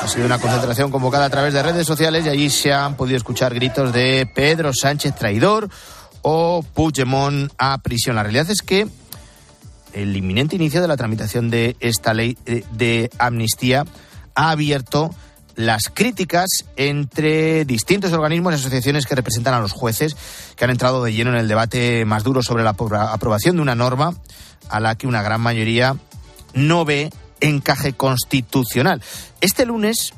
Ha 0.01 0.07
sido 0.07 0.25
una 0.25 0.39
concentración 0.39 0.91
convocada 0.91 1.25
a 1.25 1.29
través 1.29 1.53
de 1.53 1.61
redes 1.61 1.85
sociales 1.85 2.25
y 2.25 2.29
allí 2.29 2.49
se 2.49 2.73
han 2.73 2.95
podido 2.95 3.17
escuchar 3.17 3.53
gritos 3.53 3.93
de 3.93 4.29
Pedro 4.33 4.73
Sánchez 4.73 5.15
traidor 5.15 5.69
o 6.21 6.63
Puigdemont 6.73 7.51
a 7.57 7.77
prisión. 7.79 8.15
La 8.15 8.23
realidad 8.23 8.49
es 8.49 8.61
que 8.61 8.87
el 9.93 10.15
inminente 10.15 10.55
inicio 10.55 10.81
de 10.81 10.87
la 10.87 10.97
tramitación 10.97 11.49
de 11.49 11.75
esta 11.79 12.13
ley 12.13 12.37
de, 12.45 13.09
amnistía 13.19 13.85
ha 14.35 14.51
abierto 14.51 15.13
las 15.55 15.89
críticas 15.93 16.47
entre 16.77 17.65
distintos 17.65 18.13
organismos 18.13 18.53
y 18.53 18.55
asociaciones 18.55 19.05
que 19.05 19.15
representan 19.15 19.53
a 19.53 19.59
los 19.59 19.73
jueces 19.73 20.15
que 20.55 20.63
han 20.63 20.71
entrado 20.71 21.03
de 21.03 21.13
lleno 21.13 21.31
en 21.31 21.37
el 21.37 21.47
debate 21.47 22.05
más 22.05 22.23
duro 22.23 22.41
sobre 22.41 22.63
la 22.63 22.71
aprobación 22.71 23.57
de 23.57 23.61
una 23.61 23.75
norma 23.75 24.15
a 24.69 24.79
la 24.79 24.95
que 24.95 25.07
una 25.07 25.21
gran 25.21 25.41
mayoría 25.41 25.97
no 26.53 26.85
ve 26.85 27.11
encaje 27.41 27.93
constitucional. 27.93 29.01
Este 29.41 29.65
lunes 29.65 30.13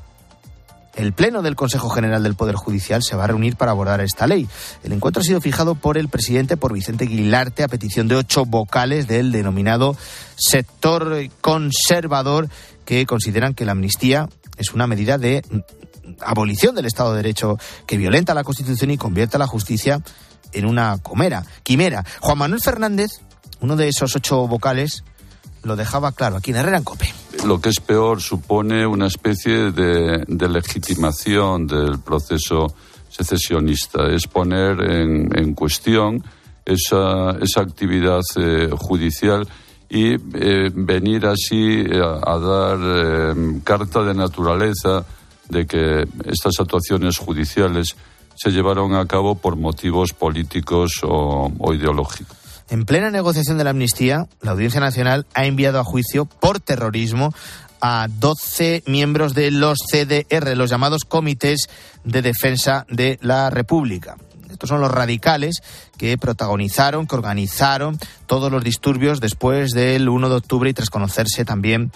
el 0.96 1.14
Pleno 1.14 1.42
del 1.42 1.56
Consejo 1.56 1.90
General 1.90 2.22
del 2.24 2.36
Poder 2.36 2.56
Judicial 2.56 3.02
se 3.04 3.16
va 3.16 3.24
a 3.24 3.28
reunir 3.28 3.56
para 3.56 3.72
abordar 3.72 4.02
esta 4.02 4.28
ley. 4.28 4.48
El 4.84 4.92
encuentro 4.94 5.22
ha 5.22 5.24
sido 5.24 5.42
fijado 5.42 5.76
por 5.76 5.98
el 5.98 6.10
presidente, 6.10 6.58
por 6.58 6.74
Vicente 6.74 7.06
Guilarte, 7.06 7.64
a 7.64 7.68
petición 7.68 8.08
de 8.08 8.16
ocho 8.16 8.46
vocales 8.46 9.08
del 9.08 9.32
denominado 9.32 9.96
sector 10.36 11.18
conservador 11.40 12.50
que 12.86 13.06
consideran 13.06 13.54
que 13.54 13.66
la 13.66 13.72
amnistía 13.74 14.28
es 14.58 14.74
una 14.74 14.88
medida 14.88 15.18
de 15.18 15.44
abolición 16.20 16.76
del 16.76 16.86
Estado 16.86 17.12
de 17.12 17.18
Derecho 17.18 17.58
que 17.86 17.98
violenta 17.98 18.34
la 18.34 18.44
Constitución 18.44 18.92
y 18.92 18.98
convierte 18.98 19.38
a 19.38 19.40
la 19.40 19.48
justicia 19.48 20.02
en 20.52 20.66
una 20.66 20.98
comera, 21.02 21.46
quimera. 21.64 22.04
Juan 22.20 22.38
Manuel 22.38 22.62
Fernández, 22.62 23.22
uno 23.62 23.76
de 23.76 23.88
esos 23.88 24.16
ocho 24.16 24.48
vocales, 24.48 25.04
lo 25.64 25.76
dejaba 25.76 26.12
claro 26.12 26.38
aquí 26.38 26.52
en 26.52 26.58
Herrera 26.58 26.78
en 26.78 26.84
Cope 26.84 27.14
lo 27.46 27.60
que 27.60 27.70
es 27.70 27.80
peor, 27.80 28.22
supone 28.22 28.86
una 28.86 29.08
especie 29.08 29.72
de, 29.72 30.26
legitimación 30.28 31.68
del 31.68 32.00
proceso 32.00 32.68
secesionista. 33.10 34.08
Es 34.08 34.28
poner 34.28 34.80
en, 34.82 35.54
cuestión 35.54 36.24
esa, 36.66 37.32
esa 37.42 37.62
actividad 37.62 38.22
eh, 38.36 38.70
judicial 38.78 39.48
y 39.90 40.14
eh, 40.14 40.72
venir 40.74 41.26
así 41.26 41.84
a, 41.92 42.38
dar 42.38 42.80
eh, 42.82 43.60
carta 43.64 44.04
de 44.04 44.14
naturaleza 44.14 45.06
de 45.50 45.66
que 45.66 46.08
estas 46.26 46.54
actuaciones 46.60 47.18
judiciales 47.18 47.96
se 48.36 48.52
llevaron 48.52 48.96
a 48.96 49.06
cabo 49.06 49.36
por 49.36 49.56
motivos 49.56 50.14
políticos 50.14 51.02
o 51.04 51.74
ideológicos. 51.74 52.41
En 52.72 52.86
plena 52.86 53.12
negociación 53.12 53.58
de 53.58 53.66
la 53.66 53.72
amnistía, 53.72 54.28
la 54.40 54.52
Audiencia 54.52 54.80
Nacional 54.80 55.26
ha 55.34 55.44
enviado 55.44 55.78
a 55.78 55.84
juicio 55.84 56.24
por 56.24 56.62
terrorismo 56.62 57.34
a 57.82 58.08
12 58.10 58.84
miembros 58.88 59.34
de 59.34 59.52
los 59.52 59.80
CDR, 59.80 60.56
los 60.56 60.70
llamados 60.70 61.04
Comités 61.04 61.68
de 62.06 62.22
Defensa 62.22 62.86
de 62.90 63.20
la 63.22 63.50
República. 63.50 64.16
Estos 64.50 64.70
son 64.70 64.80
los 64.80 64.90
radicales 64.90 65.62
que 65.98 66.18
protagonizaron, 66.18 67.08
que 67.08 67.16
organizaron 67.16 68.00
todos 68.26 68.50
los 68.50 68.64
disturbios 68.64 69.20
después 69.20 69.72
del 69.72 70.08
1 70.08 70.30
de 70.30 70.36
octubre 70.36 70.70
y 70.70 70.74
tras 70.74 70.90
conocerse 70.90 71.44
también 71.44 71.92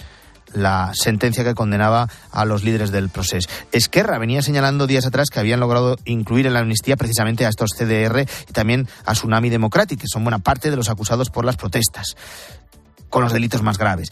la 0.53 0.91
sentencia 0.93 1.43
que 1.43 1.55
condenaba 1.55 2.10
a 2.31 2.45
los 2.45 2.63
líderes 2.63 2.91
del 2.91 3.10
proceso. 3.10 3.49
Esquerra 3.71 4.17
venía 4.17 4.41
señalando 4.41 4.88
días 4.88 5.05
atrás 5.05 5.29
que 5.29 5.39
habían 5.39 5.60
logrado 5.60 5.97
incluir 6.05 6.47
en 6.47 6.53
la 6.53 6.60
amnistía 6.60 6.97
precisamente 6.97 7.45
a 7.45 7.49
estos 7.49 7.71
CDR 7.77 8.25
y 8.47 8.53
también 8.53 8.88
a 9.05 9.13
Tsunami 9.13 9.49
Democratic, 9.49 10.01
que 10.01 10.08
son 10.08 10.23
buena 10.23 10.39
parte 10.39 10.69
de 10.71 10.77
los 10.77 10.89
acusados 10.89 11.29
por 11.29 11.45
las 11.45 11.58
protestas 11.58 12.15
con 13.10 13.23
los 13.23 13.31
delitos 13.31 13.62
más 13.62 13.77
graves. 13.77 14.10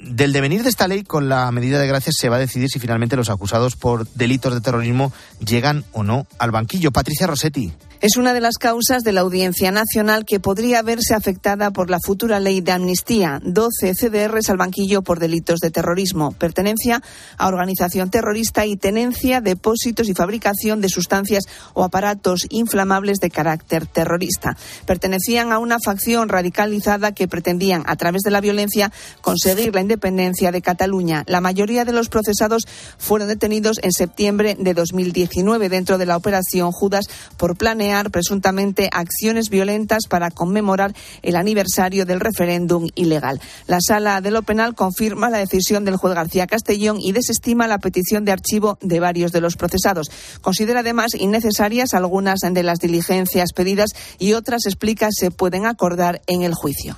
Del 0.00 0.32
devenir 0.32 0.62
de 0.62 0.70
esta 0.70 0.88
ley, 0.88 1.02
con 1.02 1.28
la 1.28 1.50
medida 1.52 1.78
de 1.78 1.86
gracia, 1.86 2.12
se 2.16 2.30
va 2.30 2.36
a 2.36 2.38
decidir 2.38 2.70
si 2.70 2.78
finalmente 2.78 3.14
los 3.14 3.28
acusados 3.28 3.76
por 3.76 4.08
delitos 4.14 4.54
de 4.54 4.62
terrorismo 4.62 5.12
llegan 5.44 5.84
o 5.92 6.02
no 6.02 6.26
al 6.38 6.50
banquillo. 6.50 6.90
Patricia 6.90 7.26
Rossetti. 7.26 7.74
Es 8.00 8.16
una 8.16 8.32
de 8.32 8.40
las 8.40 8.58
causas 8.58 9.02
de 9.02 9.10
la 9.10 9.22
Audiencia 9.22 9.72
Nacional 9.72 10.24
que 10.24 10.38
podría 10.38 10.82
verse 10.82 11.14
afectada 11.14 11.72
por 11.72 11.90
la 11.90 11.98
futura 11.98 12.38
ley 12.38 12.60
de 12.60 12.70
amnistía. 12.70 13.40
12 13.42 13.92
CDRs 13.92 14.50
al 14.50 14.56
banquillo 14.56 15.02
por 15.02 15.18
delitos 15.18 15.58
de 15.58 15.72
terrorismo, 15.72 16.30
pertenencia 16.30 17.02
a 17.36 17.48
organización 17.48 18.08
terrorista 18.08 18.66
y 18.66 18.76
tenencia, 18.76 19.40
depósitos 19.40 20.08
y 20.08 20.14
fabricación 20.14 20.80
de 20.80 20.88
sustancias 20.88 21.42
o 21.74 21.82
aparatos 21.82 22.46
inflamables 22.50 23.18
de 23.18 23.30
carácter 23.30 23.86
terrorista. 23.86 24.56
Pertenecían 24.86 25.50
a 25.50 25.58
una 25.58 25.78
facción 25.84 26.28
radicalizada 26.28 27.10
que 27.10 27.26
pretendían, 27.26 27.82
a 27.86 27.96
través 27.96 28.22
de 28.22 28.30
la 28.30 28.40
violencia, 28.40 28.92
conseguir 29.22 29.74
la 29.74 29.80
independencia 29.80 30.52
de 30.52 30.62
Cataluña. 30.62 31.24
La 31.26 31.40
mayoría 31.40 31.84
de 31.84 31.92
los 31.92 32.08
procesados 32.08 32.62
fueron 32.96 33.26
detenidos 33.26 33.80
en 33.82 33.90
septiembre 33.90 34.56
de 34.56 34.72
2019 34.72 35.68
dentro 35.68 35.98
de 35.98 36.06
la 36.06 36.16
operación 36.16 36.70
Judas 36.70 37.06
por 37.36 37.56
planear 37.56 37.87
presuntamente 38.10 38.88
acciones 38.92 39.50
violentas 39.50 40.04
para 40.08 40.30
conmemorar 40.30 40.94
el 41.22 41.36
aniversario 41.36 42.06
del 42.06 42.20
referéndum 42.20 42.88
ilegal. 42.94 43.40
La 43.66 43.78
sala 43.80 44.20
de 44.20 44.30
lo 44.30 44.42
penal 44.42 44.74
confirma 44.74 45.30
la 45.30 45.38
decisión 45.38 45.84
del 45.84 45.96
juez 45.96 46.14
García 46.14 46.46
Castellón 46.46 46.98
y 47.00 47.12
desestima 47.12 47.66
la 47.66 47.78
petición 47.78 48.24
de 48.24 48.32
archivo 48.32 48.78
de 48.80 49.00
varios 49.00 49.32
de 49.32 49.40
los 49.40 49.56
procesados. 49.56 50.10
Considera 50.40 50.80
además 50.80 51.14
innecesarias 51.18 51.94
algunas 51.94 52.40
de 52.40 52.62
las 52.62 52.78
diligencias 52.78 53.52
pedidas 53.52 53.90
y 54.18 54.34
otras 54.34 54.66
explica 54.66 55.08
se 55.10 55.30
pueden 55.30 55.66
acordar 55.66 56.22
en 56.26 56.42
el 56.42 56.54
juicio 56.54 56.96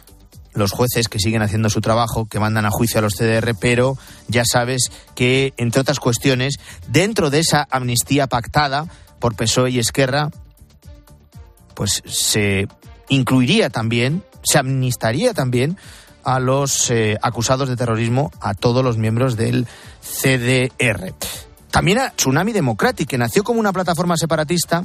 los 0.53 0.72
jueces 0.72 1.09
que 1.09 1.18
siguen 1.18 1.42
haciendo 1.42 1.70
su 1.70 1.81
trabajo, 1.81 2.26
que 2.26 2.40
mandan 2.40 2.66
a 2.66 2.70
juicio 2.70 2.98
a 2.98 3.03
los 3.03 3.14
CDR, 3.14 3.55
pero 3.59 3.96
ya 4.29 4.42
sabes 4.44 4.90
que, 5.14 5.55
entre 5.57 5.81
otras 5.81 6.00
cuestiones, 6.00 6.57
dentro 6.88 7.31
de 7.31 7.38
esa 7.38 7.66
amnistía 7.70 8.26
pactada 8.26 8.87
por 9.20 9.37
PSOE 9.37 9.70
y 9.70 9.79
Esquerra, 9.79 10.31
pues 11.81 12.03
se 12.05 12.69
incluiría 13.09 13.71
también, 13.71 14.23
se 14.43 14.59
amnistaría 14.59 15.33
también 15.33 15.79
a 16.25 16.38
los 16.38 16.90
eh, 16.90 17.16
acusados 17.23 17.71
de 17.71 17.77
terrorismo, 17.77 18.31
a 18.38 18.53
todos 18.53 18.85
los 18.85 18.99
miembros 18.99 19.35
del 19.35 19.66
CDR. 20.03 21.14
También 21.71 22.01
a 22.01 22.11
Tsunami 22.11 22.53
Democratic, 22.53 23.09
que 23.09 23.16
nació 23.16 23.43
como 23.45 23.61
una 23.61 23.73
plataforma 23.73 24.19
separatista 24.19 24.85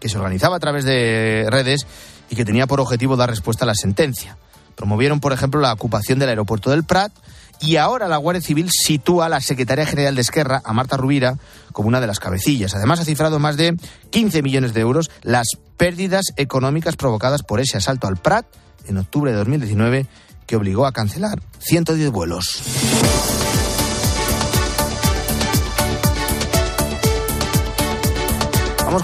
que 0.00 0.08
se 0.08 0.18
organizaba 0.18 0.56
a 0.56 0.58
través 0.58 0.84
de 0.84 1.46
redes 1.48 1.86
y 2.28 2.34
que 2.34 2.44
tenía 2.44 2.66
por 2.66 2.80
objetivo 2.80 3.16
dar 3.16 3.30
respuesta 3.30 3.64
a 3.64 3.68
la 3.68 3.76
sentencia. 3.76 4.36
Promovieron, 4.74 5.20
por 5.20 5.32
ejemplo, 5.32 5.60
la 5.60 5.74
ocupación 5.74 6.18
del 6.18 6.30
aeropuerto 6.30 6.70
del 6.70 6.82
Prat 6.82 7.12
y 7.60 7.76
ahora 7.76 8.08
la 8.08 8.16
Guardia 8.16 8.42
Civil 8.42 8.70
sitúa 8.70 9.26
a 9.26 9.28
la 9.28 9.40
secretaria 9.40 9.86
general 9.86 10.14
de 10.14 10.20
Esquerra, 10.20 10.62
a 10.64 10.72
Marta 10.72 10.96
Rubira, 10.96 11.38
como 11.72 11.88
una 11.88 12.00
de 12.00 12.06
las 12.06 12.20
cabecillas. 12.20 12.74
Además, 12.74 13.00
ha 13.00 13.04
cifrado 13.04 13.38
más 13.38 13.56
de 13.56 13.76
15 14.10 14.42
millones 14.42 14.74
de 14.74 14.80
euros 14.80 15.10
las 15.22 15.48
pérdidas 15.76 16.26
económicas 16.36 16.96
provocadas 16.96 17.42
por 17.42 17.60
ese 17.60 17.76
asalto 17.76 18.06
al 18.06 18.16
Prat 18.16 18.46
en 18.86 18.98
octubre 18.98 19.30
de 19.30 19.38
2019 19.38 20.06
que 20.46 20.56
obligó 20.56 20.86
a 20.86 20.92
cancelar 20.92 21.42
110 21.58 22.10
vuelos. 22.10 22.62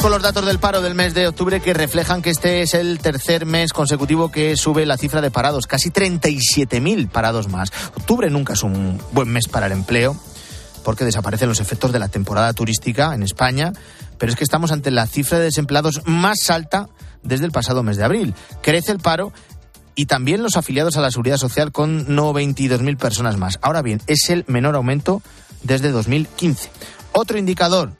Con 0.00 0.10
los 0.10 0.22
datos 0.22 0.46
del 0.46 0.58
paro 0.58 0.80
del 0.80 0.96
mes 0.96 1.14
de 1.14 1.28
octubre 1.28 1.60
que 1.60 1.74
reflejan 1.74 2.22
que 2.22 2.30
este 2.30 2.62
es 2.62 2.74
el 2.74 2.98
tercer 2.98 3.46
mes 3.46 3.72
consecutivo 3.72 4.32
que 4.32 4.56
sube 4.56 4.84
la 4.84 4.96
cifra 4.96 5.20
de 5.20 5.30
parados, 5.30 5.68
casi 5.68 5.90
37.000 5.90 7.08
parados 7.08 7.48
más. 7.48 7.70
Octubre 7.96 8.28
nunca 8.28 8.54
es 8.54 8.64
un 8.64 9.00
buen 9.12 9.28
mes 9.28 9.46
para 9.46 9.66
el 9.66 9.72
empleo 9.72 10.16
porque 10.82 11.04
desaparecen 11.04 11.48
los 11.48 11.60
efectos 11.60 11.92
de 11.92 12.00
la 12.00 12.08
temporada 12.08 12.52
turística 12.52 13.14
en 13.14 13.22
España, 13.22 13.72
pero 14.18 14.32
es 14.32 14.36
que 14.36 14.42
estamos 14.42 14.72
ante 14.72 14.90
la 14.90 15.06
cifra 15.06 15.38
de 15.38 15.44
desempleados 15.44 16.00
más 16.04 16.50
alta 16.50 16.88
desde 17.22 17.44
el 17.44 17.52
pasado 17.52 17.84
mes 17.84 17.96
de 17.96 18.04
abril. 18.04 18.34
Crece 18.60 18.90
el 18.90 18.98
paro 18.98 19.32
y 19.94 20.06
también 20.06 20.42
los 20.42 20.56
afiliados 20.56 20.96
a 20.96 21.00
la 21.00 21.12
seguridad 21.12 21.36
social 21.36 21.70
con 21.70 22.08
92.000 22.08 22.96
personas 22.96 23.36
más. 23.36 23.60
Ahora 23.62 23.82
bien, 23.82 24.02
es 24.08 24.30
el 24.30 24.44
menor 24.48 24.74
aumento 24.74 25.22
desde 25.62 25.90
2015. 25.92 26.70
Otro 27.12 27.38
indicador 27.38 27.92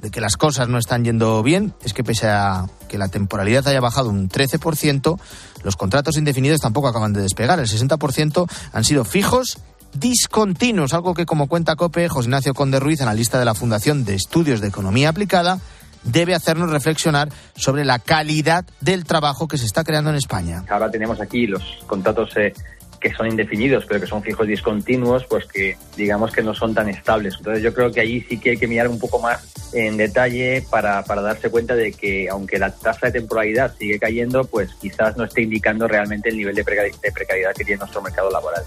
de 0.00 0.10
que 0.10 0.20
las 0.20 0.36
cosas 0.36 0.68
no 0.68 0.78
están 0.78 1.04
yendo 1.04 1.42
bien 1.42 1.74
es 1.82 1.92
que 1.92 2.04
pese 2.04 2.28
a 2.28 2.66
que 2.88 2.98
la 2.98 3.08
temporalidad 3.08 3.66
haya 3.68 3.80
bajado 3.80 4.10
un 4.10 4.28
13%, 4.28 5.18
los 5.62 5.76
contratos 5.76 6.16
indefinidos 6.16 6.60
tampoco 6.60 6.88
acaban 6.88 7.12
de 7.12 7.22
despegar. 7.22 7.58
El 7.58 7.66
60% 7.66 8.48
han 8.72 8.84
sido 8.84 9.04
fijos 9.04 9.58
discontinuos, 9.94 10.94
algo 10.94 11.14
que 11.14 11.26
como 11.26 11.48
cuenta 11.48 11.76
COPE, 11.76 12.08
José 12.08 12.28
Ignacio 12.28 12.54
Conde 12.54 12.80
Ruiz, 12.80 13.00
analista 13.00 13.38
de 13.38 13.44
la 13.44 13.54
Fundación 13.54 14.04
de 14.04 14.14
Estudios 14.14 14.60
de 14.60 14.68
Economía 14.68 15.08
Aplicada, 15.08 15.60
debe 16.04 16.34
hacernos 16.34 16.70
reflexionar 16.70 17.28
sobre 17.56 17.84
la 17.84 17.98
calidad 17.98 18.64
del 18.80 19.04
trabajo 19.04 19.48
que 19.48 19.58
se 19.58 19.66
está 19.66 19.84
creando 19.84 20.10
en 20.10 20.16
España. 20.16 20.64
Ahora 20.68 20.90
tenemos 20.90 21.20
aquí 21.20 21.46
los 21.46 21.62
contratos 21.86 22.36
eh, 22.36 22.52
que 23.00 23.12
son 23.12 23.28
indefinidos, 23.28 23.84
pero 23.86 24.00
que 24.00 24.06
son 24.06 24.22
fijos 24.22 24.46
discontinuos, 24.46 25.24
pues 25.26 25.46
que 25.46 25.76
digamos 25.96 26.32
que 26.32 26.42
no 26.42 26.54
son 26.54 26.74
tan 26.74 26.88
estables. 26.88 27.34
Entonces 27.38 27.62
yo 27.62 27.72
creo 27.72 27.92
que 27.92 28.00
ahí 28.00 28.20
sí 28.28 28.38
que 28.38 28.50
hay 28.50 28.56
que 28.56 28.66
mirar 28.66 28.88
un 28.88 28.98
poco 28.98 29.18
más 29.18 29.40
en 29.72 29.96
detalle 29.96 30.64
para, 30.70 31.04
para 31.04 31.22
darse 31.22 31.50
cuenta 31.50 31.74
de 31.74 31.92
que 31.92 32.28
aunque 32.28 32.58
la 32.58 32.70
tasa 32.70 33.06
de 33.06 33.12
temporalidad 33.12 33.74
sigue 33.78 33.98
cayendo, 33.98 34.44
pues 34.44 34.70
quizás 34.80 35.16
no 35.16 35.24
esté 35.24 35.42
indicando 35.42 35.86
realmente 35.86 36.28
el 36.28 36.36
nivel 36.36 36.54
de, 36.54 36.64
precariedad 36.64 37.54
que 37.54 37.64
tiene 37.64 37.78
nuestro 37.78 38.02
mercado 38.02 38.30
laboral. 38.30 38.64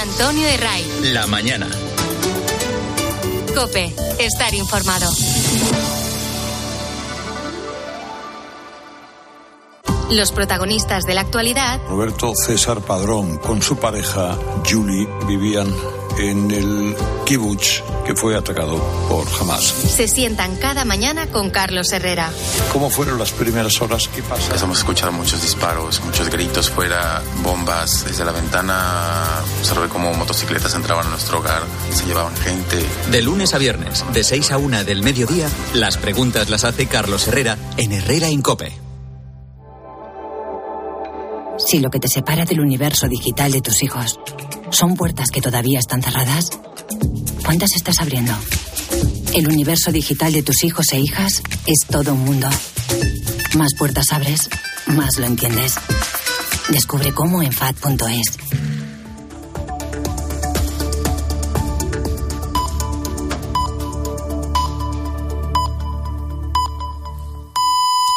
Antonio 0.00 0.46
Herray. 0.46 0.84
La 1.12 1.26
mañana. 1.26 1.68
Cope, 3.54 3.92
estar 4.18 4.54
informado. 4.54 5.10
Los 10.10 10.32
protagonistas 10.32 11.04
de 11.04 11.14
la 11.14 11.20
actualidad. 11.20 11.80
Roberto 11.88 12.32
César 12.34 12.80
Padrón 12.80 13.38
con 13.38 13.62
su 13.62 13.76
pareja 13.76 14.36
Julie 14.68 15.08
vivían 15.28 15.72
en 16.18 16.50
el 16.50 16.96
kibbutz 17.24 17.84
que 18.04 18.16
fue 18.16 18.36
atacado 18.36 18.76
por 19.08 19.28
Hamas. 19.40 19.62
Se 19.62 20.08
sientan 20.08 20.56
cada 20.56 20.84
mañana 20.84 21.28
con 21.28 21.50
Carlos 21.50 21.92
Herrera. 21.92 22.32
¿Cómo 22.72 22.90
fueron 22.90 23.20
las 23.20 23.30
primeras 23.30 23.80
horas? 23.80 24.08
¿Qué 24.08 24.20
pasa? 24.24 24.46
Empezamos 24.46 24.78
a 24.78 24.80
escuchar 24.80 25.12
muchos 25.12 25.42
disparos, 25.42 26.00
muchos 26.02 26.28
gritos 26.28 26.70
fuera, 26.70 27.22
bombas. 27.44 28.04
Desde 28.04 28.24
la 28.24 28.32
ventana 28.32 29.22
observé 29.60 29.88
cómo 29.88 30.12
motocicletas 30.14 30.74
entraban 30.74 31.06
a 31.06 31.10
nuestro 31.10 31.38
hogar, 31.38 31.62
se 31.92 32.04
llevaban 32.04 32.36
gente. 32.36 32.84
De 33.12 33.22
lunes 33.22 33.54
a 33.54 33.58
viernes, 33.58 34.04
de 34.12 34.24
6 34.24 34.50
a 34.50 34.58
1 34.58 34.82
del 34.82 35.02
mediodía, 35.02 35.48
las 35.72 35.98
preguntas 35.98 36.50
las 36.50 36.64
hace 36.64 36.86
Carlos 36.86 37.28
Herrera 37.28 37.56
en 37.76 37.92
Herrera 37.92 38.28
Incope. 38.28 38.89
Si 41.66 41.78
lo 41.78 41.90
que 41.90 42.00
te 42.00 42.08
separa 42.08 42.44
del 42.44 42.60
universo 42.60 43.06
digital 43.06 43.52
de 43.52 43.60
tus 43.60 43.82
hijos 43.82 44.18
son 44.70 44.96
puertas 44.96 45.30
que 45.30 45.40
todavía 45.40 45.78
están 45.78 46.02
cerradas, 46.02 46.50
¿cuántas 47.44 47.74
estás 47.76 48.00
abriendo? 48.00 48.32
El 49.34 49.48
universo 49.48 49.92
digital 49.92 50.32
de 50.32 50.42
tus 50.42 50.64
hijos 50.64 50.86
e 50.92 50.98
hijas 50.98 51.42
es 51.66 51.86
todo 51.88 52.14
un 52.14 52.24
mundo. 52.24 52.48
Más 53.56 53.74
puertas 53.78 54.06
abres, 54.10 54.48
más 54.86 55.18
lo 55.18 55.26
entiendes. 55.26 55.74
Descubre 56.70 57.12
cómo 57.12 57.42
en 57.42 57.52
FAD.es. 57.52 58.38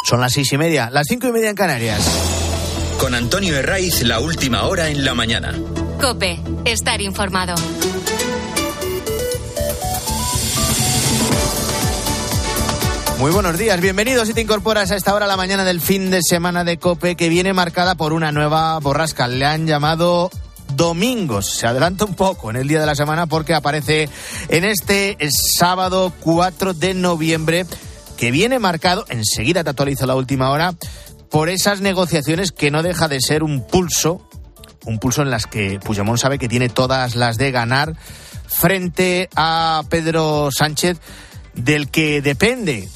Son 0.05 0.19
las 0.19 0.33
seis 0.33 0.51
y 0.53 0.57
media, 0.57 0.89
las 0.89 1.07
cinco 1.07 1.27
y 1.27 1.31
media 1.31 1.49
en 1.49 1.55
Canarias. 1.55 2.42
Con 3.03 3.15
Antonio 3.15 3.57
Herraiz, 3.57 4.01
la 4.03 4.21
última 4.21 4.63
hora 4.63 4.87
en 4.87 5.03
la 5.03 5.13
mañana. 5.13 5.53
Cope, 5.99 6.39
estar 6.63 7.01
informado. 7.01 7.53
Muy 13.19 13.29
buenos 13.31 13.57
días, 13.57 13.81
bienvenidos 13.81 14.29
si 14.29 14.33
te 14.33 14.39
incorporas 14.39 14.89
a 14.91 14.95
esta 14.95 15.13
hora 15.13 15.27
la 15.27 15.35
mañana 15.35 15.65
del 15.65 15.81
fin 15.81 16.11
de 16.11 16.21
semana 16.23 16.63
de 16.63 16.77
Cope 16.77 17.17
que 17.17 17.27
viene 17.27 17.51
marcada 17.51 17.95
por 17.95 18.13
una 18.13 18.31
nueva 18.31 18.79
borrasca. 18.79 19.27
Le 19.27 19.43
han 19.43 19.67
llamado 19.67 20.31
domingos. 20.77 21.49
Se 21.57 21.67
adelanta 21.67 22.05
un 22.05 22.15
poco 22.15 22.51
en 22.51 22.55
el 22.55 22.69
día 22.69 22.79
de 22.79 22.85
la 22.85 22.95
semana 22.95 23.27
porque 23.27 23.53
aparece 23.53 24.07
en 24.47 24.63
este 24.63 25.17
sábado 25.29 26.13
4 26.21 26.73
de 26.73 26.93
noviembre 26.93 27.65
que 28.15 28.31
viene 28.31 28.59
marcado, 28.59 29.03
enseguida 29.09 29.65
te 29.65 29.71
actualizo 29.71 30.05
la 30.05 30.15
última 30.15 30.51
hora, 30.51 30.73
por 31.33 31.49
esas 31.49 31.81
negociaciones 31.81 32.51
que 32.51 32.69
no 32.69 32.83
deja 32.83 33.07
de 33.07 33.19
ser 33.19 33.41
un 33.41 33.65
pulso, 33.65 34.21
un 34.85 34.99
pulso 34.99 35.23
en 35.23 35.31
las 35.31 35.47
que 35.47 35.79
Puigdemont 35.79 36.19
sabe 36.19 36.37
que 36.37 36.47
tiene 36.47 36.69
todas 36.69 37.15
las 37.15 37.39
de 37.39 37.49
ganar 37.49 37.95
frente 38.45 39.29
a 39.35 39.81
Pedro 39.89 40.49
Sánchez, 40.55 40.99
del 41.55 41.89
que 41.89 42.21
depende 42.21 42.87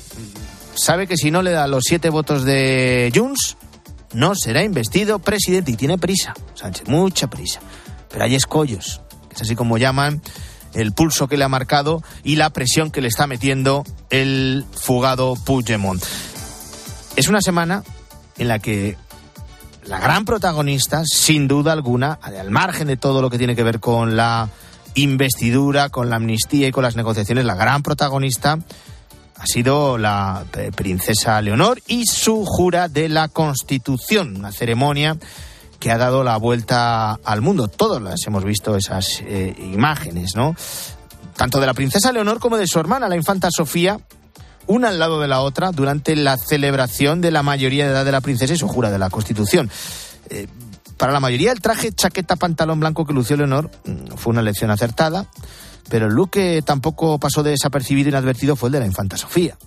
sabe 0.76 1.08
que 1.08 1.18
si 1.18 1.32
no 1.32 1.42
le 1.42 1.50
da 1.50 1.66
los 1.66 1.86
siete 1.88 2.12
votos 2.12 2.46
de 2.46 3.12
Junts, 3.12 3.58
no 4.14 4.36
será 4.36 4.62
investido 4.62 5.18
presidente 5.18 5.72
y 5.72 5.76
tiene 5.76 5.98
prisa, 5.98 6.36
Sánchez, 6.54 6.88
mucha 6.88 7.32
prisa. 7.32 7.60
Pero 8.08 8.24
hay 8.24 8.36
escollos, 8.36 9.02
es 9.32 9.42
así 9.42 9.56
como 9.56 9.80
llaman 9.80 10.22
el 10.76 10.92
pulso 10.92 11.28
que 11.28 11.38
le 11.38 11.44
ha 11.44 11.50
marcado 11.50 12.04
y 12.24 12.36
la 12.36 12.52
presión 12.52 12.92
que 12.92 13.02
le 13.02 13.08
está 13.08 13.26
metiendo 13.26 13.84
el 14.12 14.64
fugado 14.74 15.34
Puigdemont. 15.44 16.04
Es 17.16 17.30
una 17.30 17.42
semana 17.42 17.84
en 18.38 18.48
la 18.48 18.60
que 18.60 18.98
la 19.86 20.00
gran 20.00 20.26
protagonista, 20.26 21.04
sin 21.06 21.48
duda 21.48 21.72
alguna, 21.72 22.20
al 22.22 22.52
margen 22.52 22.88
de 22.88 22.98
todo 22.98 23.22
lo 23.22 23.30
que 23.30 23.38
tiene 23.38 23.56
que 23.56 23.64
ver 23.64 23.80
con 23.80 24.18
la 24.18 24.50
investidura, 24.96 25.90
con 25.90 26.10
la 26.10 26.18
amnistía 26.18 26.68
y 26.68 26.72
con 26.72 26.84
las 26.84 26.96
negociaciones, 26.96 27.46
la 27.46 27.56
gran 27.56 27.84
protagonista 27.84 28.60
ha 29.40 29.46
sido 29.46 29.98
la 29.98 30.46
eh, 30.58 30.72
princesa 30.76 31.42
Leonor 31.42 31.80
y 31.88 32.06
su 32.06 32.44
jura 32.46 32.90
de 32.90 33.08
la 33.08 33.28
Constitución, 33.28 34.36
una 34.38 34.52
ceremonia 34.52 35.18
que 35.80 35.92
ha 35.92 35.98
dado 35.98 36.24
la 36.24 36.38
vuelta 36.38 37.14
al 37.14 37.42
mundo. 37.42 37.68
Todos 37.68 38.02
las 38.02 38.26
hemos 38.26 38.44
visto 38.44 38.76
esas 38.76 39.22
eh, 39.22 39.56
imágenes, 39.60 40.36
¿no? 40.36 40.56
Tanto 41.36 41.60
de 41.60 41.68
la 41.68 41.76
princesa 41.76 42.12
Leonor 42.12 42.40
como 42.40 42.58
de 42.58 42.66
su 42.66 42.80
hermana, 42.80 43.08
la 43.08 43.16
infanta 43.16 43.50
Sofía, 43.52 44.00
una 44.68 44.90
al 44.90 45.00
lado 45.00 45.20
de 45.20 45.28
la 45.28 45.42
otra 45.42 45.72
durante 45.72 46.16
la 46.16 46.38
celebración 46.38 47.22
de 47.22 47.32
la 47.32 47.44
mayoría 47.44 47.86
de 47.86 47.92
edad 47.92 48.06
de 48.06 48.12
la 48.12 48.22
princesa 48.22 48.54
y 48.54 48.58
su 48.58 48.68
jura 48.68 48.92
de 48.92 49.00
la 49.00 49.10
Constitución. 49.10 49.70
Eh, 50.30 50.48
para 50.98 51.14
la 51.14 51.20
mayoría 51.20 51.52
el 51.52 51.62
traje, 51.62 51.92
chaqueta, 51.92 52.36
pantalón 52.36 52.80
blanco 52.80 53.06
que 53.06 53.14
lució 53.14 53.38
Leonor 53.38 53.70
mm, 53.86 54.16
fue 54.16 54.32
una 54.32 54.42
elección 54.42 54.72
acertada 54.72 55.28
pero 55.90 56.08
el 56.08 56.14
look 56.14 56.32
que 56.32 56.62
tampoco 56.62 57.18
pasó 57.20 57.44
desapercibido 57.44 58.10
y 58.10 58.12
inadvertido 58.12 58.56
fue 58.56 58.70
el 58.70 58.74
de 58.74 58.80
la 58.80 58.86
infanta 58.86 59.18
Sofía. 59.18 59.58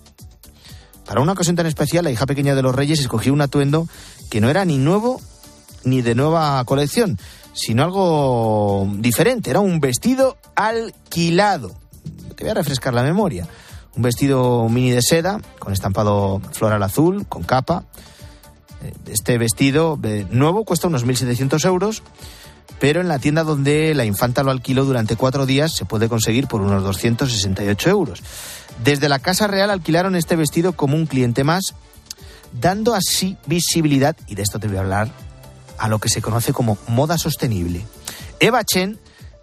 Para 1.07 1.21
una 1.21 1.33
ocasión 1.33 1.57
tan 1.57 1.67
especial, 1.67 2.05
la 2.05 2.11
hija 2.11 2.27
pequeña 2.27 2.55
de 2.55 2.63
los 2.63 2.75
reyes 2.75 3.01
escogió 3.01 3.33
un 3.33 3.41
atuendo 3.41 3.89
que 4.29 4.41
no 4.41 4.49
era 4.49 4.65
ni 4.65 4.79
nuevo 4.79 5.21
ni 5.83 6.03
de 6.03 6.15
nueva 6.15 6.63
colección, 6.65 7.19
sino 7.53 7.83
algo 7.83 8.89
diferente. 8.99 9.51
Era 9.51 9.61
un 9.61 9.81
vestido 9.81 10.37
alquilado. 10.55 11.75
Te 12.37 12.45
voy 12.45 12.51
a 12.51 12.55
refrescar 12.55 12.95
la 12.95 13.03
memoria. 13.03 13.49
Un 13.97 14.03
vestido 14.03 14.69
mini 14.69 14.91
de 14.91 15.03
seda, 15.03 15.41
con 15.59 15.73
estampado 15.73 16.41
floral 16.53 16.83
azul, 16.83 17.27
con 17.27 17.43
capa. 17.43 17.85
Eh, 18.83 18.93
este 19.07 19.37
vestido 19.39 19.99
eh, 20.03 20.27
nuevo 20.31 20.65
cuesta 20.65 20.89
unos 20.89 21.05
1.700 21.05 21.65
euros 21.67 22.03
pero 22.81 23.03
en 23.03 23.09
la 23.09 23.19
tienda 23.19 23.45
donde 23.45 23.95
la 23.95 24.07
infanta 24.07 24.43
lo 24.43 24.51
alquiló 24.51 24.85
durante 24.85 25.15
cuatro 25.15 25.47
días 25.47 25.73
se 25.73 25.85
puede 25.85 26.09
conseguir 26.09 26.49
por 26.49 26.63
unos 26.63 26.83
268 26.83 27.91
euros. 27.91 28.23
Desde 28.83 29.11
la 29.11 29.19
Casa 29.19 29.47
Real 29.47 29.71
alquilaron 29.71 30.17
este 30.17 30.35
vestido 30.35 30.73
como 30.73 30.97
un 30.97 31.07
cliente 31.07 31.45
más, 31.45 31.75
dando 32.59 32.95
así 32.95 33.37
visibilidad, 33.47 34.17
y 34.27 34.35
de 34.35 34.43
esto 34.43 34.59
te 34.59 34.67
voy 34.67 34.79
a 34.79 34.81
hablar, 34.81 35.13
a 35.79 35.89
lo 35.89 35.99
que 35.99 36.09
se 36.09 36.23
conoce 36.23 36.55
como 36.55 36.79
moda 36.89 37.19
sostenible. 37.19 37.85
Eva 38.41 38.65
Chen 38.65 38.99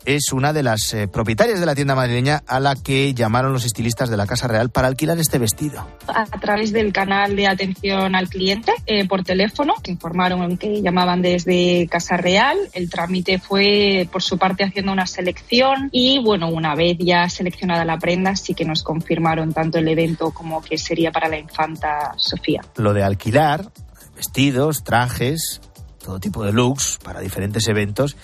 es 0.08 0.32
una 0.32 0.54
de 0.54 0.64
las 0.64 0.94
eh, 0.94 1.10
propietarias 1.10 1.60
de 1.60 1.66
la 1.66 1.76
tienda 1.76 1.94
madrileña 1.94 2.42
a 2.48 2.62
la 2.62 2.76
que 2.76 3.14
llamaron 3.14 3.52
los 3.52 3.66
estilistas 3.66 4.10
de 4.10 4.16
la 4.16 4.26
Casa 4.26 4.48
Real 4.48 4.70
para 4.70 4.88
alquilar 4.88 5.20
este 5.20 5.38
vestido. 5.38 5.86
A 6.08 6.26
través 6.40 6.72
del 6.72 6.94
canal 6.94 7.36
de 7.36 7.46
atención 7.46 8.16
al 8.16 8.30
cliente 8.30 8.72
eh, 8.86 9.06
por 9.06 9.26
teléfono, 9.26 9.74
que 9.84 9.92
informaron 9.92 10.58
que 10.58 10.82
llamaban 10.82 11.22
desde 11.22 11.88
Casa 11.90 12.16
Real. 12.16 12.58
El 12.72 12.90
trámite 12.90 13.38
fue 13.38 14.08
por 14.10 14.24
su 14.24 14.38
parte 14.38 14.64
haciendo 14.64 14.94
una 14.94 15.06
selección 15.06 15.90
y 15.92 16.24
bueno, 16.24 16.48
una 16.48 16.74
vez 16.74 16.98
ya 17.00 17.28
seleccionada 17.28 17.84
la 17.84 18.00
prenda, 18.00 18.34
sí 18.38 18.54
que 18.54 18.64
nos 18.64 18.84
confirmaron 18.84 19.52
tanto 19.54 19.78
el 19.78 19.90
evento 19.90 20.32
como 20.32 20.62
que 20.62 20.78
sería 20.78 21.12
para 21.12 21.28
la 21.28 21.38
infanta 21.38 22.14
Sofía. 22.16 22.62
Lo 22.78 22.94
de 22.94 23.04
alquilar 23.04 23.72
vestidos, 24.16 24.86
trajes, 24.86 25.60
todo 26.02 26.22
tipo 26.22 26.46
de 26.46 26.54
looks 26.54 26.98
para 27.04 27.20
diferentes 27.20 27.68
eventos 27.68 28.16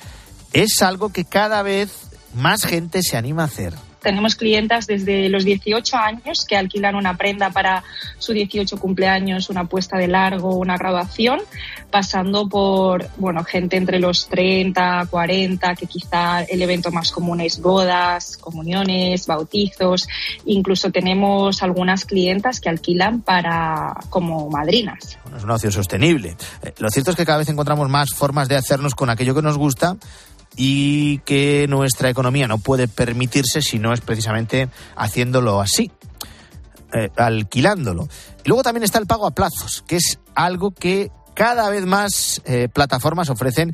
es 0.54 0.82
algo 0.82 1.12
que 1.12 1.26
cada 1.26 1.62
vez 1.64 1.92
más 2.34 2.66
gente 2.66 3.02
se 3.02 3.18
anima 3.18 3.44
a 3.44 3.46
hacer. 3.46 3.74
Tenemos 4.02 4.36
clientas 4.36 4.86
desde 4.86 5.30
los 5.30 5.46
18 5.46 5.96
años 5.96 6.46
que 6.46 6.58
alquilan 6.58 6.96
una 6.96 7.16
prenda 7.16 7.52
para 7.52 7.86
su 8.18 8.34
18 8.34 8.78
cumpleaños, 8.78 9.50
una 9.50 9.64
puesta 9.64 9.98
de 9.98 10.10
largo, 10.10 10.56
una 10.58 10.78
graduación, 10.78 11.40
pasando 11.90 12.50
por, 12.50 13.08
bueno, 13.16 13.46
gente 13.46 13.78
entre 13.78 14.00
los 14.00 14.28
30, 14.28 15.08
40, 15.10 15.76
que 15.76 15.88
quizá 15.88 16.42
el 16.42 16.62
evento 16.62 16.92
más 16.92 17.12
común 17.12 17.40
es 17.40 17.62
bodas, 17.62 18.36
comuniones, 18.36 19.26
bautizos. 19.26 20.10
Incluso 20.44 20.92
tenemos 20.92 21.64
algunas 21.64 22.04
clientas 22.04 22.60
que 22.60 22.68
alquilan 22.68 23.22
para 23.22 23.94
como 24.10 24.50
madrinas. 24.50 25.18
es 25.34 25.44
un 25.46 25.52
ocio 25.52 25.72
sostenible. 25.72 26.36
Eh, 26.62 26.74
lo 26.78 26.90
cierto 26.90 27.12
es 27.12 27.18
que 27.18 27.26
cada 27.26 27.38
vez 27.38 27.48
encontramos 27.48 27.88
más 27.88 28.10
formas 28.14 28.50
de 28.50 28.58
hacernos 28.58 28.96
con 28.96 29.10
aquello 29.10 29.34
que 29.34 29.42
nos 29.42 29.58
gusta 29.58 29.96
y 30.56 31.20
que 31.20 31.66
nuestra 31.68 32.10
economía 32.10 32.48
no 32.48 32.58
puede 32.58 32.88
permitirse 32.88 33.62
si 33.62 33.80
no 33.80 33.94
es 33.94 34.02
precisamente 34.02 34.70
haciéndolo 34.96 35.62
así, 35.62 35.92
eh, 36.94 37.10
alquilándolo. 37.18 38.08
Y 38.44 38.50
luego 38.50 38.64
también 38.64 38.84
está 38.84 39.00
el 39.00 39.08
pago 39.08 39.26
a 39.26 39.32
plazos, 39.32 39.84
que 39.88 39.96
es 39.96 40.20
algo 40.36 40.72
que 40.72 41.12
cada 41.34 41.70
vez 41.70 41.86
más 41.86 42.42
eh, 42.46 42.70
plataformas 42.72 43.30
ofrecen 43.30 43.74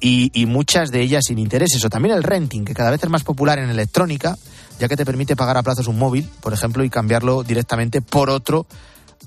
y, 0.00 0.30
y, 0.34 0.46
muchas 0.46 0.90
de 0.90 1.00
ellas 1.00 1.24
sin 1.26 1.38
intereses. 1.38 1.84
O 1.84 1.90
también 1.90 2.14
el 2.14 2.22
renting, 2.22 2.64
que 2.64 2.74
cada 2.74 2.90
vez 2.90 3.02
es 3.02 3.10
más 3.10 3.24
popular 3.24 3.58
en 3.58 3.70
electrónica, 3.70 4.36
ya 4.78 4.88
que 4.88 4.96
te 4.96 5.04
permite 5.04 5.36
pagar 5.36 5.56
a 5.56 5.62
plazos 5.62 5.86
un 5.86 5.98
móvil, 5.98 6.28
por 6.40 6.52
ejemplo, 6.52 6.84
y 6.84 6.90
cambiarlo 6.90 7.42
directamente 7.42 8.02
por 8.02 8.30
otro 8.30 8.66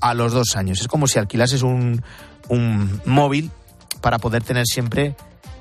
a 0.02 0.14
los 0.14 0.34
dos 0.34 0.56
años. 0.56 0.82
Es 0.82 0.88
como 0.88 1.08
si 1.08 1.20
alquilases 1.20 1.62
un, 1.62 2.04
un 2.50 3.02
móvil 3.06 3.52
para 4.02 4.20
poder 4.20 4.44
tener 4.44 4.66
siempre 4.66 5.16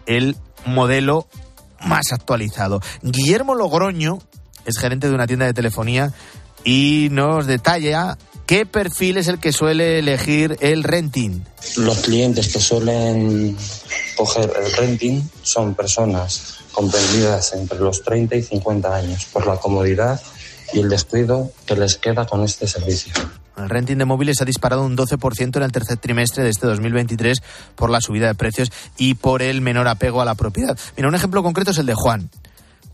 el 0.06 0.36
modelo 0.66 1.26
más 1.80 2.12
actualizado. 2.12 2.80
Guillermo 3.02 3.54
Logroño 3.54 4.18
es 4.64 4.78
gerente 4.78 5.08
de 5.08 5.14
una 5.14 5.26
tienda 5.26 5.46
de 5.46 5.54
telefonía 5.54 6.12
y 6.64 7.08
nos 7.10 7.46
detalla 7.46 8.16
qué 8.46 8.66
perfil 8.66 9.18
es 9.18 9.28
el 9.28 9.38
que 9.38 9.52
suele 9.52 9.98
elegir 9.98 10.56
el 10.60 10.82
renting. 10.82 11.44
Los 11.76 11.98
clientes 11.98 12.52
que 12.52 12.60
suelen 12.60 13.56
coger 14.16 14.52
el 14.64 14.72
renting 14.72 15.22
son 15.42 15.74
personas 15.74 16.58
comprendidas 16.72 17.52
entre 17.52 17.78
los 17.78 18.02
30 18.02 18.36
y 18.36 18.42
50 18.42 18.94
años 18.94 19.26
por 19.26 19.46
la 19.46 19.56
comodidad 19.56 20.20
y 20.72 20.80
el 20.80 20.88
descuido 20.88 21.52
que 21.66 21.76
les 21.76 21.96
queda 21.96 22.26
con 22.26 22.42
este 22.42 22.66
servicio. 22.66 23.12
El 23.56 23.68
renting 23.68 23.96
de 23.98 24.04
móviles 24.04 24.40
ha 24.40 24.44
disparado 24.44 24.84
un 24.84 24.96
12% 24.96 25.56
en 25.56 25.62
el 25.62 25.72
tercer 25.72 25.96
trimestre 25.98 26.42
de 26.42 26.50
este 26.50 26.66
2023 26.66 27.42
por 27.76 27.90
la 27.90 28.00
subida 28.00 28.26
de 28.26 28.34
precios 28.34 28.72
y 28.96 29.14
por 29.14 29.42
el 29.42 29.60
menor 29.60 29.86
apego 29.88 30.20
a 30.20 30.24
la 30.24 30.34
propiedad. 30.34 30.78
Mira, 30.96 31.08
un 31.08 31.14
ejemplo 31.14 31.42
concreto 31.42 31.70
es 31.70 31.78
el 31.78 31.86
de 31.86 31.94
Juan, 31.94 32.30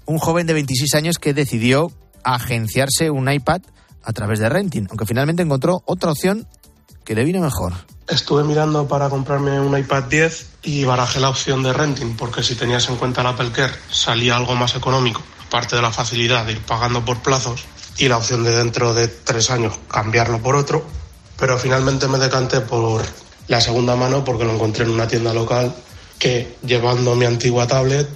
un 0.05 0.19
joven 0.19 0.47
de 0.47 0.53
26 0.53 0.95
años 0.95 1.19
que 1.19 1.33
decidió 1.33 1.91
agenciarse 2.25 3.11
un 3.11 3.31
iPad 3.31 3.63
a 4.03 4.13
través 4.13 4.39
de 4.39 4.49
renting, 4.49 4.87
aunque 4.91 5.07
finalmente 5.07 5.43
encontró 5.43 5.83
otra 5.87 6.11
opción 6.11 6.47
que 7.05 7.15
le 7.15 7.25
vino 7.25 7.41
mejor. 7.41 7.73
Estuve 8.09 8.45
mirando 8.45 8.89
para 8.89 9.09
comprarme 9.09 9.61
un 9.61 9.77
iPad 9.79 10.05
10 10.05 10.47
y 10.65 10.85
barajé 10.85 11.21
la 11.21 11.31
opción 11.31 11.63
de 11.63 11.73
renting, 11.73 12.17
porque 12.17 12.43
si 12.43 12.55
tenías 12.55 12.89
en 12.89 12.97
cuenta 12.97 13.21
el 13.21 13.29
Apple 13.29 13.53
Care 13.53 13.73
salía 13.91 14.37
algo 14.37 14.55
más 14.57 14.75
económico, 14.75 15.23
aparte 15.47 15.77
de 15.77 15.83
la 15.83 15.93
facilidad 15.93 16.45
de 16.45 16.53
ir 16.53 16.61
pagando 16.61 17.05
por 17.05 17.23
plazos 17.23 17.65
y 18.01 18.09
la 18.09 18.17
opción 18.17 18.43
de 18.43 18.57
dentro 18.57 18.95
de 18.95 19.09
tres 19.09 19.51
años 19.51 19.79
cambiarlo 19.89 20.41
por 20.41 20.57
otro, 20.57 20.85
pero 21.39 21.59
finalmente 21.59 22.09
me 22.09 22.19
decanté 22.19 22.61
por 22.63 23.03
la 23.47 23.61
segunda 23.61 23.95
mano 23.95 24.25
porque 24.25 24.45
lo 24.45 24.55
encontré 24.55 24.85
en 24.85 24.91
una 24.91 25.07
tienda 25.07 25.35
local 25.35 25.75
que 26.19 26.57
llevando 26.65 27.15
mi 27.15 27.27
antigua 27.27 27.67
tablet 27.67 28.09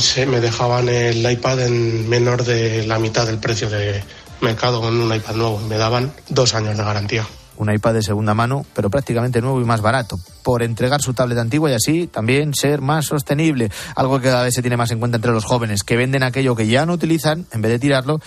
se 0.00 0.26
me 0.26 0.40
dejaban 0.40 0.88
el 0.88 1.30
iPad 1.30 1.60
en 1.60 2.08
menor 2.08 2.44
de 2.44 2.84
la 2.86 2.98
mitad 2.98 3.26
del 3.26 3.38
precio 3.38 3.70
de 3.70 4.02
mercado 4.40 4.80
con 4.80 5.00
un 5.00 5.14
iPad 5.14 5.34
nuevo. 5.36 5.58
Me 5.60 5.76
daban 5.76 6.12
dos 6.28 6.54
años 6.54 6.76
de 6.76 6.82
garantía. 6.82 7.26
un 7.58 7.72
iPad 7.72 7.94
de 7.94 8.02
segunda 8.02 8.34
mano, 8.34 8.64
pero 8.74 8.88
prácticamente 8.88 9.40
nuevo 9.40 9.60
y 9.60 9.64
más 9.64 9.80
barato, 9.80 10.16
por 10.44 10.62
entregar 10.62 11.00
su 11.02 11.12
tablet 11.12 11.38
antigua 11.38 11.70
y 11.70 11.74
así 11.74 12.06
también 12.06 12.54
ser 12.54 12.80
más 12.80 13.06
sostenible, 13.06 13.70
algo 13.96 14.20
que 14.20 14.28
cada 14.28 14.44
vez 14.44 14.54
se 14.54 14.62
tiene 14.62 14.76
más 14.76 14.92
en 14.92 15.00
cuenta 15.00 15.16
entre 15.16 15.32
los 15.32 15.44
jóvenes, 15.44 15.82
que 15.82 15.96
venden 15.96 16.22
aquello 16.22 16.54
que 16.54 16.68
ya 16.68 16.86
no 16.86 16.92
utilizan 16.92 17.46
en 17.52 17.60
vez 17.60 17.72
de 17.72 17.78
tirarlo 17.80 18.20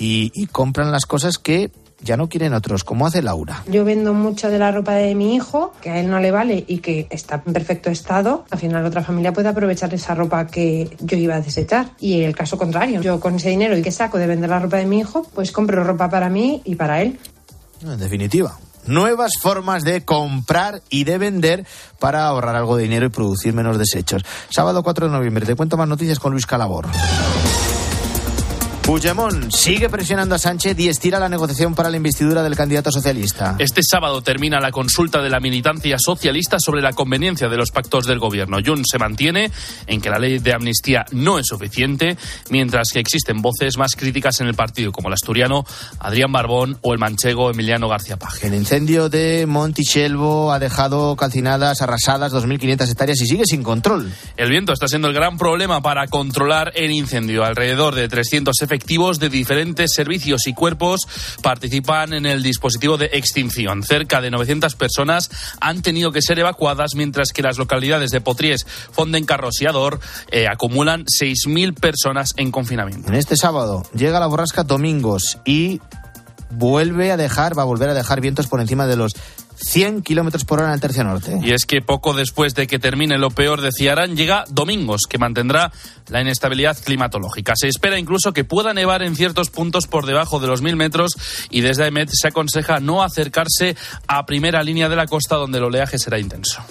y, 0.00 0.32
y 0.34 0.46
compran 0.46 0.90
las 0.90 1.06
cosas 1.06 1.38
que 1.38 1.70
ya 2.02 2.16
no 2.16 2.28
quieren 2.28 2.54
otros, 2.54 2.84
como 2.84 3.06
hace 3.06 3.22
Laura. 3.22 3.62
Yo 3.66 3.84
vendo 3.84 4.14
mucho 4.14 4.48
de 4.48 4.58
la 4.58 4.72
ropa 4.72 4.94
de 4.94 5.14
mi 5.14 5.34
hijo, 5.34 5.72
que 5.80 5.90
a 5.90 6.00
él 6.00 6.10
no 6.10 6.18
le 6.18 6.30
vale 6.30 6.64
y 6.66 6.78
que 6.78 7.06
está 7.10 7.42
en 7.44 7.52
perfecto 7.52 7.90
estado. 7.90 8.44
Al 8.50 8.58
final 8.58 8.84
otra 8.84 9.02
familia 9.02 9.32
puede 9.32 9.48
aprovechar 9.48 9.92
esa 9.94 10.14
ropa 10.14 10.46
que 10.46 10.96
yo 11.00 11.16
iba 11.16 11.36
a 11.36 11.40
desechar. 11.40 11.90
Y 12.00 12.22
el 12.22 12.34
caso 12.34 12.56
contrario, 12.56 13.00
yo 13.00 13.20
con 13.20 13.36
ese 13.36 13.50
dinero 13.50 13.76
y 13.76 13.82
que 13.82 13.92
saco 13.92 14.18
de 14.18 14.26
vender 14.26 14.50
la 14.50 14.58
ropa 14.60 14.78
de 14.78 14.86
mi 14.86 15.00
hijo, 15.00 15.26
pues 15.34 15.52
compro 15.52 15.84
ropa 15.84 16.08
para 16.08 16.30
mí 16.30 16.62
y 16.64 16.74
para 16.74 17.02
él. 17.02 17.18
En 17.82 17.98
definitiva, 17.98 18.58
nuevas 18.86 19.32
formas 19.40 19.84
de 19.84 20.04
comprar 20.04 20.82
y 20.88 21.04
de 21.04 21.18
vender 21.18 21.66
para 21.98 22.26
ahorrar 22.26 22.56
algo 22.56 22.76
de 22.76 22.84
dinero 22.84 23.06
y 23.06 23.10
producir 23.10 23.52
menos 23.52 23.78
desechos. 23.78 24.22
Sábado 24.48 24.82
4 24.82 25.06
de 25.06 25.12
noviembre, 25.12 25.46
te 25.46 25.54
cuento 25.54 25.76
más 25.76 25.88
noticias 25.88 26.18
con 26.18 26.32
Luis 26.32 26.46
Calabor. 26.46 26.86
Puigdemont 28.90 29.52
sigue 29.52 29.88
presionando 29.88 30.34
a 30.34 30.38
Sánchez 30.40 30.76
y 30.80 30.88
estira 30.88 31.20
la 31.20 31.28
negociación 31.28 31.76
para 31.76 31.90
la 31.90 31.96
investidura 31.96 32.42
del 32.42 32.56
candidato 32.56 32.90
socialista. 32.90 33.54
Este 33.60 33.82
sábado 33.84 34.20
termina 34.20 34.58
la 34.58 34.72
consulta 34.72 35.22
de 35.22 35.30
la 35.30 35.38
militancia 35.38 35.96
socialista 35.96 36.56
sobre 36.58 36.82
la 36.82 36.92
conveniencia 36.92 37.48
de 37.48 37.56
los 37.56 37.70
pactos 37.70 38.04
del 38.08 38.18
gobierno. 38.18 38.58
Jun 38.66 38.82
se 38.84 38.98
mantiene 38.98 39.52
en 39.86 40.00
que 40.00 40.10
la 40.10 40.18
ley 40.18 40.40
de 40.40 40.54
amnistía 40.54 41.04
no 41.12 41.38
es 41.38 41.46
suficiente, 41.46 42.16
mientras 42.50 42.90
que 42.90 42.98
existen 42.98 43.42
voces 43.42 43.78
más 43.78 43.92
críticas 43.96 44.40
en 44.40 44.48
el 44.48 44.54
partido, 44.54 44.90
como 44.90 45.06
el 45.06 45.14
asturiano 45.14 45.64
Adrián 46.00 46.32
Barbón 46.32 46.76
o 46.80 46.92
el 46.92 46.98
manchego 46.98 47.48
Emiliano 47.48 47.88
García 47.88 48.16
Paje. 48.16 48.48
El 48.48 48.54
incendio 48.54 49.08
de 49.08 49.46
Montichelvo 49.46 50.50
ha 50.52 50.58
dejado 50.58 51.14
calcinadas, 51.14 51.80
arrasadas 51.80 52.32
2.500 52.32 52.90
hectáreas 52.90 53.20
y 53.20 53.26
sigue 53.26 53.44
sin 53.46 53.62
control. 53.62 54.12
El 54.36 54.50
viento 54.50 54.72
está 54.72 54.88
siendo 54.88 55.06
el 55.06 55.14
gran 55.14 55.38
problema 55.38 55.80
para 55.80 56.08
controlar 56.08 56.72
el 56.74 56.90
incendio. 56.90 57.44
Alrededor 57.44 57.94
de 57.94 58.08
300 58.08 58.60
efectivos 58.62 58.79
de 59.18 59.28
diferentes 59.28 59.92
servicios 59.94 60.46
y 60.46 60.52
cuerpos 60.52 61.06
participan 61.42 62.12
en 62.12 62.26
el 62.26 62.42
dispositivo 62.42 62.96
de 62.96 63.10
extinción. 63.12 63.82
Cerca 63.82 64.20
de 64.20 64.30
900 64.30 64.74
personas 64.74 65.30
han 65.60 65.82
tenido 65.82 66.12
que 66.12 66.22
ser 66.22 66.38
evacuadas, 66.38 66.94
mientras 66.94 67.32
que 67.32 67.42
las 67.42 67.56
localidades 67.56 68.10
de 68.10 68.20
Potries, 68.20 68.66
Fondencarros 68.66 69.60
y 69.60 69.66
Ador 69.66 70.00
eh, 70.30 70.46
acumulan 70.48 71.04
6.000 71.04 71.74
personas 71.74 72.30
en 72.36 72.50
confinamiento. 72.50 73.08
En 73.08 73.14
este 73.14 73.36
sábado 73.36 73.84
llega 73.94 74.20
la 74.20 74.26
borrasca 74.26 74.64
Domingos 74.64 75.38
y 75.44 75.80
vuelve 76.50 77.12
a 77.12 77.16
dejar, 77.16 77.56
va 77.56 77.62
a 77.62 77.66
volver 77.66 77.90
a 77.90 77.94
dejar 77.94 78.20
vientos 78.20 78.46
por 78.46 78.60
encima 78.60 78.86
de 78.86 78.96
los 78.96 79.14
100 79.62 80.02
kilómetros 80.02 80.44
por 80.44 80.60
hora 80.60 80.68
en 80.68 80.74
el 80.74 80.80
tercio 80.80 81.04
norte. 81.04 81.38
Y 81.42 81.52
es 81.52 81.66
que 81.66 81.82
poco 81.82 82.14
después 82.14 82.54
de 82.54 82.66
que 82.66 82.78
termine 82.78 83.18
lo 83.18 83.30
peor 83.30 83.60
de 83.60 83.72
Ciarán, 83.72 84.16
llega 84.16 84.44
Domingos, 84.48 85.02
que 85.08 85.18
mantendrá 85.18 85.70
la 86.08 86.20
inestabilidad 86.20 86.76
climatológica. 86.82 87.52
Se 87.56 87.68
espera 87.68 87.98
incluso 87.98 88.32
que 88.32 88.44
pueda 88.44 88.74
nevar 88.74 89.02
en 89.02 89.16
ciertos 89.16 89.50
puntos 89.50 89.86
por 89.86 90.06
debajo 90.06 90.40
de 90.40 90.48
los 90.48 90.62
mil 90.62 90.76
metros 90.76 91.12
y 91.50 91.60
desde 91.60 91.84
AEMET 91.84 92.10
se 92.12 92.28
aconseja 92.28 92.80
no 92.80 93.02
acercarse 93.02 93.76
a 94.06 94.26
primera 94.26 94.62
línea 94.62 94.88
de 94.88 94.96
la 94.96 95.06
costa 95.06 95.36
donde 95.36 95.58
el 95.58 95.64
oleaje 95.64 95.98
será 95.98 96.18
intenso. 96.18 96.62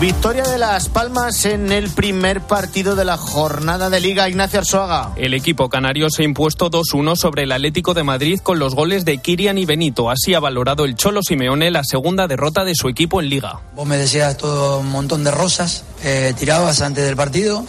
Victoria 0.00 0.42
de 0.42 0.58
Las 0.58 0.90
Palmas 0.90 1.46
en 1.46 1.72
el 1.72 1.88
primer 1.88 2.42
partido 2.42 2.96
de 2.96 3.06
la 3.06 3.16
jornada 3.16 3.88
de 3.88 3.98
Liga. 3.98 4.28
Ignacio 4.28 4.58
Arzuaga. 4.58 5.12
El 5.16 5.32
equipo 5.32 5.70
canario 5.70 6.10
se 6.10 6.20
ha 6.20 6.24
impuesto 6.26 6.70
2-1 6.70 7.16
sobre 7.16 7.44
el 7.44 7.52
Atlético 7.52 7.94
de 7.94 8.02
Madrid 8.02 8.38
con 8.42 8.58
los 8.58 8.74
goles 8.74 9.06
de 9.06 9.16
Kirian 9.16 9.56
y 9.56 9.64
Benito. 9.64 10.10
Así 10.10 10.34
ha 10.34 10.40
valorado 10.40 10.84
el 10.84 10.96
Cholo 10.96 11.22
Simeone 11.22 11.70
la 11.70 11.82
segunda 11.82 12.28
derrota 12.28 12.62
de 12.64 12.74
su 12.74 12.90
equipo 12.90 13.22
en 13.22 13.30
Liga. 13.30 13.60
Vos 13.74 13.86
me 13.86 13.96
decías 13.96 14.36
todo 14.36 14.80
un 14.80 14.90
montón 14.90 15.24
de 15.24 15.30
rosas, 15.30 15.84
eh, 16.04 16.34
tirabas 16.38 16.82
antes 16.82 17.02
del 17.02 17.16
partido 17.16 17.64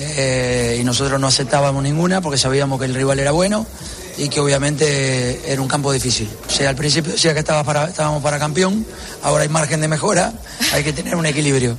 eh, 0.00 0.78
y 0.80 0.84
nosotros 0.84 1.20
no 1.20 1.28
aceptábamos 1.28 1.84
ninguna 1.84 2.20
porque 2.20 2.38
sabíamos 2.38 2.80
que 2.80 2.86
el 2.86 2.94
rival 2.94 3.20
era 3.20 3.30
bueno 3.30 3.66
y 4.18 4.28
que 4.28 4.40
obviamente 4.40 5.50
era 5.50 5.62
un 5.62 5.68
campo 5.68 5.92
difícil. 5.92 6.28
O 6.46 6.50
sea, 6.50 6.70
al 6.70 6.76
principio 6.76 7.12
decía 7.12 7.32
que 7.34 7.42
para, 7.42 7.84
estábamos 7.84 8.22
para 8.22 8.38
campeón, 8.38 8.84
ahora 9.22 9.44
hay 9.44 9.48
margen 9.48 9.80
de 9.80 9.88
mejora, 9.88 10.32
hay 10.72 10.82
que 10.82 10.92
tener 10.92 11.14
un 11.14 11.24
equilibrio. 11.24 11.78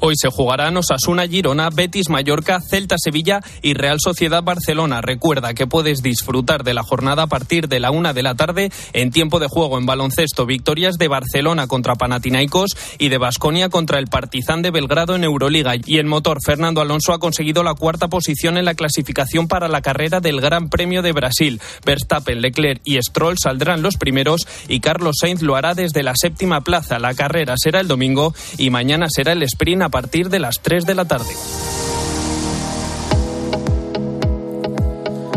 Hoy 0.00 0.14
se 0.16 0.30
jugarán 0.30 0.76
Osasuna 0.76 1.26
Girona, 1.26 1.70
Betis 1.70 2.08
Mallorca, 2.08 2.60
Celta 2.60 2.96
Sevilla 2.98 3.40
y 3.62 3.74
Real 3.74 3.98
Sociedad 4.00 4.42
Barcelona. 4.42 5.00
Recuerda 5.00 5.54
que 5.54 5.66
puedes 5.66 6.02
disfrutar 6.02 6.62
de 6.62 6.74
la 6.74 6.82
jornada 6.82 7.24
a 7.24 7.26
partir 7.26 7.68
de 7.68 7.80
la 7.80 7.90
una 7.90 8.12
de 8.12 8.22
la 8.22 8.34
tarde 8.34 8.70
en 8.92 9.10
tiempo 9.10 9.40
de 9.40 9.48
juego 9.48 9.76
en 9.78 9.86
baloncesto. 9.86 10.46
Victorias 10.46 10.98
de 10.98 11.08
Barcelona 11.08 11.66
contra 11.66 11.96
Panathinaikos 11.96 12.76
y 12.98 13.08
de 13.08 13.18
Basconia 13.18 13.68
contra 13.70 13.98
el 13.98 14.06
Partizan 14.06 14.62
de 14.62 14.70
Belgrado 14.70 15.16
en 15.16 15.24
Euroliga. 15.24 15.74
Y 15.84 15.98
en 15.98 16.06
motor, 16.06 16.38
Fernando 16.44 16.80
Alonso 16.80 17.12
ha 17.12 17.18
conseguido 17.18 17.62
la 17.62 17.74
cuarta 17.74 18.08
posición 18.08 18.56
en 18.56 18.64
la 18.64 18.74
clasificación 18.74 19.48
para 19.48 19.68
la 19.68 19.82
carrera 19.82 20.20
del 20.20 20.40
Gran 20.40 20.68
Premio 20.68 21.02
de 21.02 21.12
Brasil. 21.12 21.60
Verstappen, 21.84 22.40
Leclerc 22.40 22.80
y 22.84 22.98
Stroll 23.02 23.36
saldrán 23.42 23.82
los 23.82 23.96
primeros 23.96 24.46
y 24.68 24.80
Carlos 24.80 25.16
Sainz 25.20 25.42
lo 25.42 25.56
hará 25.56 25.74
desde 25.74 26.02
la 26.02 26.14
séptima 26.14 26.60
plaza. 26.60 26.98
La 26.98 27.14
carrera 27.14 27.54
será 27.56 27.80
el 27.80 27.88
domingo 27.88 28.34
y 28.58 28.70
mañana 28.70 29.06
será 29.08 29.32
el 29.32 29.42
sprint 29.42 29.82
a 29.82 29.87
partir 29.90 30.28
de 30.28 30.38
las 30.38 30.60
3 30.60 30.84
de 30.84 30.94
la 30.94 31.04
tarde. 31.04 31.32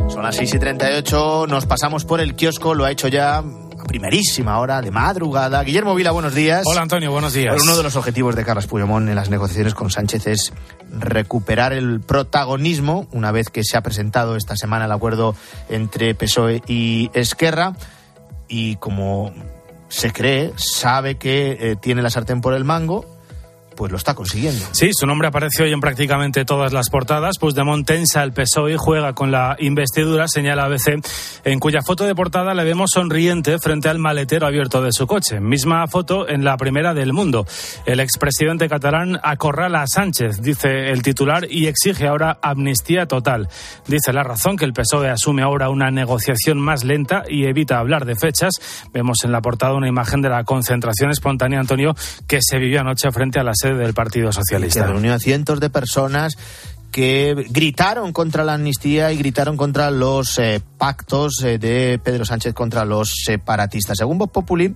Son 0.10 0.24
las 0.24 0.36
6 0.36 0.54
y 0.54 0.60
38, 0.60 1.46
nos 1.48 1.66
pasamos 1.66 2.06
por 2.06 2.20
el 2.22 2.36
kiosco, 2.36 2.76
lo 2.76 2.86
ha 2.86 2.92
hecho 2.92 3.08
ya 3.08 3.38
a 3.82 3.84
primerísima 3.88 4.60
hora 4.60 4.82
de 4.82 4.92
madrugada. 4.92 5.64
Guillermo 5.64 5.96
Vila, 5.96 6.12
buenos 6.12 6.34
días. 6.34 6.64
Hola 6.66 6.82
Antonio, 6.82 7.12
buenos 7.12 7.34
días. 7.34 7.62
uno 7.62 7.76
de 7.76 7.84
los 7.84 7.96
objetivos 7.96 8.36
de 8.36 8.46
Carlos 8.46 8.68
Puigdemont 8.68 9.10
en 9.10 9.16
las 9.16 9.30
negociaciones 9.30 9.74
con 9.74 9.90
Sánchez 9.90 10.28
es 10.28 10.54
recuperar 10.92 11.74
el 11.74 12.00
protagonismo 12.00 13.08
una 13.12 13.32
vez 13.32 13.50
que 13.50 13.64
se 13.64 13.78
ha 13.78 13.82
presentado 13.82 14.36
esta 14.36 14.56
semana 14.56 14.86
el 14.86 14.92
acuerdo 14.92 15.36
entre 15.70 16.16
PSOE 16.16 16.62
y 16.68 17.10
Esquerra 17.14 17.74
y 18.48 18.76
como 18.78 19.34
se 19.90 20.12
cree, 20.12 20.54
sabe 20.56 21.16
que 21.16 21.58
eh, 21.60 21.76
tiene 21.76 22.02
la 22.02 22.10
sartén 22.10 22.40
por 22.42 22.54
el 22.54 22.64
mango 22.64 23.06
pues 23.76 23.92
lo 23.92 23.98
está 23.98 24.14
consiguiendo. 24.14 24.66
Sí, 24.72 24.92
su 24.94 25.06
nombre 25.06 25.28
apareció 25.28 25.66
hoy 25.66 25.74
en 25.74 25.80
prácticamente 25.80 26.46
todas 26.46 26.74
las 26.74 26.90
portadas. 26.90 27.38
Pues 27.40 27.56
de 27.56 27.62
tensa 27.86 28.24
el 28.24 28.34
PSOE 28.34 28.78
juega 28.78 29.14
con 29.14 29.32
la 29.32 29.56
investidura, 29.60 30.28
señala 30.28 30.66
ABC, 30.66 31.02
en 31.46 31.60
cuya 31.60 31.82
foto 31.82 32.06
de 32.06 32.14
portada 32.14 32.54
le 32.54 32.64
vemos 32.64 32.92
sonriente 32.92 33.58
frente 33.60 33.90
al 33.90 33.98
maletero 33.98 34.46
abierto 34.46 34.82
de 34.82 34.92
su 34.92 35.08
coche. 35.08 35.40
Misma 35.40 35.88
foto 35.88 36.28
en 36.28 36.44
la 36.44 36.58
primera 36.58 36.94
del 36.94 37.14
mundo. 37.14 37.46
El 37.86 38.00
expresidente 38.00 38.68
catalán 38.68 39.20
acorrala 39.24 39.84
a 39.84 39.88
Sánchez, 39.88 40.42
dice 40.42 40.90
el 40.90 41.02
titular, 41.02 41.48
y 41.50 41.68
exige 41.68 42.08
ahora 42.08 42.38
amnistía 42.42 43.06
total. 43.06 43.48
Dice 43.88 44.14
la 44.14 44.24
razón 44.24 44.58
que 44.58 44.66
el 44.66 44.74
PSOE 44.74 45.10
asume 45.10 45.44
ahora 45.44 45.70
una 45.70 45.92
negociación 45.92 46.60
más 46.60 46.84
lenta 46.84 47.24
y 47.28 47.46
evita 47.46 47.80
hablar 47.80 48.06
de 48.06 48.16
fechas. 48.16 48.52
Vemos 48.94 49.24
en 49.24 49.32
la 49.32 49.42
portada 49.42 49.74
una 49.74 49.88
imagen 49.88 50.22
de 50.22 50.30
la 50.30 50.44
concentración 50.44 51.12
espontánea, 51.12 51.60
Antonio, 51.60 51.96
que 52.28 52.40
se 52.42 52.58
vivió 52.58 52.82
anoche 52.82 53.12
frente 53.12 53.40
a 53.40 53.44
la 53.44 53.54
del 53.70 53.94
Partido 53.94 54.32
Socialista. 54.32 54.82
Que 54.82 54.88
reunió 54.88 55.14
a 55.14 55.20
cientos 55.20 55.60
de 55.60 55.70
personas 55.70 56.38
que 56.92 57.46
gritaron 57.50 58.12
contra 58.12 58.44
la 58.44 58.54
amnistía 58.54 59.12
y 59.12 59.18
gritaron 59.18 59.56
contra 59.56 59.92
los 59.92 60.38
eh, 60.38 60.62
pactos 60.78 61.42
eh, 61.44 61.58
de 61.58 62.00
Pedro 62.04 62.26
Sánchez 62.26 62.54
contra 62.54 62.84
los 62.86 63.14
separatistas. 63.26 63.98
Según 63.98 64.18
Bob 64.18 64.32
Populi, 64.32 64.76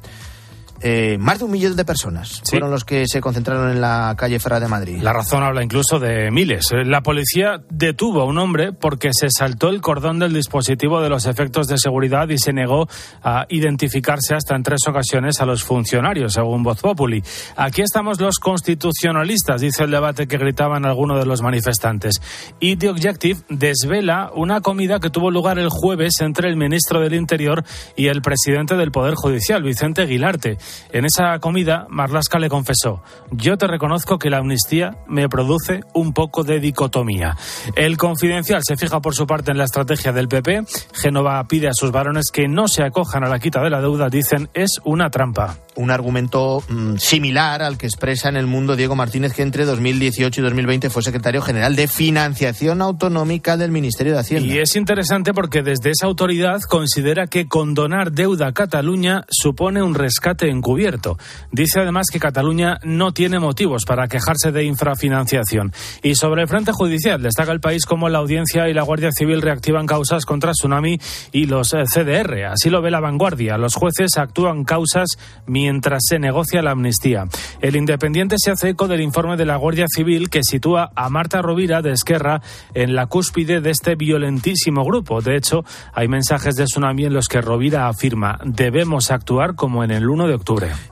eh, 0.81 1.17
más 1.19 1.39
de 1.39 1.45
un 1.45 1.51
millón 1.51 1.75
de 1.75 1.85
personas 1.85 2.41
fueron 2.49 2.69
los 2.69 2.83
que 2.83 3.07
se 3.07 3.21
concentraron 3.21 3.71
en 3.71 3.81
la 3.81 4.13
calle 4.17 4.39
Ferra 4.39 4.59
de 4.59 4.67
Madrid. 4.67 4.99
La 5.01 5.13
razón 5.13 5.43
habla 5.43 5.63
incluso 5.63 5.99
de 5.99 6.31
miles. 6.31 6.71
Eh, 6.71 6.85
la 6.85 7.01
policía 7.01 7.61
detuvo 7.69 8.21
a 8.21 8.25
un 8.25 8.37
hombre 8.37 8.73
porque 8.73 9.09
se 9.13 9.27
saltó 9.29 9.69
el 9.69 9.81
cordón 9.81 10.19
del 10.19 10.33
dispositivo 10.33 11.01
de 11.01 11.09
los 11.09 11.25
efectos 11.25 11.67
de 11.67 11.77
seguridad 11.77 12.29
y 12.29 12.37
se 12.37 12.53
negó 12.53 12.87
a 13.23 13.45
identificarse 13.49 14.35
hasta 14.35 14.55
en 14.55 14.63
tres 14.63 14.81
ocasiones 14.87 15.41
a 15.41 15.45
los 15.45 15.63
funcionarios, 15.63 16.33
según 16.33 16.63
Voz 16.63 16.81
Populi. 16.81 17.23
Aquí 17.55 17.81
estamos 17.81 18.19
los 18.19 18.37
constitucionalistas, 18.39 19.61
dice 19.61 19.83
el 19.83 19.91
debate 19.91 20.27
que 20.27 20.37
gritaban 20.37 20.85
algunos 20.85 21.19
de 21.19 21.25
los 21.25 21.41
manifestantes. 21.41 22.21
Y 22.59 22.75
The 22.75 22.89
Objective 22.89 23.41
desvela 23.49 24.31
una 24.35 24.61
comida 24.61 24.99
que 24.99 25.09
tuvo 25.09 25.31
lugar 25.31 25.59
el 25.59 25.69
jueves 25.69 26.15
entre 26.21 26.49
el 26.49 26.57
ministro 26.57 26.99
del 26.99 27.13
Interior 27.13 27.63
y 27.95 28.07
el 28.07 28.21
presidente 28.21 28.75
del 28.75 28.91
Poder 28.91 29.15
Judicial, 29.15 29.63
Vicente 29.63 30.01
Aguilarte. 30.01 30.57
En 30.91 31.05
esa 31.05 31.39
comida, 31.39 31.87
Marlaska 31.89 32.39
le 32.39 32.49
confesó, 32.49 33.03
yo 33.31 33.57
te 33.57 33.67
reconozco 33.67 34.17
que 34.17 34.29
la 34.29 34.37
amnistía 34.37 34.97
me 35.07 35.29
produce 35.29 35.81
un 35.93 36.13
poco 36.13 36.43
de 36.43 36.59
dicotomía. 36.59 37.35
El 37.75 37.97
confidencial 37.97 38.61
se 38.65 38.77
fija 38.77 39.01
por 39.01 39.15
su 39.15 39.27
parte 39.27 39.51
en 39.51 39.57
la 39.57 39.65
estrategia 39.65 40.11
del 40.11 40.27
PP. 40.27 40.63
Génova 40.93 41.43
pide 41.47 41.67
a 41.67 41.73
sus 41.73 41.91
varones 41.91 42.31
que 42.31 42.47
no 42.47 42.67
se 42.67 42.83
acojan 42.83 43.23
a 43.23 43.29
la 43.29 43.39
quita 43.39 43.61
de 43.61 43.69
la 43.69 43.81
deuda, 43.81 44.09
dicen 44.09 44.49
es 44.53 44.79
una 44.83 45.09
trampa 45.09 45.57
un 45.75 45.91
argumento 45.91 46.63
mm, 46.67 46.95
similar 46.97 47.61
al 47.61 47.77
que 47.77 47.85
expresa 47.85 48.29
en 48.29 48.37
el 48.37 48.47
mundo 48.47 48.75
Diego 48.75 48.95
Martínez, 48.95 49.33
que 49.33 49.41
entre 49.41 49.65
2018 49.65 50.39
y 50.39 50.43
2020 50.43 50.89
fue 50.89 51.03
secretario 51.03 51.41
general 51.41 51.75
de 51.75 51.87
Financiación 51.87 52.81
Autonómica 52.81 53.57
del 53.57 53.71
Ministerio 53.71 54.13
de 54.13 54.19
Hacienda. 54.19 54.53
Y 54.53 54.59
es 54.59 54.75
interesante 54.75 55.33
porque 55.33 55.61
desde 55.61 55.91
esa 55.91 56.07
autoridad 56.07 56.61
considera 56.61 57.27
que 57.27 57.47
condonar 57.47 58.11
deuda 58.11 58.47
a 58.47 58.53
Cataluña 58.53 59.25
supone 59.29 59.83
un 59.83 59.95
rescate 59.95 60.49
encubierto. 60.55 61.17
Dice 61.51 61.81
además 61.81 62.07
que 62.11 62.19
Cataluña 62.19 62.79
no 62.83 63.13
tiene 63.13 63.39
motivos 63.39 63.83
para 63.85 64.07
quejarse 64.07 64.51
de 64.51 64.63
infrafinanciación. 64.63 65.71
Y 66.01 66.15
sobre 66.15 66.41
el 66.41 66.47
frente 66.47 66.71
judicial, 66.71 67.21
destaca 67.21 67.51
el 67.51 67.59
país 67.59 67.85
como 67.85 68.09
la 68.09 68.19
audiencia 68.19 68.67
y 68.69 68.73
la 68.73 68.83
Guardia 68.83 69.11
Civil 69.11 69.41
reactivan 69.41 69.85
causas 69.85 70.25
contra 70.25 70.51
Tsunami 70.51 70.99
y 71.31 71.45
los 71.45 71.73
eh, 71.73 71.83
CDR. 71.85 72.45
Así 72.45 72.69
lo 72.69 72.81
ve 72.81 72.91
la 72.91 72.99
vanguardia. 72.99 73.57
Los 73.57 73.75
jueces 73.75 74.17
actúan 74.17 74.63
causas 74.63 75.09
mientras 75.45 76.03
se 76.07 76.19
negocia 76.19 76.61
la 76.61 76.71
amnistía. 76.71 77.25
El 77.61 77.75
Independiente 77.75 78.37
se 78.39 78.51
hace 78.51 78.69
eco 78.69 78.87
del 78.87 79.01
informe 79.01 79.37
de 79.37 79.45
la 79.45 79.57
Guardia 79.57 79.85
Civil 79.87 80.29
que 80.29 80.41
sitúa 80.43 80.91
a 80.95 81.09
Marta 81.09 81.41
Rovira 81.41 81.81
de 81.81 81.91
Esquerra 81.91 82.41
en 82.73 82.95
la 82.95 83.07
cúspide 83.07 83.61
de 83.61 83.71
este 83.71 83.95
violentísimo 83.95 84.83
grupo. 84.83 85.21
De 85.21 85.35
hecho, 85.35 85.63
hay 85.93 86.07
mensajes 86.07 86.55
de 86.55 86.65
Tsunami 86.65 87.05
en 87.05 87.13
los 87.13 87.27
que 87.27 87.41
Rovira 87.41 87.87
afirma 87.87 88.39
debemos 88.43 89.11
actuar 89.11 89.55
como 89.55 89.83
en 89.83 89.91
el 89.91 90.09
1 90.09 90.27
de 90.27 90.33
octubre. 90.33 90.44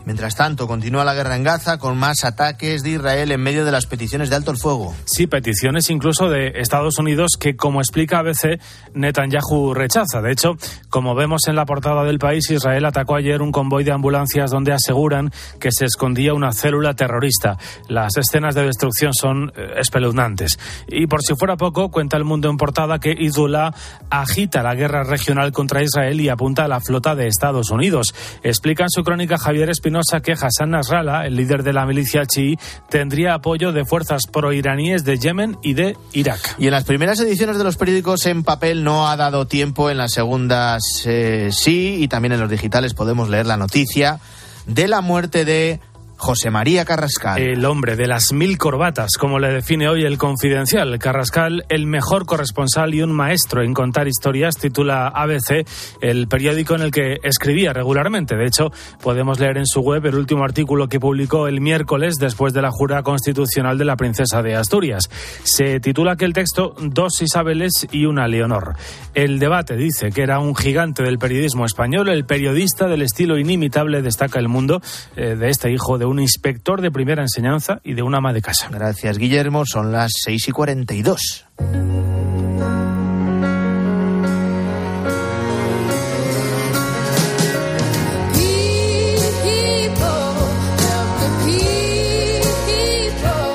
Mientras 0.05 0.35
tanto, 0.35 0.67
continúa 0.67 1.05
la 1.05 1.13
guerra 1.13 1.35
en 1.35 1.43
Gaza 1.43 1.77
con 1.77 1.97
más 1.97 2.23
ataques 2.23 2.81
de 2.81 2.91
Israel 2.91 3.31
en 3.31 3.41
medio 3.41 3.65
de 3.65 3.71
las 3.71 3.85
peticiones 3.85 4.29
de 4.29 4.35
alto 4.35 4.51
el 4.51 4.57
fuego. 4.57 4.95
Sí, 5.05 5.27
peticiones 5.27 5.89
incluso 5.91 6.27
de 6.27 6.59
Estados 6.59 6.97
Unidos 6.97 7.33
que, 7.39 7.55
como 7.55 7.79
explica 7.79 8.19
ABC, 8.19 8.59
Netanyahu 8.95 9.73
rechaza. 9.75 10.21
De 10.21 10.31
hecho, 10.31 10.57
como 10.89 11.13
vemos 11.13 11.47
en 11.47 11.55
la 11.55 11.65
portada 11.65 12.03
del 12.03 12.17
país, 12.17 12.49
Israel 12.49 12.85
atacó 12.85 13.15
ayer 13.15 13.41
un 13.41 13.51
convoy 13.51 13.83
de 13.83 13.91
ambulancias 13.91 14.49
donde 14.49 14.73
aseguran 14.73 15.31
que 15.59 15.69
se 15.71 15.85
escondía 15.85 16.33
una 16.33 16.51
célula 16.51 16.95
terrorista. 16.95 17.57
Las 17.87 18.17
escenas 18.17 18.55
de 18.55 18.65
destrucción 18.65 19.13
son 19.13 19.51
eh, 19.55 19.73
espeluznantes. 19.77 20.57
Y 20.87 21.05
por 21.05 21.21
si 21.21 21.35
fuera 21.35 21.57
poco, 21.57 21.91
cuenta 21.91 22.17
el 22.17 22.23
mundo 22.23 22.49
en 22.49 22.57
portada 22.57 22.99
que 22.99 23.11
Hezbollah 23.11 23.71
agita 24.09 24.63
la 24.63 24.73
guerra 24.73 25.03
regional 25.03 25.51
contra 25.51 25.83
Israel 25.83 26.19
y 26.19 26.29
apunta 26.29 26.65
a 26.65 26.67
la 26.67 26.79
flota 26.79 27.15
de 27.15 27.27
Estados 27.27 27.69
Unidos. 27.69 28.15
Explica 28.41 28.83
en 28.83 28.89
su 28.89 29.03
crónica 29.03 29.37
Javier 29.43 29.69
Espinosa 29.69 30.21
que 30.21 30.31
Hassan 30.31 30.71
Nasrallah, 30.71 31.25
el 31.25 31.35
líder 31.35 31.63
de 31.63 31.73
la 31.73 31.85
milicia 31.85 32.25
chií, 32.25 32.57
tendría 32.89 33.33
apoyo 33.33 33.73
de 33.73 33.83
fuerzas 33.83 34.23
proiraníes 34.31 35.03
de 35.03 35.17
Yemen 35.17 35.57
y 35.61 35.73
de 35.73 35.97
Irak. 36.13 36.55
Y 36.57 36.67
en 36.67 36.71
las 36.71 36.85
primeras 36.85 37.19
ediciones 37.19 37.57
de 37.57 37.65
los 37.65 37.75
periódicos 37.75 38.25
en 38.25 38.43
papel 38.43 38.83
no 38.83 39.09
ha 39.09 39.17
dado 39.17 39.45
tiempo, 39.45 39.89
en 39.89 39.97
las 39.97 40.13
segundas 40.13 40.81
eh, 41.05 41.49
sí, 41.51 41.97
y 41.99 42.07
también 42.07 42.31
en 42.31 42.39
los 42.39 42.49
digitales 42.49 42.93
podemos 42.93 43.29
leer 43.29 43.45
la 43.45 43.57
noticia 43.57 44.19
de 44.65 44.87
la 44.87 45.01
muerte 45.01 45.43
de 45.43 45.81
José 46.23 46.51
María 46.51 46.85
Carrascal. 46.85 47.37
El 47.37 47.65
hombre 47.65 47.97
de 47.97 48.07
las 48.07 48.31
mil 48.31 48.57
corbatas, 48.57 49.17
como 49.19 49.39
le 49.39 49.49
define 49.49 49.89
hoy 49.89 50.05
el 50.05 50.17
confidencial. 50.17 50.97
Carrascal, 50.97 51.65
el 51.67 51.85
mejor 51.85 52.25
corresponsal 52.25 52.93
y 52.93 53.01
un 53.01 53.11
maestro 53.11 53.61
en 53.61 53.73
contar 53.73 54.07
historias, 54.07 54.55
titula 54.55 55.09
ABC, 55.09 55.67
el 55.99 56.29
periódico 56.29 56.75
en 56.75 56.81
el 56.83 56.91
que 56.91 57.17
escribía 57.23 57.73
regularmente. 57.73 58.37
De 58.37 58.45
hecho, 58.45 58.71
podemos 59.01 59.41
leer 59.41 59.57
en 59.57 59.65
su 59.65 59.81
web 59.81 60.05
el 60.05 60.15
último 60.15 60.45
artículo 60.45 60.87
que 60.87 60.97
publicó 60.97 61.49
el 61.49 61.59
miércoles 61.59 62.15
después 62.15 62.53
de 62.53 62.61
la 62.61 62.71
jura 62.71 63.03
constitucional 63.03 63.77
de 63.77 63.83
la 63.83 63.97
princesa 63.97 64.41
de 64.41 64.55
Asturias. 64.55 65.09
Se 65.43 65.81
titula 65.81 66.13
aquel 66.13 66.31
texto 66.31 66.73
Dos 66.79 67.21
Isabeles 67.21 67.85
y 67.91 68.05
una 68.05 68.29
Leonor. 68.29 68.77
El 69.13 69.39
debate 69.39 69.75
dice 69.75 70.13
que 70.13 70.21
era 70.21 70.39
un 70.39 70.55
gigante 70.55 71.03
del 71.03 71.19
periodismo 71.19 71.65
español, 71.65 72.07
el 72.07 72.23
periodista 72.23 72.87
del 72.87 73.01
estilo 73.01 73.37
inimitable, 73.37 74.01
destaca 74.01 74.39
el 74.39 74.47
mundo, 74.47 74.81
eh, 75.17 75.35
de 75.35 75.49
este 75.49 75.69
hijo 75.69 75.97
de 75.97 76.05
un 76.05 76.12
un 76.13 76.19
inspector 76.19 76.79
de 76.81 76.91
primera 76.91 77.23
enseñanza 77.23 77.81
y 77.83 77.93
de 77.93 78.03
una 78.03 78.19
ama 78.19 78.33
de 78.33 78.41
casa. 78.41 78.69
Gracias, 78.69 79.17
Guillermo. 79.17 79.65
Son 79.65 79.91
las 79.91 80.11
6 80.23 80.47
y 80.47 80.51
42. 80.51 81.45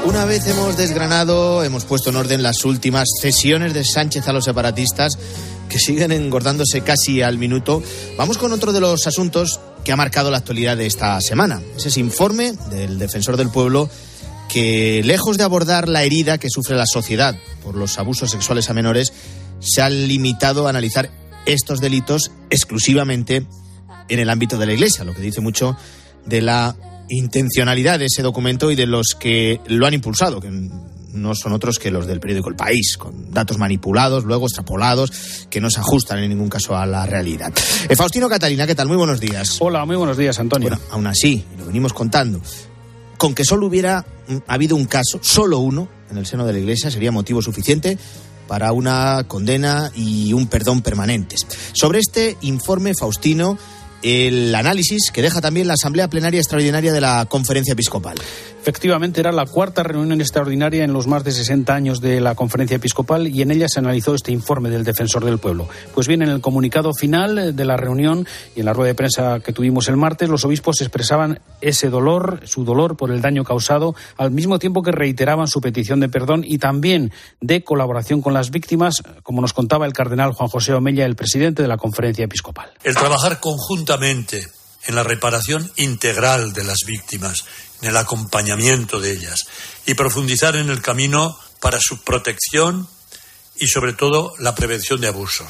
Una 0.05 0.25
vez 0.25 0.49
hemos 0.49 0.77
desgranado, 0.77 1.63
hemos 1.63 1.85
puesto 1.85 2.11
en 2.11 2.17
orden 2.17 2.43
las 2.43 2.65
últimas 2.65 3.07
cesiones 3.23 3.73
de 3.73 3.85
Sánchez 3.85 4.27
a 4.27 4.33
los 4.33 4.45
separatistas, 4.45 5.17
que 5.69 5.79
siguen 5.79 6.11
engordándose 6.11 6.81
casi 6.81 7.23
al 7.23 7.39
minuto, 7.39 7.83
vamos 8.17 8.37
con 8.37 8.53
otro 8.53 8.73
de 8.73 8.81
los 8.81 9.07
asuntos 9.07 9.61
que 9.85 9.93
ha 9.93 9.97
marcado 9.97 10.31
la 10.31 10.39
actualidad 10.39 10.76
de 10.76 10.87
esta 10.87 11.20
semana. 11.20 11.61
Es 11.76 11.87
ese 11.87 12.01
informe 12.01 12.53
del 12.70 12.99
defensor 12.99 13.37
del 13.37 13.51
pueblo 13.51 13.91
que, 14.49 15.03
lejos 15.05 15.39
de 15.39 15.45
abordar 15.45 15.89
la 15.89 16.03
herida 16.03 16.39
que 16.39 16.51
sufre 16.51 16.76
la 16.76 16.87
sociedad 16.87 17.37
por 17.62 17.76
los 17.76 17.99
abusos 17.99 18.31
sexuales 18.31 18.70
a 18.70 18.74
menores, 18.74 19.12
se 19.61 19.83
ha 19.83 19.91
limitado 19.91 20.66
a 20.66 20.70
analizar 20.70 21.11
estos 21.47 21.81
delitos 21.81 22.31
exclusivamente 22.51 23.47
en 24.09 24.18
el 24.18 24.31
ámbito 24.31 24.59
de 24.59 24.66
la 24.66 24.72
Iglesia, 24.72 25.05
lo 25.05 25.14
que 25.14 25.22
dice 25.22 25.41
mucho 25.41 25.76
de 26.26 26.43
la 26.43 26.76
intencionalidad 27.09 27.99
de 27.99 28.07
ese 28.07 28.22
documento 28.22 28.70
y 28.70 28.74
de 28.74 28.87
los 28.87 29.16
que 29.18 29.61
lo 29.66 29.87
han 29.87 29.95
impulsado, 29.95 30.41
no 31.21 31.35
son 31.35 31.53
otros 31.53 31.79
que 31.79 31.91
los 31.91 32.07
del 32.07 32.21
periódico 32.21 32.49
El 32.49 32.57
País, 32.57 32.97
con 32.97 33.31
datos 33.31 33.59
manipulados, 33.59 34.25
luego 34.25 34.47
extrapolados, 34.47 35.11
que 35.51 35.61
no 35.61 35.71
se 35.71 35.81
ajustan 35.81 36.19
en 36.19 36.31
ningún 36.31 36.49
caso 36.49 36.77
a 36.77 36.87
la 36.87 37.07
realidad. 37.07 37.53
Eh, 37.89 37.97
Faustino 37.97 38.29
Catalina, 38.29 38.66
¿qué 38.66 38.75
tal? 38.75 38.89
Muy 38.89 38.97
buenos 38.97 39.21
días. 39.21 39.57
Hola, 39.61 39.85
muy 39.85 39.97
buenos 39.97 40.16
días, 40.16 40.39
Antonio. 40.39 40.69
Bueno, 40.69 40.85
aún 40.91 41.07
así, 41.07 41.45
lo 41.59 41.66
venimos 41.66 41.93
contando, 41.93 42.41
con 43.16 43.35
que 43.35 43.45
solo 43.45 43.66
hubiera 43.66 44.05
mm, 44.29 44.37
habido 44.47 44.77
un 44.77 44.87
caso, 44.87 45.19
solo 45.23 45.59
uno, 45.59 45.89
en 46.11 46.19
el 46.19 46.27
seno 46.27 46.47
de 46.47 46.53
la 46.53 46.59
Iglesia, 46.59 46.91
sería 46.91 47.12
motivo 47.12 47.43
suficiente 47.43 47.99
para 48.47 48.73
una 48.73 49.25
condena 49.29 49.93
y 49.95 50.33
un 50.33 50.47
perdón 50.47 50.83
permanentes. 50.83 51.47
Sobre 51.75 52.01
este 52.01 52.37
informe, 52.41 52.95
Faustino, 52.99 53.59
el 54.03 54.55
análisis 54.55 55.11
que 55.12 55.22
deja 55.22 55.40
también 55.40 55.66
la 55.66 55.74
Asamblea 55.74 56.09
Plenaria 56.09 56.40
Extraordinaria 56.40 56.92
de 56.92 57.01
la 57.01 57.26
Conferencia 57.26 57.72
Episcopal. 57.72 58.18
Efectivamente, 58.61 59.20
era 59.20 59.32
la 59.32 59.46
cuarta 59.46 59.82
reunión 59.82 60.20
extraordinaria 60.20 60.84
en 60.84 60.92
los 60.92 61.07
más 61.07 61.24
de 61.24 61.32
60 61.32 61.74
años 61.74 62.01
de 62.01 62.20
la 62.20 62.34
Conferencia 62.34 62.76
Episcopal 62.76 63.26
y 63.26 63.40
en 63.40 63.51
ella 63.51 63.66
se 63.66 63.78
analizó 63.78 64.14
este 64.14 64.30
informe 64.30 64.68
del 64.68 64.84
Defensor 64.84 65.24
del 65.24 65.38
Pueblo. 65.38 65.68
Pues 65.94 66.07
bien, 66.07 66.20
en 66.20 66.28
el 66.28 66.42
comunicado 66.42 66.92
final 66.92 67.57
de 67.57 67.64
la 67.64 67.78
reunión 67.78 68.26
y 68.55 68.61
en 68.61 68.66
la 68.66 68.74
rueda 68.74 68.88
de 68.88 68.94
prensa 68.94 69.40
que 69.40 69.53
tuvimos 69.55 69.88
el 69.88 69.96
martes, 69.96 70.28
los 70.28 70.44
obispos 70.44 70.80
expresaban 70.82 71.40
ese 71.62 71.88
dolor, 71.88 72.40
su 72.44 72.64
dolor 72.64 72.96
por 72.96 73.11
el 73.11 73.22
daño 73.22 73.42
causado, 73.42 73.94
al 74.18 74.32
mismo 74.32 74.59
tiempo 74.59 74.82
que 74.82 74.92
reiteraban 74.92 75.49
su 75.49 75.61
petición 75.62 76.01
de 76.01 76.11
perdón 76.11 76.42
y 76.44 76.59
también 76.59 77.11
de 77.40 77.64
colaboración 77.64 78.20
con 78.20 78.34
las 78.34 78.51
víctimas, 78.51 79.03
como 79.22 79.40
nos 79.40 79.55
contaba 79.55 79.86
el 79.86 79.94
cardenal 79.94 80.32
Juan 80.32 80.51
José 80.51 80.74
Omella, 80.74 81.07
el 81.07 81.16
presidente 81.16 81.62
de 81.62 81.68
la 81.68 81.78
Conferencia 81.78 82.26
Episcopal. 82.26 82.70
El 82.84 82.94
trabajar 82.96 83.40
en 84.86 84.95
la 84.95 85.03
reparación 85.03 85.70
integral 85.76 86.53
de 86.53 86.64
las 86.64 86.78
víctimas 86.86 87.45
en 87.80 87.89
el 87.89 87.97
acompañamiento 87.97 89.01
de 89.01 89.12
ellas 89.12 89.47
y 89.86 89.95
profundizar 89.95 90.57
en 90.57 90.70
el 90.70 90.82
camino 90.82 91.39
para 91.61 91.78
su 91.80 92.03
protección 92.03 92.89
y 93.59 93.67
sobre 93.67 93.93
todo 93.93 94.35
la 94.39 94.55
prevención 94.55 95.01
de 95.01 95.09
abusos. 95.09 95.47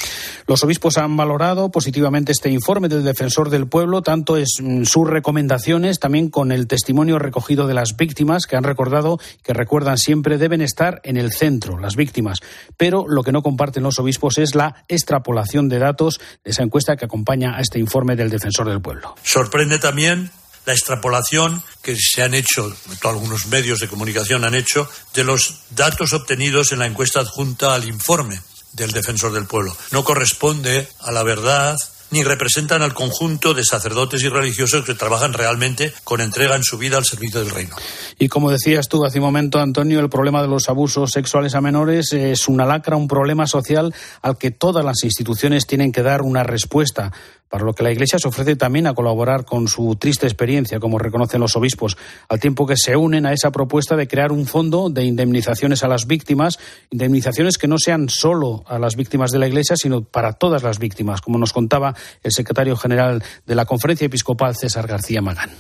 Los 0.47 0.63
obispos 0.65 0.99
han 0.99 1.17
valorado 1.17 1.71
positivamente 1.71 2.33
este 2.33 2.51
informe 2.51 2.89
del 2.89 3.05
defensor 3.05 3.51
del 3.51 3.67
pueblo, 3.67 4.03
tanto 4.03 4.37
en 4.37 4.87
sus 4.87 5.09
recomendaciones, 5.09 5.99
también 5.99 6.31
con 6.31 6.53
el 6.53 6.67
testimonio 6.67 7.19
recogido 7.19 7.67
de 7.67 7.75
las 7.75 7.97
víctimas 7.97 8.47
que 8.47 8.57
han 8.57 8.65
recordado 8.65 9.19
que 9.43 9.53
recuerdan 9.53 9.99
siempre 9.99 10.39
deben 10.39 10.61
estar 10.61 11.01
en 11.05 11.17
el 11.17 11.33
centro 11.33 11.79
las 11.79 11.97
víctimas, 11.97 12.41
pero 12.77 13.07
lo 13.09 13.23
que 13.23 13.33
no 13.33 13.43
comparten 13.43 13.83
los 13.83 13.99
obispos 13.99 14.39
es 14.39 14.55
la 14.55 14.85
extrapolación 14.89 15.69
de 15.69 15.79
datos 15.79 16.21
de 16.45 16.51
esa 16.51 16.63
encuesta 16.63 16.97
que 16.97 17.05
acompaña 17.05 17.57
a 17.57 17.61
este 17.61 17.79
informe 17.79 18.17
del 18.17 18.31
defensor 18.31 18.69
del 18.69 18.81
pueblo. 18.81 19.15
Sorprende 19.23 19.79
también 19.79 20.31
la 20.69 20.75
extrapolación 20.75 21.63
que 21.81 21.97
se 21.97 22.23
han 22.23 22.35
hecho, 22.35 22.71
algunos 23.03 23.47
medios 23.47 23.79
de 23.79 23.89
comunicación 23.89 24.45
han 24.45 24.55
hecho, 24.55 24.87
de 25.15 25.25
los 25.25 25.61
datos 25.71 26.13
obtenidos 26.13 26.73
en 26.73 26.81
la 26.81 26.87
encuesta 26.87 27.21
adjunta 27.21 27.75
al 27.75 27.89
informe 27.89 28.39
del 28.75 28.93
defensor 28.93 29.33
del 29.33 29.47
pueblo. 29.47 29.75
No 29.93 30.05
corresponde 30.05 30.87
a 31.01 31.11
la 31.11 31.23
verdad 31.23 31.79
ni 32.11 32.23
representan 32.23 32.83
al 32.83 32.93
conjunto 32.93 33.55
de 33.55 33.65
sacerdotes 33.65 34.23
y 34.23 34.29
religiosos 34.29 34.85
que 34.85 34.95
trabajan 34.95 35.33
realmente 35.33 35.93
con 36.05 36.21
entrega 36.21 36.55
en 36.55 36.63
su 36.63 36.77
vida 36.77 36.99
al 36.99 37.05
servicio 37.05 37.41
del 37.41 37.51
reino. 37.51 37.75
Y 38.19 38.29
como 38.29 38.51
decías 38.51 38.89
tú 38.89 39.05
hace 39.07 39.19
un 39.19 39.25
momento, 39.25 39.61
Antonio, 39.61 40.01
el 40.01 40.11
problema 40.11 40.43
de 40.43 40.49
los 40.49 40.69
abusos 40.69 41.11
sexuales 41.11 41.55
a 41.55 41.63
menores 41.63 42.13
es 42.13 42.47
una 42.47 42.67
lacra, 42.67 42.97
un 42.97 43.09
problema 43.09 43.47
social 43.47 43.95
al 44.21 44.37
que 44.37 44.51
todas 44.51 44.85
las 44.85 45.03
instituciones 45.03 45.67
tienen 45.67 45.93
que 45.93 46.03
dar 46.03 46.21
una 46.21 46.45
respuesta 46.45 47.13
para 47.49 47.65
lo 47.65 47.75
que 47.75 47.83
la 47.83 47.91
Iglesia 47.91 48.19
se 48.19 48.29
ofrece 48.29 48.57
también 48.57 48.87
a 48.87 48.95
colaborar 48.95 49.45
con 49.45 49.69
su 49.69 49.97
triste 49.97 50.27
experiencia, 50.27 50.81
como 50.81 50.99
reconocen 50.99 51.41
los 51.41 51.57
obispos, 51.57 51.97
al 52.29 52.41
tiempo 52.41 52.67
que 52.67 52.77
se 52.77 52.97
unen 52.97 53.27
a 53.27 53.33
esa 53.33 53.51
propuesta 53.51 53.97
de 53.97 54.09
crear 54.09 54.33
un 54.33 54.47
fondo 54.47 54.91
de 54.91 55.05
indemnizaciones 55.05 55.83
a 55.85 55.89
las 55.89 56.07
víctimas, 56.07 56.59
indemnizaciones 56.91 57.59
que 57.59 57.69
no 57.69 57.79
sean 57.79 58.09
solo 58.09 58.65
a 58.67 58.79
las 58.79 58.97
víctimas 58.97 59.31
de 59.31 59.39
la 59.39 59.49
Iglesia, 59.49 59.77
sino 59.77 60.03
para 60.03 60.35
todas 60.35 60.63
las 60.63 60.79
víctimas, 60.79 61.21
como 61.21 61.39
nos 61.39 61.53
contaba 61.53 61.95
el 62.23 62.33
secretario 62.33 62.77
general 62.77 63.23
de 63.47 63.55
la 63.55 63.67
Conferencia 63.67 64.07
Episcopal, 64.07 64.57
César 64.57 64.87
García 64.87 65.23
Magán 65.23 65.51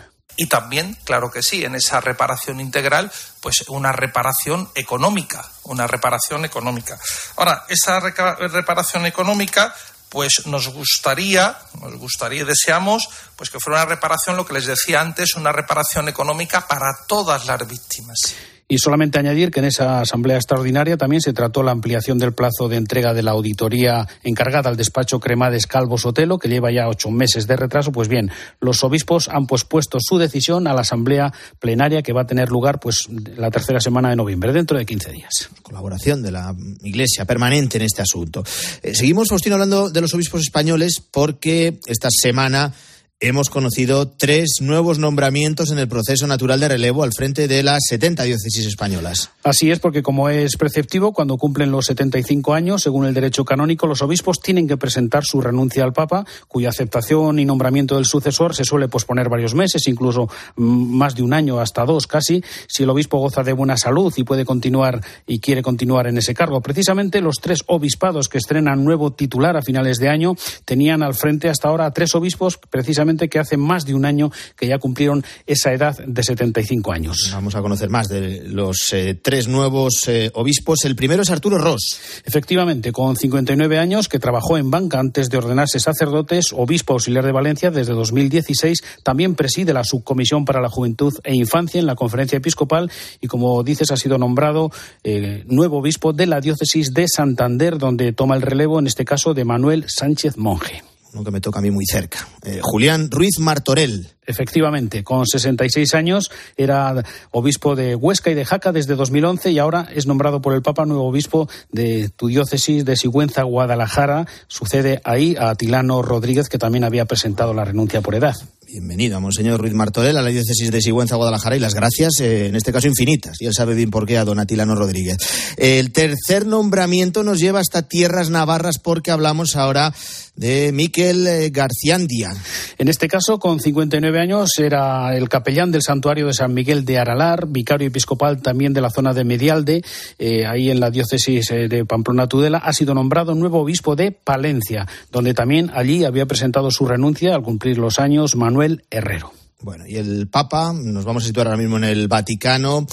y 0.40 0.46
también, 0.46 0.96
claro 1.02 1.32
que 1.32 1.42
sí, 1.42 1.64
en 1.64 1.74
esa 1.74 2.00
reparación 2.00 2.60
integral, 2.60 3.10
pues 3.40 3.64
una 3.66 3.90
reparación 3.90 4.70
económica, 4.76 5.44
una 5.64 5.88
reparación 5.88 6.44
económica. 6.44 6.96
Ahora, 7.36 7.64
esa 7.68 7.98
reparación 7.98 9.04
económica 9.04 9.74
pues 10.08 10.46
nos 10.46 10.68
gustaría, 10.68 11.58
nos 11.80 11.96
gustaría 11.96 12.42
y 12.42 12.44
deseamos 12.44 13.08
pues 13.36 13.50
que 13.50 13.60
fuera 13.60 13.82
una 13.82 13.94
reparación, 13.94 14.36
lo 14.36 14.46
que 14.46 14.54
les 14.54 14.66
decía 14.66 15.00
antes, 15.00 15.34
una 15.34 15.52
reparación 15.52 16.08
económica 16.08 16.66
para 16.66 17.04
todas 17.06 17.46
las 17.46 17.66
víctimas. 17.66 18.34
Y 18.70 18.76
solamente 18.78 19.18
añadir 19.18 19.50
que 19.50 19.60
en 19.60 19.66
esa 19.66 20.02
asamblea 20.02 20.36
extraordinaria 20.36 20.98
también 20.98 21.22
se 21.22 21.32
trató 21.32 21.62
la 21.62 21.70
ampliación 21.70 22.18
del 22.18 22.34
plazo 22.34 22.68
de 22.68 22.76
entrega 22.76 23.14
de 23.14 23.22
la 23.22 23.30
auditoría 23.30 24.06
encargada 24.22 24.68
al 24.68 24.76
despacho 24.76 25.20
Cremades 25.20 25.66
Calvo 25.66 25.96
Sotelo, 25.96 26.38
que 26.38 26.50
lleva 26.50 26.70
ya 26.70 26.86
ocho 26.86 27.10
meses 27.10 27.46
de 27.46 27.56
retraso. 27.56 27.92
Pues 27.92 28.08
bien, 28.08 28.30
los 28.60 28.84
obispos 28.84 29.28
han 29.28 29.46
pospuesto 29.46 29.96
su 30.00 30.18
decisión 30.18 30.66
a 30.66 30.74
la 30.74 30.82
asamblea 30.82 31.32
plenaria 31.58 32.02
que 32.02 32.12
va 32.12 32.22
a 32.22 32.26
tener 32.26 32.50
lugar 32.50 32.78
pues 32.78 33.08
la 33.36 33.50
tercera 33.50 33.80
semana 33.80 34.10
de 34.10 34.16
noviembre, 34.16 34.52
dentro 34.52 34.76
de 34.76 34.84
15 34.84 35.12
días. 35.12 35.48
Colaboración 35.62 36.22
de 36.22 36.32
la 36.32 36.54
Iglesia 36.82 37.24
permanente 37.24 37.78
en 37.78 37.84
este 37.84 38.02
asunto. 38.02 38.44
Eh, 38.82 38.94
seguimos, 38.94 39.30
Faustino, 39.30 39.54
hablando 39.54 39.88
de 39.88 40.00
los 40.02 40.12
obispos 40.12 40.42
españoles 40.42 41.02
porque 41.10 41.80
esta 41.86 42.08
semana 42.10 42.74
hemos 43.20 43.50
conocido 43.50 44.06
tres 44.06 44.58
nuevos 44.60 45.00
nombramientos 45.00 45.72
en 45.72 45.80
el 45.80 45.88
proceso 45.88 46.28
natural 46.28 46.60
de 46.60 46.68
relevo 46.68 47.02
al 47.02 47.12
frente 47.12 47.48
de 47.48 47.64
las 47.64 47.80
70 47.88 48.22
diócesis 48.22 48.64
españolas. 48.64 49.30
Así 49.42 49.72
es, 49.72 49.80
porque 49.80 50.04
como 50.04 50.28
es 50.28 50.56
preceptivo, 50.56 51.12
cuando 51.12 51.36
cumplen 51.36 51.72
los 51.72 51.86
75 51.86 52.54
años, 52.54 52.82
según 52.82 53.06
el 53.06 53.14
derecho 53.14 53.44
canónico, 53.44 53.88
los 53.88 54.02
obispos 54.02 54.40
tienen 54.40 54.68
que 54.68 54.76
presentar 54.76 55.24
su 55.24 55.40
renuncia 55.40 55.82
al 55.82 55.92
Papa, 55.92 56.24
cuya 56.46 56.68
aceptación 56.68 57.40
y 57.40 57.44
nombramiento 57.44 57.96
del 57.96 58.04
sucesor 58.04 58.54
se 58.54 58.64
suele 58.64 58.86
posponer 58.86 59.28
varios 59.28 59.52
meses, 59.52 59.88
incluso 59.88 60.28
mm, 60.54 60.96
más 60.96 61.16
de 61.16 61.22
un 61.22 61.34
año, 61.34 61.58
hasta 61.58 61.84
dos 61.84 62.06
casi, 62.06 62.44
si 62.68 62.84
el 62.84 62.90
obispo 62.90 63.18
goza 63.18 63.42
de 63.42 63.52
buena 63.52 63.76
salud 63.76 64.14
y 64.16 64.22
puede 64.22 64.44
continuar 64.44 65.00
y 65.26 65.40
quiere 65.40 65.62
continuar 65.62 66.06
en 66.06 66.18
ese 66.18 66.34
cargo. 66.34 66.60
Precisamente 66.60 67.20
los 67.20 67.38
tres 67.40 67.64
obispados 67.66 68.28
que 68.28 68.38
estrenan 68.38 68.84
nuevo 68.84 69.12
titular 69.12 69.56
a 69.56 69.62
finales 69.62 69.98
de 69.98 70.08
año 70.08 70.36
tenían 70.64 71.02
al 71.02 71.14
frente 71.14 71.48
hasta 71.48 71.68
ahora 71.68 71.90
tres 71.90 72.14
obispos 72.14 72.58
precisamente 72.70 73.07
que 73.16 73.38
hace 73.38 73.56
más 73.56 73.86
de 73.86 73.94
un 73.94 74.04
año 74.04 74.30
que 74.56 74.66
ya 74.66 74.78
cumplieron 74.78 75.24
esa 75.46 75.72
edad 75.72 75.96
de 76.06 76.22
75 76.22 76.92
años. 76.92 77.30
Vamos 77.32 77.54
a 77.54 77.62
conocer 77.62 77.88
más 77.88 78.08
de 78.08 78.42
los 78.44 78.92
eh, 78.92 79.18
tres 79.20 79.48
nuevos 79.48 80.06
eh, 80.08 80.30
obispos. 80.34 80.84
El 80.84 80.94
primero 80.94 81.22
es 81.22 81.30
Arturo 81.30 81.58
Ross. 81.58 82.00
Efectivamente, 82.24 82.92
con 82.92 83.16
59 83.16 83.78
años, 83.78 84.08
que 84.08 84.18
trabajó 84.18 84.58
en 84.58 84.70
banca 84.70 84.98
antes 84.98 85.30
de 85.30 85.38
ordenarse 85.38 85.80
sacerdotes, 85.80 86.52
obispo 86.52 86.92
auxiliar 86.94 87.24
de 87.24 87.32
Valencia 87.32 87.70
desde 87.70 87.94
2016, 87.94 88.78
también 89.02 89.34
preside 89.34 89.72
la 89.72 89.84
Subcomisión 89.84 90.44
para 90.44 90.60
la 90.60 90.68
Juventud 90.68 91.14
e 91.24 91.34
Infancia 91.34 91.80
en 91.80 91.86
la 91.86 91.94
Conferencia 91.94 92.38
Episcopal 92.38 92.90
y, 93.20 93.26
como 93.26 93.62
dices, 93.62 93.90
ha 93.90 93.96
sido 93.96 94.18
nombrado 94.18 94.70
eh, 95.04 95.44
nuevo 95.46 95.78
obispo 95.78 96.12
de 96.12 96.26
la 96.26 96.40
diócesis 96.40 96.92
de 96.92 97.06
Santander, 97.08 97.78
donde 97.78 98.12
toma 98.12 98.36
el 98.36 98.42
relevo, 98.42 98.78
en 98.78 98.86
este 98.86 99.04
caso, 99.04 99.34
de 99.34 99.44
Manuel 99.44 99.84
Sánchez 99.88 100.36
Monje 100.36 100.82
uno 101.12 101.24
que 101.24 101.30
me 101.30 101.40
toca 101.40 101.58
a 101.58 101.62
mí 101.62 101.70
muy 101.70 101.86
cerca. 101.86 102.28
Eh, 102.44 102.60
Julián 102.62 103.10
Ruiz 103.10 103.38
Martorell. 103.38 104.08
Efectivamente, 104.26 105.02
con 105.04 105.26
66 105.26 105.94
años 105.94 106.30
era 106.56 107.02
obispo 107.30 107.74
de 107.76 107.94
Huesca 107.94 108.30
y 108.30 108.34
de 108.34 108.44
Jaca 108.44 108.72
desde 108.72 108.94
2011 108.94 109.50
y 109.52 109.58
ahora 109.58 109.88
es 109.94 110.06
nombrado 110.06 110.42
por 110.42 110.54
el 110.54 110.62
Papa 110.62 110.84
nuevo 110.84 111.06
obispo 111.06 111.48
de 111.72 112.10
tu 112.10 112.28
diócesis 112.28 112.84
de 112.84 112.96
Sigüenza, 112.96 113.42
Guadalajara. 113.44 114.26
Sucede 114.46 115.00
ahí 115.04 115.34
a 115.38 115.50
Atilano 115.50 116.02
Rodríguez, 116.02 116.48
que 116.48 116.58
también 116.58 116.84
había 116.84 117.06
presentado 117.06 117.54
la 117.54 117.64
renuncia 117.64 118.02
por 118.02 118.14
edad. 118.14 118.36
Bienvenido, 118.70 119.18
Monseñor 119.18 119.58
Ruiz 119.62 119.72
Martorell, 119.72 120.18
a 120.18 120.20
la 120.20 120.28
diócesis 120.28 120.70
de 120.70 120.82
Sigüenza, 120.82 121.16
Guadalajara, 121.16 121.56
y 121.56 121.58
las 121.58 121.74
gracias, 121.74 122.20
eh, 122.20 122.48
en 122.48 122.54
este 122.54 122.70
caso, 122.70 122.86
infinitas. 122.86 123.40
Y 123.40 123.46
él 123.46 123.54
sabe 123.54 123.74
bien 123.74 123.90
por 123.90 124.04
qué 124.04 124.18
a 124.18 124.26
don 124.26 124.38
Atilano 124.38 124.74
Rodríguez. 124.74 125.16
El 125.56 125.90
tercer 125.90 126.44
nombramiento 126.44 127.24
nos 127.24 127.40
lleva 127.40 127.60
hasta 127.60 127.88
tierras 127.88 128.28
navarras 128.28 128.78
porque 128.78 129.10
hablamos 129.10 129.56
ahora 129.56 129.94
de 130.36 130.70
Miquel 130.72 131.26
eh, 131.26 131.48
Garciandia. 131.48 132.30
En 132.76 132.88
este 132.88 133.08
caso, 133.08 133.38
con 133.38 133.58
59 133.58 134.20
años, 134.20 134.50
era 134.58 135.16
el 135.16 135.30
capellán 135.30 135.72
del 135.72 135.82
santuario 135.82 136.26
de 136.26 136.34
San 136.34 136.52
Miguel 136.52 136.84
de 136.84 136.98
Aralar, 136.98 137.48
vicario 137.48 137.88
episcopal 137.88 138.42
también 138.42 138.74
de 138.74 138.82
la 138.82 138.90
zona 138.90 139.14
de 139.14 139.24
Medialde, 139.24 139.82
eh, 140.18 140.44
ahí 140.46 140.70
en 140.70 140.78
la 140.78 140.90
diócesis 140.90 141.48
de 141.48 141.86
Pamplona 141.86 142.28
Tudela. 142.28 142.58
Ha 142.58 142.74
sido 142.74 142.92
nombrado 142.92 143.34
nuevo 143.34 143.60
obispo 143.60 143.96
de 143.96 144.12
Palencia, 144.12 144.86
donde 145.10 145.32
también 145.32 145.70
allí 145.74 146.04
había 146.04 146.26
presentado 146.26 146.70
su 146.70 146.84
renuncia 146.84 147.34
al 147.34 147.42
cumplir 147.42 147.78
los 147.78 147.98
años 147.98 148.36
Manuel 148.36 148.57
Herrero. 148.90 149.32
Bueno, 149.60 149.86
y 149.86 149.96
el 149.96 150.28
Papa, 150.28 150.72
nos 150.72 151.04
vamos 151.04 151.22
a 151.22 151.26
situar 151.26 151.46
ahora 151.46 151.58
mismo 151.58 151.76
en 151.76 151.84
el 151.84 152.08
Vaticano. 152.08 152.86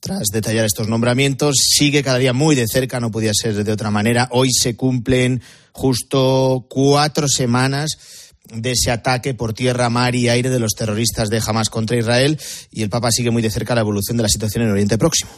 Tras 0.00 0.24
detallar 0.32 0.64
estos 0.64 0.88
nombramientos, 0.88 1.54
sigue 1.58 2.02
cada 2.02 2.18
día 2.18 2.32
muy 2.32 2.56
de 2.56 2.66
cerca, 2.66 2.98
no 2.98 3.12
podía 3.12 3.30
ser 3.32 3.62
de 3.62 3.72
otra 3.72 3.92
manera. 3.92 4.28
Hoy 4.32 4.48
se 4.52 4.74
cumplen 4.74 5.40
justo 5.70 6.66
cuatro 6.68 7.28
semanas 7.28 7.98
de 8.50 8.72
ese 8.72 8.90
ataque 8.90 9.34
por 9.34 9.52
tierra, 9.52 9.88
mar 9.88 10.14
y 10.14 10.28
aire 10.28 10.50
de 10.50 10.58
los 10.58 10.72
terroristas 10.72 11.30
de 11.30 11.40
Hamas 11.46 11.70
contra 11.70 11.96
Israel 11.96 12.38
y 12.70 12.82
el 12.82 12.90
Papa 12.90 13.10
sigue 13.10 13.30
muy 13.30 13.40
de 13.40 13.50
cerca 13.50 13.74
la 13.74 13.82
evolución 13.82 14.16
de 14.16 14.24
la 14.24 14.28
situación 14.28 14.64
en 14.64 14.70
Oriente 14.70 14.98
Próximo. 14.98 15.30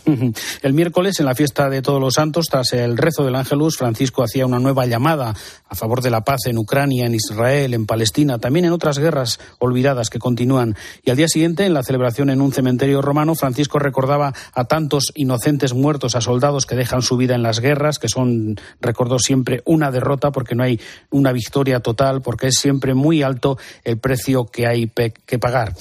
El 0.63 0.73
miércoles, 0.73 1.21
en 1.21 1.27
la 1.27 1.35
fiesta 1.35 1.69
de 1.69 1.83
Todos 1.83 2.01
los 2.01 2.15
Santos, 2.15 2.47
tras 2.51 2.73
el 2.73 2.97
rezo 2.97 3.25
del 3.25 3.35
Ángelus, 3.35 3.77
Francisco 3.77 4.23
hacía 4.23 4.47
una 4.47 4.59
nueva 4.59 4.87
llamada 4.87 5.35
a 5.69 5.75
favor 5.75 6.03
de 6.03 6.11
la 6.11 6.23
paz 6.23 6.47
en 6.47 6.59
Ucrania, 6.59 7.07
en 7.07 7.15
Israel, 7.15 7.75
en 7.75 7.87
Palestina, 7.87 8.39
también 8.39 8.65
en 8.65 8.73
otras 8.73 8.99
guerras 8.99 9.39
olvidadas 9.59 10.09
que 10.11 10.19
continúan. 10.19 10.77
Y 11.05 11.11
al 11.11 11.17
día 11.17 11.29
siguiente, 11.29 11.67
en 11.67 11.75
la 11.75 11.83
celebración 11.83 12.31
en 12.31 12.41
un 12.41 12.53
cementerio 12.53 13.03
romano, 13.03 13.35
Francisco 13.35 13.79
recordaba 13.79 14.33
a 14.55 14.65
tantos 14.65 15.13
inocentes 15.15 15.75
muertos, 15.75 16.17
a 16.17 16.21
soldados 16.21 16.67
que 16.67 16.75
dejan 16.75 17.03
su 17.03 17.17
vida 17.17 17.35
en 17.35 17.43
las 17.43 17.61
guerras, 17.61 17.99
que 17.99 18.09
son, 18.09 18.57
recordó 18.81 19.19
siempre, 19.19 19.63
una 19.67 19.91
derrota 19.91 20.33
porque 20.33 20.55
no 20.55 20.63
hay 20.63 20.81
una 21.11 21.33
victoria 21.33 21.81
total, 21.81 22.23
porque 22.23 22.49
es 22.49 22.55
siempre 22.55 22.94
muy 22.95 23.23
alto 23.23 23.59
el 23.85 23.99
precio 23.99 24.47
que 24.47 24.67
hay 24.67 24.91
que 25.27 25.39
pagar. 25.39 25.75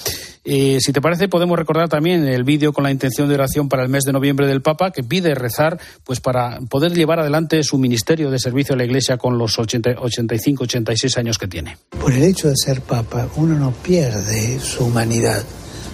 Eh, 0.44 0.78
si 0.80 0.92
te 0.92 1.00
parece, 1.00 1.28
podemos 1.28 1.58
recordar 1.58 1.88
también 1.88 2.28
el 2.28 2.44
vídeo 2.44 2.72
con 2.72 2.84
la 2.84 2.90
intención 2.90 3.28
de 3.28 3.34
oración 3.34 3.68
para 3.68 3.82
el 3.82 3.88
mes 3.88 4.04
de 4.04 4.12
noviembre 4.12 4.46
del 4.46 4.60
Papa, 4.60 4.90
que 4.90 5.02
pide 5.02 5.34
rezar 5.34 5.80
pues 6.04 6.20
para 6.20 6.60
poder 6.68 6.92
llevar 6.92 7.20
adelante 7.20 7.62
su 7.62 7.78
ministerio 7.78 8.30
de 8.30 8.38
servicio 8.38 8.74
a 8.74 8.78
la 8.78 8.84
Iglesia 8.84 9.16
con 9.16 9.38
los 9.38 9.58
85, 9.58 10.64
86 10.64 11.16
años 11.16 11.38
que 11.38 11.48
tiene. 11.48 11.78
Por 11.98 12.12
el 12.12 12.22
hecho 12.22 12.48
de 12.48 12.56
ser 12.56 12.82
Papa, 12.82 13.28
uno 13.36 13.58
no 13.58 13.72
pierde 13.72 14.60
su 14.60 14.84
humanidad. 14.84 15.42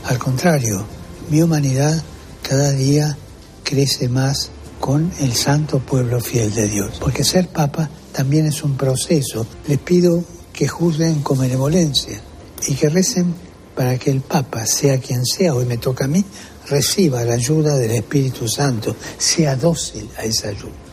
Al 0.07 0.19
contrario, 0.19 0.85
mi 1.31 1.43
humanidad 1.43 2.03
cada 2.43 2.73
día 2.73 3.17
crece 3.63 4.09
más 4.09 4.51
con 4.81 5.13
el 5.21 5.35
santo 5.35 5.79
pueblo 5.79 6.21
fiel 6.21 6.53
de 6.53 6.67
Dios. 6.67 6.99
Porque 6.99 7.23
ser 7.23 7.49
Papa 7.49 7.89
también 8.13 8.47
es 8.47 8.65
un 8.65 8.77
proceso. 8.77 9.47
Les 9.69 9.79
pido 9.79 10.25
que 10.61 10.69
juzguen 10.69 11.23
con 11.23 11.39
benevolencia 11.39 12.21
y 12.69 12.75
que 12.75 12.91
recen 12.91 13.35
para 13.75 13.97
que 13.97 14.11
el 14.11 14.21
Papa, 14.21 14.67
sea 14.67 14.99
quien 14.99 15.25
sea, 15.25 15.55
hoy 15.55 15.65
me 15.65 15.79
toca 15.79 16.05
a 16.05 16.07
mí, 16.07 16.23
reciba 16.69 17.25
la 17.25 17.33
ayuda 17.33 17.79
del 17.79 17.93
Espíritu 17.93 18.47
Santo, 18.47 18.95
sea 19.17 19.57
dócil 19.57 20.11
a 20.19 20.25
esa 20.25 20.49
ayuda. 20.49 20.90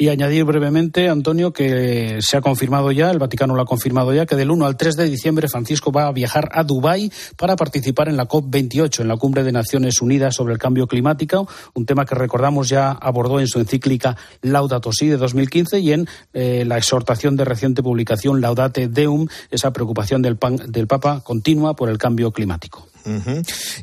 Y 0.00 0.10
añadir 0.10 0.44
brevemente, 0.44 1.08
Antonio, 1.08 1.52
que 1.52 2.18
se 2.20 2.36
ha 2.36 2.40
confirmado 2.40 2.92
ya, 2.92 3.10
el 3.10 3.18
Vaticano 3.18 3.56
lo 3.56 3.62
ha 3.62 3.66
confirmado 3.66 4.14
ya, 4.14 4.26
que 4.26 4.36
del 4.36 4.52
1 4.52 4.64
al 4.64 4.76
3 4.76 4.94
de 4.94 5.10
diciembre 5.10 5.48
Francisco 5.48 5.90
va 5.90 6.06
a 6.06 6.12
viajar 6.12 6.48
a 6.52 6.62
Dubái 6.62 7.10
para 7.36 7.56
participar 7.56 8.08
en 8.08 8.16
la 8.16 8.28
COP28, 8.28 9.00
en 9.00 9.08
la 9.08 9.16
Cumbre 9.16 9.42
de 9.42 9.50
Naciones 9.50 10.00
Unidas 10.00 10.36
sobre 10.36 10.52
el 10.52 10.60
Cambio 10.60 10.86
Climático, 10.86 11.48
un 11.74 11.84
tema 11.84 12.04
que 12.04 12.14
recordamos 12.14 12.68
ya 12.68 12.92
abordó 12.92 13.40
en 13.40 13.48
su 13.48 13.58
encíclica 13.58 14.16
Laudato 14.40 14.92
Si 14.92 15.08
de 15.08 15.16
2015 15.16 15.80
y 15.80 15.92
en 15.92 16.08
eh, 16.32 16.64
la 16.64 16.78
exhortación 16.78 17.36
de 17.36 17.44
reciente 17.44 17.82
publicación 17.82 18.40
Laudate 18.40 18.86
Deum, 18.86 19.26
esa 19.50 19.72
preocupación 19.72 20.22
del, 20.22 20.38
del 20.68 20.86
Papa 20.86 21.22
continua 21.24 21.74
por 21.74 21.88
el 21.88 21.98
cambio 21.98 22.30
climático. 22.30 22.86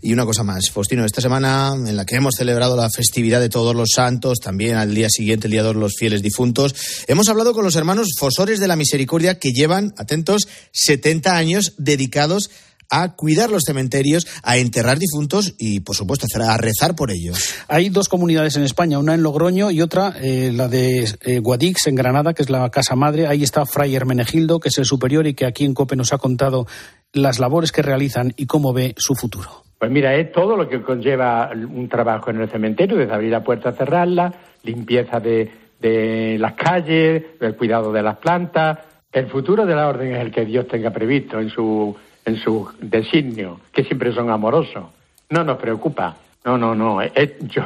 Y 0.01 0.13
una 0.13 0.25
cosa 0.25 0.43
más, 0.43 0.69
Faustino, 0.71 1.05
esta 1.05 1.21
semana 1.21 1.73
en 1.75 1.95
la 1.95 2.05
que 2.05 2.15
hemos 2.15 2.35
celebrado 2.35 2.75
la 2.75 2.89
festividad 2.89 3.39
de 3.39 3.49
todos 3.49 3.75
los 3.75 3.89
santos, 3.93 4.39
también 4.39 4.75
al 4.75 4.93
día 4.93 5.09
siguiente 5.09 5.47
el 5.47 5.51
Día 5.51 5.63
de 5.63 5.73
los 5.73 5.95
Fieles 5.97 6.21
Difuntos, 6.21 6.75
hemos 7.07 7.29
hablado 7.29 7.53
con 7.53 7.63
los 7.63 7.75
hermanos 7.75 8.09
Fosores 8.17 8.59
de 8.59 8.67
la 8.67 8.75
Misericordia 8.75 9.39
que 9.39 9.51
llevan, 9.51 9.93
atentos, 9.97 10.47
70 10.71 11.35
años 11.35 11.73
dedicados 11.77 12.49
a 12.49 12.74
cuidar 13.15 13.49
los 13.49 13.63
cementerios, 13.65 14.25
a 14.43 14.57
enterrar 14.57 14.97
difuntos 14.97 15.55
y, 15.57 15.81
por 15.81 15.95
supuesto, 15.95 16.27
a 16.41 16.57
rezar 16.57 16.95
por 16.95 17.11
ellos. 17.11 17.55
Hay 17.67 17.89
dos 17.89 18.09
comunidades 18.09 18.55
en 18.57 18.63
España, 18.63 18.99
una 18.99 19.13
en 19.13 19.23
Logroño 19.23 19.71
y 19.71 19.81
otra, 19.81 20.13
eh, 20.21 20.51
la 20.53 20.67
de 20.67 21.05
eh, 21.21 21.39
Guadix, 21.39 21.87
en 21.87 21.95
Granada, 21.95 22.33
que 22.33 22.43
es 22.43 22.49
la 22.49 22.69
casa 22.69 22.95
madre. 22.95 23.27
Ahí 23.27 23.43
está 23.43 23.65
Fray 23.65 23.95
Hermenegildo, 23.95 24.59
que 24.59 24.69
es 24.69 24.77
el 24.77 24.85
superior 24.85 25.27
y 25.27 25.33
que 25.33 25.45
aquí 25.45 25.65
en 25.65 25.73
COPE 25.73 25.95
nos 25.95 26.13
ha 26.13 26.17
contado 26.17 26.67
las 27.13 27.39
labores 27.39 27.71
que 27.71 27.81
realizan 27.81 28.33
y 28.35 28.45
cómo 28.45 28.73
ve 28.73 28.93
su 28.97 29.15
futuro. 29.15 29.63
Pues 29.77 29.91
mira, 29.91 30.15
es 30.15 30.31
todo 30.31 30.55
lo 30.55 30.67
que 30.67 30.81
conlleva 30.81 31.51
un 31.53 31.87
trabajo 31.89 32.29
en 32.29 32.41
el 32.41 32.49
cementerio, 32.49 32.97
desde 32.97 33.13
abrir 33.13 33.31
la 33.31 33.43
puerta, 33.43 33.73
cerrarla, 33.73 34.33
limpieza 34.63 35.19
de, 35.19 35.51
de 35.79 36.37
las 36.39 36.53
calles, 36.53 37.23
el 37.39 37.55
cuidado 37.55 37.91
de 37.91 38.01
las 38.01 38.17
plantas. 38.17 38.79
El 39.11 39.27
futuro 39.27 39.65
de 39.65 39.75
la 39.75 39.87
orden 39.87 40.13
es 40.13 40.21
el 40.21 40.31
que 40.31 40.45
Dios 40.45 40.67
tenga 40.67 40.91
previsto 40.91 41.39
en 41.39 41.49
su, 41.49 41.95
en 42.25 42.37
su 42.37 42.69
designio, 42.79 43.59
que 43.71 43.83
siempre 43.83 44.13
son 44.13 44.29
amorosos. 44.29 44.85
No 45.29 45.43
nos 45.43 45.57
preocupa. 45.57 46.17
No, 46.43 46.57
no, 46.57 46.75
no. 46.75 46.99
yo, 47.03 47.63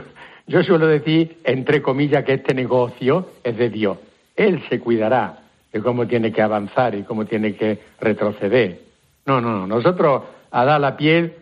yo 0.48 0.64
suelo 0.64 0.88
decir, 0.88 1.38
entre 1.44 1.82
comillas, 1.82 2.24
que 2.24 2.34
este 2.34 2.54
negocio 2.54 3.30
es 3.44 3.58
de 3.58 3.70
Dios. 3.70 3.98
Él 4.36 4.64
se 4.70 4.80
cuidará 4.80 5.40
de 5.72 5.82
cómo 5.82 6.08
tiene 6.08 6.32
que 6.32 6.42
avanzar 6.42 6.96
y 6.96 7.04
cómo 7.04 7.26
tiene 7.26 7.56
que 7.56 7.80
retroceder. 8.00 8.82
No, 9.26 9.42
no, 9.42 9.52
no. 9.52 9.68
Nosotros 9.68 10.24
a 10.52 10.66
dar 10.66 10.82
la 10.82 10.96
piel 10.98 11.34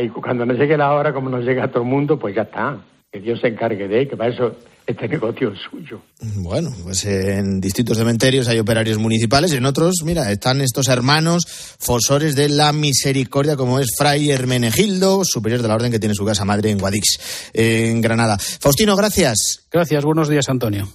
y 0.00 0.08
cuando 0.08 0.44
nos 0.44 0.58
llegue 0.58 0.76
la 0.76 0.92
hora, 0.92 1.12
como 1.12 1.30
nos 1.30 1.44
llega 1.44 1.64
a 1.64 1.68
todo 1.68 1.82
el 1.82 1.88
mundo, 1.88 2.18
pues 2.18 2.34
ya 2.34 2.42
está. 2.42 2.78
Que 3.10 3.20
Dios 3.20 3.40
se 3.40 3.48
encargue 3.48 3.88
de, 3.88 4.08
que 4.08 4.16
para 4.16 4.30
eso 4.30 4.56
este 4.86 5.08
negocio 5.08 5.52
es 5.52 5.58
suyo. 5.70 6.02
Bueno, 6.20 6.74
pues 6.82 7.04
en 7.04 7.60
distintos 7.60 7.98
cementerios 7.98 8.48
hay 8.48 8.58
operarios 8.58 8.98
municipales, 8.98 9.52
en 9.52 9.64
otros, 9.66 10.02
mira, 10.04 10.30
están 10.30 10.60
estos 10.60 10.88
hermanos 10.88 11.44
fosores 11.78 12.34
de 12.34 12.48
la 12.48 12.72
misericordia, 12.72 13.56
como 13.56 13.78
es 13.78 13.88
Fray 13.96 14.30
Hermenegildo, 14.30 15.22
superior 15.24 15.62
de 15.62 15.68
la 15.68 15.74
orden 15.74 15.92
que 15.92 15.98
tiene 15.98 16.14
su 16.14 16.24
casa 16.24 16.44
madre 16.44 16.70
en 16.70 16.78
Guadix, 16.78 17.50
en 17.52 18.00
Granada. 18.00 18.38
Faustino, 18.38 18.96
gracias. 18.96 19.64
Gracias, 19.70 20.04
buenos 20.04 20.28
días, 20.28 20.48
Antonio. 20.48 20.88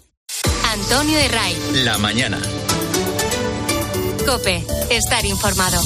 Antonio 0.72 1.18
Herray. 1.18 1.56
La 1.84 1.98
mañana. 1.98 2.40
Cope, 4.26 4.64
estar 4.90 5.26
informado. 5.26 5.82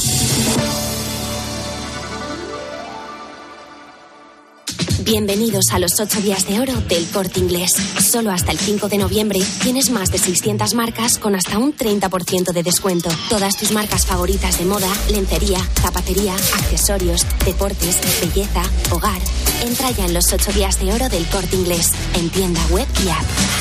Bienvenidos 5.03 5.71
a 5.71 5.79
los 5.79 5.99
8 5.99 6.21
días 6.21 6.47
de 6.47 6.59
oro 6.59 6.73
del 6.81 7.07
corte 7.07 7.39
inglés. 7.39 7.71
Solo 7.71 8.29
hasta 8.29 8.51
el 8.51 8.59
5 8.59 8.87
de 8.87 8.99
noviembre 8.99 9.39
tienes 9.63 9.89
más 9.89 10.11
de 10.11 10.19
600 10.19 10.75
marcas 10.75 11.17
con 11.17 11.33
hasta 11.33 11.57
un 11.57 11.75
30% 11.75 12.51
de 12.53 12.61
descuento. 12.61 13.09
Todas 13.27 13.57
tus 13.57 13.71
marcas 13.71 14.05
favoritas 14.05 14.59
de 14.59 14.65
moda, 14.65 14.89
lencería, 15.09 15.59
zapatería, 15.81 16.35
accesorios, 16.35 17.25
deportes, 17.45 17.97
belleza, 18.21 18.61
hogar. 18.91 19.21
Entra 19.63 19.89
ya 19.89 20.05
en 20.05 20.13
los 20.13 20.31
8 20.31 20.51
días 20.51 20.79
de 20.79 20.93
oro 20.93 21.09
del 21.09 21.25
corte 21.27 21.55
inglés, 21.55 21.91
en 22.13 22.29
tienda 22.29 22.61
web 22.69 22.87
y 23.03 23.09
app. 23.09 23.60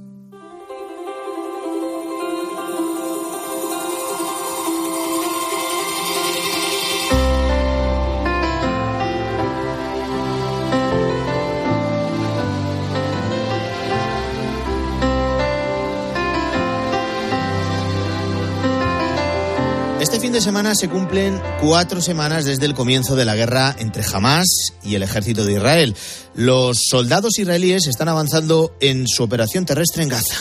semana 20.41 20.73
se 20.73 20.89
cumplen 20.89 21.39
cuatro 21.61 22.01
semanas 22.01 22.45
desde 22.45 22.65
el 22.65 22.73
comienzo 22.73 23.15
de 23.15 23.25
la 23.25 23.35
guerra 23.35 23.75
entre 23.77 24.03
Hamas 24.03 24.47
y 24.83 24.95
el 24.95 25.03
ejército 25.03 25.45
de 25.45 25.53
Israel. 25.53 25.95
Los 26.33 26.79
soldados 26.89 27.37
israelíes 27.37 27.85
están 27.85 28.09
avanzando 28.09 28.75
en 28.79 29.07
su 29.07 29.21
operación 29.21 29.65
terrestre 29.65 30.01
en 30.01 30.09
Gaza. 30.09 30.35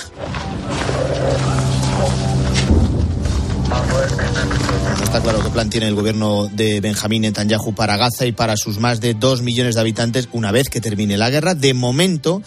Está 5.05 5.21
claro 5.21 5.43
qué 5.45 5.51
plan 5.51 5.69
tiene 5.69 5.89
el 5.89 5.95
gobierno 5.95 6.49
de 6.49 6.81
Benjamín 6.81 7.23
Netanyahu 7.23 7.75
para 7.75 7.99
Gaza 7.99 8.25
y 8.25 8.33
para 8.33 8.57
sus 8.57 8.79
más 8.79 9.01
de 9.03 9.13
dos 9.13 9.43
millones 9.43 9.75
de 9.75 9.83
habitantes 9.83 10.29
una 10.33 10.51
vez 10.51 10.71
que 10.71 10.81
termine 10.81 11.19
la 11.19 11.29
guerra. 11.29 11.55
De 11.55 11.75
momento, 11.75 12.43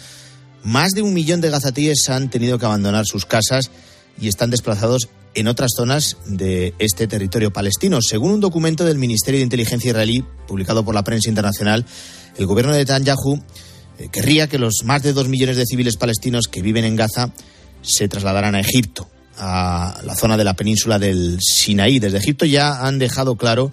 más 0.64 0.90
de 0.90 1.02
un 1.02 1.14
millón 1.14 1.40
de 1.40 1.50
gazatíes 1.50 2.08
han 2.08 2.30
tenido 2.30 2.58
que 2.58 2.66
abandonar 2.66 3.06
sus 3.06 3.26
casas 3.26 3.70
y 4.20 4.26
están 4.26 4.50
desplazados 4.50 5.08
en 5.34 5.48
otras 5.48 5.72
zonas 5.76 6.16
de 6.26 6.74
este 6.78 7.06
territorio 7.06 7.52
palestino. 7.52 8.00
Según 8.00 8.32
un 8.32 8.40
documento 8.40 8.84
del 8.84 8.98
Ministerio 8.98 9.38
de 9.38 9.44
Inteligencia 9.44 9.90
israelí 9.90 10.24
publicado 10.46 10.84
por 10.84 10.94
la 10.94 11.04
prensa 11.04 11.28
internacional, 11.28 11.84
el 12.36 12.46
gobierno 12.46 12.72
de 12.72 12.78
Netanyahu 12.78 13.42
eh, 13.98 14.08
querría 14.10 14.48
que 14.48 14.58
los 14.58 14.82
más 14.84 15.02
de 15.02 15.12
dos 15.12 15.28
millones 15.28 15.56
de 15.56 15.66
civiles 15.66 15.96
palestinos 15.96 16.46
que 16.48 16.62
viven 16.62 16.84
en 16.84 16.96
Gaza 16.96 17.32
se 17.82 18.08
trasladaran 18.08 18.54
a 18.54 18.60
Egipto, 18.60 19.08
a 19.36 20.00
la 20.04 20.14
zona 20.14 20.36
de 20.36 20.44
la 20.44 20.54
península 20.54 20.98
del 20.98 21.38
Sinaí. 21.40 21.98
Desde 21.98 22.18
Egipto 22.18 22.46
ya 22.46 22.86
han 22.86 22.98
dejado 22.98 23.36
claro 23.36 23.72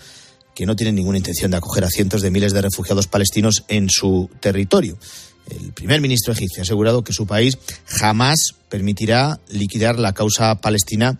que 0.53 0.65
no 0.65 0.75
tienen 0.75 0.95
ninguna 0.95 1.17
intención 1.17 1.51
de 1.51 1.57
acoger 1.57 1.83
a 1.85 1.89
cientos 1.89 2.21
de 2.21 2.31
miles 2.31 2.53
de 2.53 2.61
refugiados 2.61 3.07
palestinos 3.07 3.63
en 3.67 3.89
su 3.89 4.29
territorio. 4.39 4.97
El 5.49 5.73
primer 5.73 6.01
ministro 6.01 6.33
egipcio 6.33 6.61
ha 6.61 6.63
asegurado 6.63 7.03
que 7.03 7.13
su 7.13 7.25
país 7.25 7.57
jamás 7.85 8.53
permitirá 8.69 9.39
liquidar 9.49 9.97
la 9.97 10.13
causa 10.13 10.55
palestina 10.61 11.17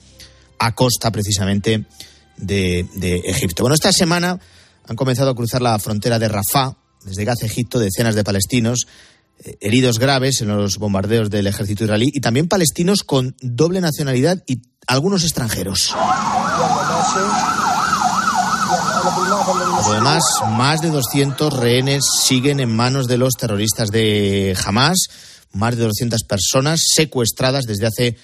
a 0.62 0.74
costa 0.74 1.12
precisamente 1.12 1.86
de, 2.38 3.22
Egipto. 3.26 3.64
Bueno, 3.64 3.74
esta 3.74 3.92
semana 3.92 4.40
han 4.88 4.96
comenzado 4.96 5.32
a 5.32 5.36
cruzar 5.36 5.62
la 5.62 5.78
frontera 5.80 6.20
de 6.20 6.28
Rafah, 6.28 6.78
desde 7.04 7.26
Gaza, 7.26 7.48
Egipto, 7.48 7.80
decenas 7.80 8.14
de 8.14 8.24
palestinos 8.24 8.88
eh, 9.44 9.58
heridos 9.60 9.98
graves 9.98 10.42
en 10.42 10.50
los 10.50 10.78
bombardeos 10.78 11.32
del 11.32 11.48
ejército 11.48 11.84
israelí 11.84 12.12
y 12.14 12.22
también 12.22 12.48
palestinos 12.48 13.02
con 13.02 13.36
doble 13.42 13.82
nacionalidad 13.82 14.44
y 14.46 14.62
algunos 14.86 15.24
extranjeros. 15.24 15.96
Además, 19.84 20.24
más 20.52 20.82
de 20.82 20.90
200 20.90 21.54
rehenes 21.54 22.04
siguen 22.22 22.60
en 22.60 22.76
manos 22.76 23.08
de 23.08 23.18
los 23.18 23.34
terroristas 23.34 23.90
de 23.90 24.56
Hamas, 24.64 25.08
más 25.54 25.76
de 25.76 25.86
200 25.86 26.22
personas 26.24 26.82
secuestradas 26.96 27.66
desde 27.66 27.88
hace 27.88 28.18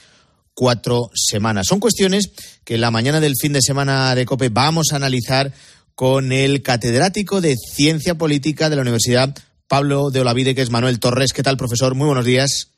cuatro 0.57 1.11
semanas. 1.13 1.67
Son 1.67 1.79
cuestiones 1.79 2.31
que 2.65 2.79
la 2.79 2.89
mañana 2.89 3.19
del 3.19 3.35
fin 3.39 3.53
de 3.53 3.61
semana 3.61 4.15
de 4.15 4.25
COPE 4.25 4.49
vamos 4.49 4.87
a 4.91 4.95
analizar 4.95 5.51
con 5.93 6.31
el 6.31 6.63
catedrático 6.63 7.41
de 7.41 7.55
Ciencia 7.55 8.15
Política 8.15 8.67
de 8.67 8.75
la 8.75 8.81
Universidad 8.81 9.35
Pablo 9.67 10.09
de 10.09 10.21
Olavide, 10.21 10.55
que 10.55 10.63
es 10.63 10.71
Manuel 10.71 10.99
Torres. 10.99 11.31
¿Qué 11.31 11.43
tal, 11.43 11.57
profesor? 11.57 11.93
Muy 11.93 12.07
buenos 12.07 12.25
días. 12.25 12.73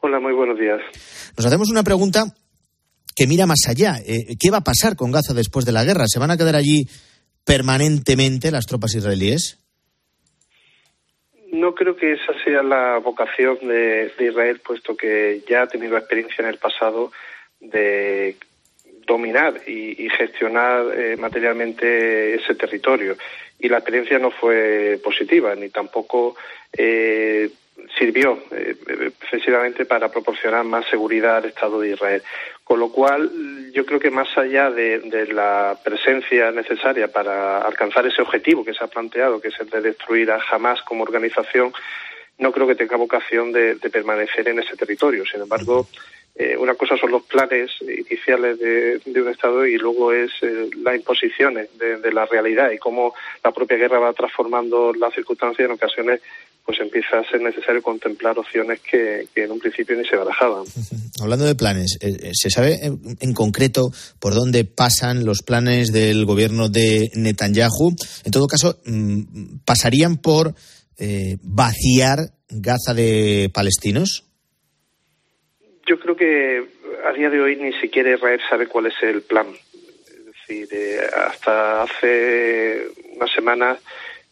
Hola, 0.00 0.20
muy 0.20 0.32
buenos 0.32 0.58
días. 0.58 0.78
Nos 1.36 1.44
hacemos 1.44 1.68
una 1.68 1.82
pregunta 1.82 2.34
que 3.14 3.26
mira 3.26 3.44
más 3.44 3.60
allá. 3.68 3.98
Eh, 4.06 4.36
¿Qué 4.40 4.50
va 4.50 4.58
a 4.58 4.64
pasar 4.64 4.96
con 4.96 5.12
Gaza 5.12 5.34
después 5.34 5.66
de 5.66 5.72
la 5.72 5.84
guerra? 5.84 6.06
¿Se 6.08 6.18
van 6.18 6.30
a 6.30 6.38
quedar 6.38 6.56
allí 6.56 6.88
permanentemente 7.44 8.50
las 8.50 8.64
tropas 8.64 8.94
israelíes? 8.94 9.58
No 11.52 11.74
creo 11.74 11.96
que 11.96 12.12
esa 12.12 12.32
sea 12.44 12.62
la 12.62 12.98
vocación 12.98 13.58
de, 13.62 14.12
Israel, 14.18 14.60
puesto 14.60 14.96
que 14.96 15.42
ya 15.48 15.62
ha 15.62 15.66
tenido 15.66 15.96
experiencia 15.96 16.42
en 16.42 16.48
el 16.48 16.58
pasado 16.58 17.10
de 17.60 18.36
dominar 19.06 19.54
y, 19.66 20.08
gestionar 20.10 20.86
eh, 20.94 21.16
materialmente 21.16 22.34
ese 22.34 22.54
territorio. 22.54 23.16
Y 23.58 23.68
la 23.68 23.78
experiencia 23.78 24.18
no 24.18 24.30
fue 24.30 25.00
positiva, 25.02 25.54
ni 25.54 25.70
tampoco 25.70 26.36
eh, 26.76 27.50
sirvió 27.96 28.38
eh, 28.50 28.76
precisamente 29.18 29.84
para 29.84 30.10
proporcionar 30.10 30.64
más 30.64 30.86
seguridad 30.86 31.38
al 31.38 31.46
Estado 31.46 31.80
de 31.80 31.90
Israel. 31.90 32.22
Con 32.68 32.80
lo 32.80 32.90
cual, 32.90 33.72
yo 33.72 33.86
creo 33.86 33.98
que 33.98 34.10
más 34.10 34.28
allá 34.36 34.70
de, 34.70 35.00
la 35.32 35.78
presencia 35.82 36.50
necesaria 36.50 37.08
para 37.08 37.62
alcanzar 37.62 38.06
ese 38.06 38.20
objetivo 38.20 38.62
que 38.62 38.74
se 38.74 38.84
ha 38.84 38.88
planteado, 38.88 39.40
que 39.40 39.48
es 39.48 39.58
el 39.58 39.70
de 39.70 39.80
destruir 39.80 40.30
a 40.30 40.38
Hamas 40.50 40.82
como 40.82 41.02
organización, 41.02 41.72
no 42.36 42.52
creo 42.52 42.66
que 42.66 42.74
tenga 42.74 42.98
vocación 42.98 43.52
de, 43.52 43.76
permanecer 43.90 44.46
en 44.50 44.58
ese 44.58 44.76
territorio. 44.76 45.24
Sin 45.24 45.40
embargo, 45.40 45.88
eh, 46.34 46.58
una 46.58 46.74
cosa 46.74 46.98
son 46.98 47.10
los 47.10 47.22
planes 47.22 47.70
iniciales 47.80 48.58
de, 48.58 49.00
un 49.18 49.28
Estado 49.28 49.64
y 49.64 49.78
luego 49.78 50.12
es 50.12 50.30
eh, 50.42 50.68
las 50.82 50.94
imposiciones 50.94 51.70
de, 51.78 52.12
la 52.12 52.26
realidad 52.26 52.70
y 52.70 52.76
cómo 52.76 53.14
la 53.42 53.50
propia 53.50 53.78
guerra 53.78 53.98
va 53.98 54.12
transformando 54.12 54.92
las 54.92 55.14
circunstancias 55.14 55.64
en 55.64 55.72
ocasiones 55.72 56.20
pues 56.68 56.80
empieza 56.80 57.18
a 57.18 57.24
ser 57.24 57.40
necesario 57.40 57.80
contemplar 57.80 58.38
opciones 58.38 58.80
que, 58.80 59.26
en 59.34 59.50
un 59.50 59.58
principio 59.58 59.96
ni 59.96 60.04
se 60.04 60.16
barajaban. 60.16 60.64
Hablando 61.22 61.46
de 61.46 61.54
planes, 61.54 61.96
eh, 62.02 62.32
¿se 62.34 62.50
sabe 62.50 62.78
en, 62.82 63.32
concreto 63.32 63.88
por 64.20 64.34
dónde 64.34 64.66
pasan 64.66 65.24
los 65.24 65.40
planes 65.40 65.92
del 65.92 66.26
gobierno 66.26 66.68
de 66.68 67.08
Netanyahu? 67.14 67.96
En 68.26 68.30
todo 68.30 68.46
caso, 68.46 68.78
mm, 68.84 69.60
¿pasarían 69.64 70.18
por 70.18 70.52
vaciar 71.42 72.18
Gaza 72.50 72.92
de 72.92 73.50
palestinos? 73.54 74.24
Yo 75.88 75.98
creo 75.98 76.16
que 76.16 76.68
a 77.06 77.12
día 77.14 77.30
de 77.30 77.40
hoy 77.40 77.56
ni 77.56 77.72
siquiera 77.80 78.14
Israel 78.14 78.40
sabe 78.50 78.66
cuál 78.66 78.86
es 78.86 78.94
el 79.02 79.22
plan. 79.22 79.46
Es 80.06 80.26
decir, 80.26 80.68
eh, 80.70 81.00
hasta 81.16 81.84
hace 81.84 82.88
unas 83.16 83.32
semanas 83.32 83.78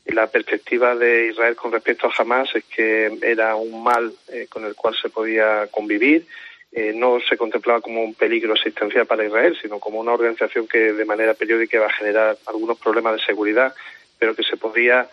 la 0.08 0.26
perspectiva 0.28 0.94
de 0.94 1.28
Israel 1.28 1.56
con 1.56 1.72
respecto 1.72 2.06
a 2.06 2.12
Hamas 2.16 2.54
es 2.54 2.64
que 2.64 3.18
era 3.22 3.56
un 3.56 3.82
mal 3.82 4.12
eh, 4.28 4.46
con 4.48 4.64
el 4.64 4.74
cual 4.74 4.94
se 5.00 5.08
podía 5.08 5.66
convivir. 5.70 6.26
Eh, 6.72 6.92
no 6.94 7.18
se 7.20 7.36
contemplaba 7.36 7.80
como 7.80 8.02
un 8.02 8.14
peligro 8.14 8.54
existencial 8.54 9.06
para 9.06 9.24
Israel, 9.24 9.56
sino 9.60 9.78
como 9.78 10.00
una 10.00 10.12
organización 10.12 10.68
que 10.68 10.92
de 10.92 11.04
manera 11.04 11.34
periódica 11.34 11.78
iba 11.78 11.86
a 11.86 11.92
generar 11.92 12.36
algunos 12.46 12.78
problemas 12.78 13.14
de 13.14 13.24
seguridad, 13.24 13.74
pero 14.18 14.34
que 14.34 14.42
se 14.42 14.56
podía 14.56 15.08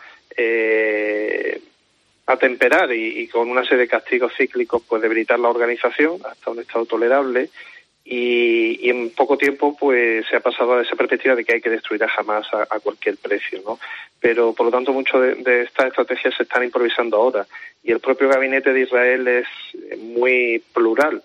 atemperar 2.25 2.91
y, 2.91 3.21
y, 3.21 3.27
con 3.27 3.49
una 3.49 3.63
serie 3.63 3.79
de 3.79 3.87
castigos 3.87 4.33
cíclicos 4.35 4.81
pues 4.87 5.01
debilitar 5.01 5.37
la 5.39 5.49
organización 5.49 6.19
hasta 6.25 6.49
un 6.49 6.59
estado 6.59 6.85
tolerable 6.85 7.49
y, 8.05 8.89
en 8.89 9.11
poco 9.11 9.37
tiempo 9.37 9.75
pues 9.79 10.25
se 10.27 10.35
ha 10.35 10.39
pasado 10.39 10.73
a 10.73 10.81
esa 10.81 10.95
perspectiva 10.95 11.35
de 11.35 11.45
que 11.45 11.53
hay 11.53 11.61
que 11.61 11.69
destruir 11.69 12.03
a 12.03 12.09
jamás 12.09 12.45
a, 12.53 12.79
cualquier 12.79 13.17
precio 13.17 13.61
no 13.65 13.79
pero 14.19 14.53
por 14.53 14.65
lo 14.65 14.71
tanto 14.71 14.91
mucho 14.91 15.19
de, 15.19 15.35
de, 15.35 15.63
estas 15.63 15.87
estrategias 15.87 16.35
se 16.35 16.43
están 16.43 16.63
improvisando 16.63 17.17
ahora 17.17 17.47
y 17.83 17.91
el 17.91 17.99
propio 17.99 18.29
gabinete 18.29 18.73
de 18.73 18.81
Israel 18.81 19.27
es 19.27 19.47
muy 19.99 20.61
plural 20.73 21.23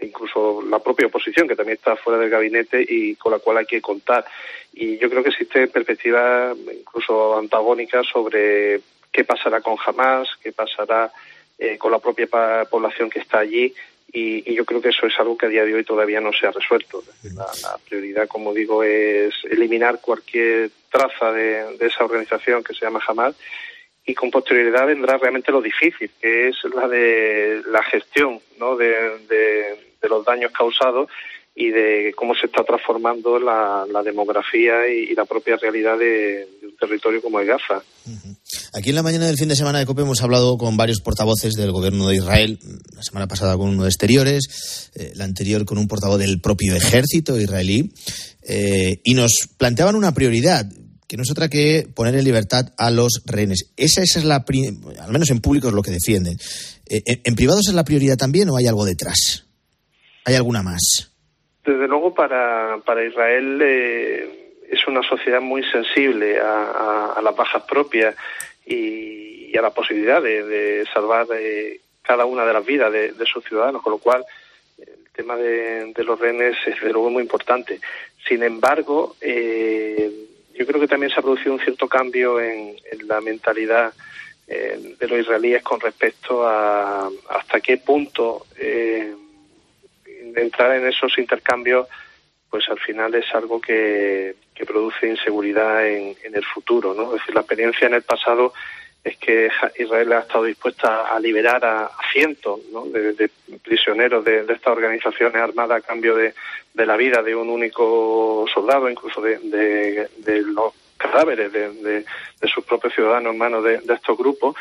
incluso 0.00 0.62
la 0.62 0.78
propia 0.78 1.06
oposición 1.06 1.48
que 1.48 1.56
también 1.56 1.78
está 1.78 1.96
fuera 1.96 2.18
del 2.18 2.30
gabinete 2.30 2.84
y 2.86 3.16
con 3.16 3.32
la 3.32 3.38
cual 3.38 3.58
hay 3.58 3.66
que 3.66 3.80
contar 3.80 4.24
y 4.72 4.98
yo 4.98 5.08
creo 5.08 5.22
que 5.22 5.30
existe 5.30 5.66
perspectivas 5.68 6.56
incluso 6.56 7.38
antagónicas 7.38 8.06
sobre 8.06 8.80
qué 9.10 9.24
pasará 9.24 9.62
con 9.62 9.76
Hamas, 9.84 10.28
qué 10.42 10.52
pasará 10.52 11.10
eh, 11.58 11.78
con 11.78 11.90
la 11.90 11.98
propia 11.98 12.28
población 12.70 13.08
que 13.08 13.20
está 13.20 13.38
allí. 13.38 13.72
Y, 14.12 14.54
yo 14.54 14.64
creo 14.64 14.80
que 14.80 14.90
eso 14.90 15.06
es 15.06 15.18
algo 15.18 15.36
que 15.36 15.46
a 15.46 15.48
día 15.48 15.64
de 15.64 15.74
hoy 15.74 15.84
todavía 15.84 16.20
no 16.20 16.32
se 16.32 16.46
ha 16.46 16.50
resuelto. 16.50 17.02
La, 17.34 17.46
prioridad, 17.88 18.28
como 18.28 18.54
digo, 18.54 18.82
es 18.82 19.34
eliminar 19.50 20.00
cualquier 20.00 20.70
traza 20.90 21.32
de, 21.32 21.76
esa 21.80 22.04
organización 22.04 22.64
que 22.64 22.74
se 22.74 22.84
llama 22.84 23.02
Hamas 23.06 23.34
y 24.04 24.14
con 24.14 24.30
posterioridad 24.30 24.86
vendrá 24.86 25.18
realmente 25.18 25.50
lo 25.50 25.60
difícil, 25.60 26.10
que 26.20 26.48
es 26.48 26.56
la 26.74 26.86
de 26.88 27.62
la 27.66 27.82
gestión 27.82 28.40
¿no? 28.58 28.76
de 28.76 29.76
los 30.08 30.24
daños 30.24 30.52
causados 30.52 31.10
y 31.58 31.70
de 31.70 32.12
cómo 32.14 32.34
se 32.34 32.46
está 32.46 32.62
transformando 32.64 33.38
la, 33.38 33.86
demografía 34.04 34.86
y, 34.88 35.14
la 35.14 35.24
propia 35.24 35.56
realidad 35.56 35.98
de, 35.98 36.46
un 36.62 36.76
territorio 36.76 37.22
como 37.22 37.40
el 37.40 37.46
Gaza. 37.46 37.82
Aquí 38.74 38.90
en 38.90 38.94
la 38.94 39.02
mañana 39.02 39.26
del 39.26 39.38
fin 39.38 39.48
de 39.48 39.56
semana 39.56 39.78
de 39.78 39.86
COPE 39.86 40.02
hemos 40.02 40.22
hablado 40.22 40.58
con 40.58 40.76
varios 40.76 41.00
portavoces 41.00 41.54
del 41.54 41.72
gobierno 41.72 42.08
de 42.08 42.16
Israel, 42.16 42.58
la 42.94 43.02
semana 43.02 43.26
pasada 43.26 43.56
con 43.56 43.70
uno 43.70 43.84
de 43.84 43.88
exteriores, 43.88 44.90
eh, 44.96 45.12
la 45.14 45.24
anterior 45.24 45.64
con 45.64 45.78
un 45.78 45.88
portavoz 45.88 46.18
del 46.18 46.42
propio 46.42 46.76
ejército 46.76 47.40
israelí, 47.40 47.90
eh, 48.42 49.00
y 49.02 49.14
nos 49.14 49.32
planteaban 49.56 49.96
una 49.96 50.12
prioridad 50.12 50.70
que 51.08 51.16
no 51.16 51.22
es 51.22 51.30
otra 51.30 51.48
que 51.48 51.88
poner 51.94 52.16
en 52.16 52.24
libertad 52.24 52.74
a 52.76 52.90
los 52.90 53.22
rehenes. 53.24 53.70
Esa, 53.78 54.02
esa 54.02 54.18
es 54.18 54.26
la, 54.26 54.44
al 55.00 55.12
menos 55.12 55.30
en 55.30 55.40
público 55.40 55.68
es 55.68 55.74
lo 55.74 55.82
que 55.82 55.92
defienden. 55.92 56.36
Eh, 56.84 57.00
¿En 57.24 57.34
privados 57.34 57.66
es 57.68 57.74
la 57.74 57.84
prioridad 57.84 58.18
también 58.18 58.50
o 58.50 58.58
hay 58.58 58.66
algo 58.66 58.84
detrás? 58.84 59.44
¿Hay 60.26 60.34
alguna 60.34 60.62
más? 60.62 61.15
Desde 61.66 61.88
luego 61.88 62.14
para, 62.14 62.78
para 62.84 63.04
Israel 63.04 63.60
eh, 63.60 64.52
es 64.70 64.86
una 64.86 65.02
sociedad 65.02 65.40
muy 65.40 65.64
sensible 65.64 66.38
a, 66.38 67.20
las 67.20 67.34
bajas 67.34 67.64
propias 67.64 68.14
y, 68.64 69.56
a 69.56 69.62
la 69.62 69.70
posibilidad 69.70 70.22
de, 70.22 70.86
salvar 70.94 71.26
eh, 71.34 71.80
cada 72.02 72.24
una 72.24 72.44
de 72.44 72.52
las 72.52 72.64
vidas 72.64 72.92
de, 72.92 73.26
sus 73.26 73.44
ciudadanos, 73.44 73.82
con 73.82 73.92
lo 73.92 73.98
cual 73.98 74.24
el 74.78 75.10
tema 75.12 75.34
de, 75.36 75.92
los 76.04 76.20
rehenes 76.20 76.56
es 76.66 76.76
desde 76.76 76.92
luego 76.92 77.10
muy 77.10 77.24
importante. 77.24 77.80
Sin 78.28 78.44
embargo, 78.44 79.16
eh, 79.20 80.08
yo 80.54 80.66
creo 80.66 80.80
que 80.80 80.86
también 80.86 81.10
se 81.10 81.18
ha 81.18 81.22
producido 81.22 81.54
un 81.54 81.60
cierto 81.60 81.88
cambio 81.88 82.40
en, 82.40 82.76
la 83.08 83.20
mentalidad 83.20 83.92
de 84.46 85.08
los 85.08 85.18
israelíes 85.18 85.64
con 85.64 85.80
respecto 85.80 86.46
a 86.46 87.10
hasta 87.30 87.60
qué 87.60 87.78
punto 87.78 88.46
entrar 90.36 90.76
en 90.76 90.86
esos 90.86 91.18
intercambios, 91.18 91.88
pues 92.50 92.68
al 92.68 92.78
final 92.78 93.14
es 93.14 93.26
algo 93.34 93.60
que, 93.60 94.34
produce 94.66 95.06
inseguridad 95.06 95.86
en, 95.86 96.16
el 96.24 96.44
futuro, 96.44 96.92
¿no? 96.92 97.14
Es 97.14 97.20
decir, 97.20 97.34
la 97.34 97.42
experiencia 97.42 97.86
en 97.86 97.94
el 97.94 98.02
pasado 98.02 98.52
es 99.04 99.16
que 99.18 99.48
Israel 99.78 100.12
ha 100.14 100.20
estado 100.20 100.44
dispuesta 100.44 101.14
a 101.14 101.20
liberar 101.20 101.64
a, 101.64 101.90
cientos 102.12 102.60
de, 102.92 103.30
prisioneros 103.62 104.24
de, 104.24 104.40
estas 104.40 104.66
organizaciones 104.66 105.40
armadas 105.40 105.82
a 105.82 105.86
cambio 105.86 106.16
de, 106.16 106.34
la 106.74 106.96
vida 106.96 107.22
de 107.22 107.36
un 107.36 107.48
único 107.48 108.46
soldado, 108.52 108.90
incluso 108.90 109.20
de, 109.20 110.08
los 110.46 110.74
cadáveres 110.96 111.52
de, 111.52 112.04
sus 112.52 112.64
propios 112.64 112.94
ciudadanos 112.94 113.32
en 113.32 113.38
manos 113.38 113.62
de, 113.62 113.80
estos 113.88 114.18
grupos. 114.18 114.56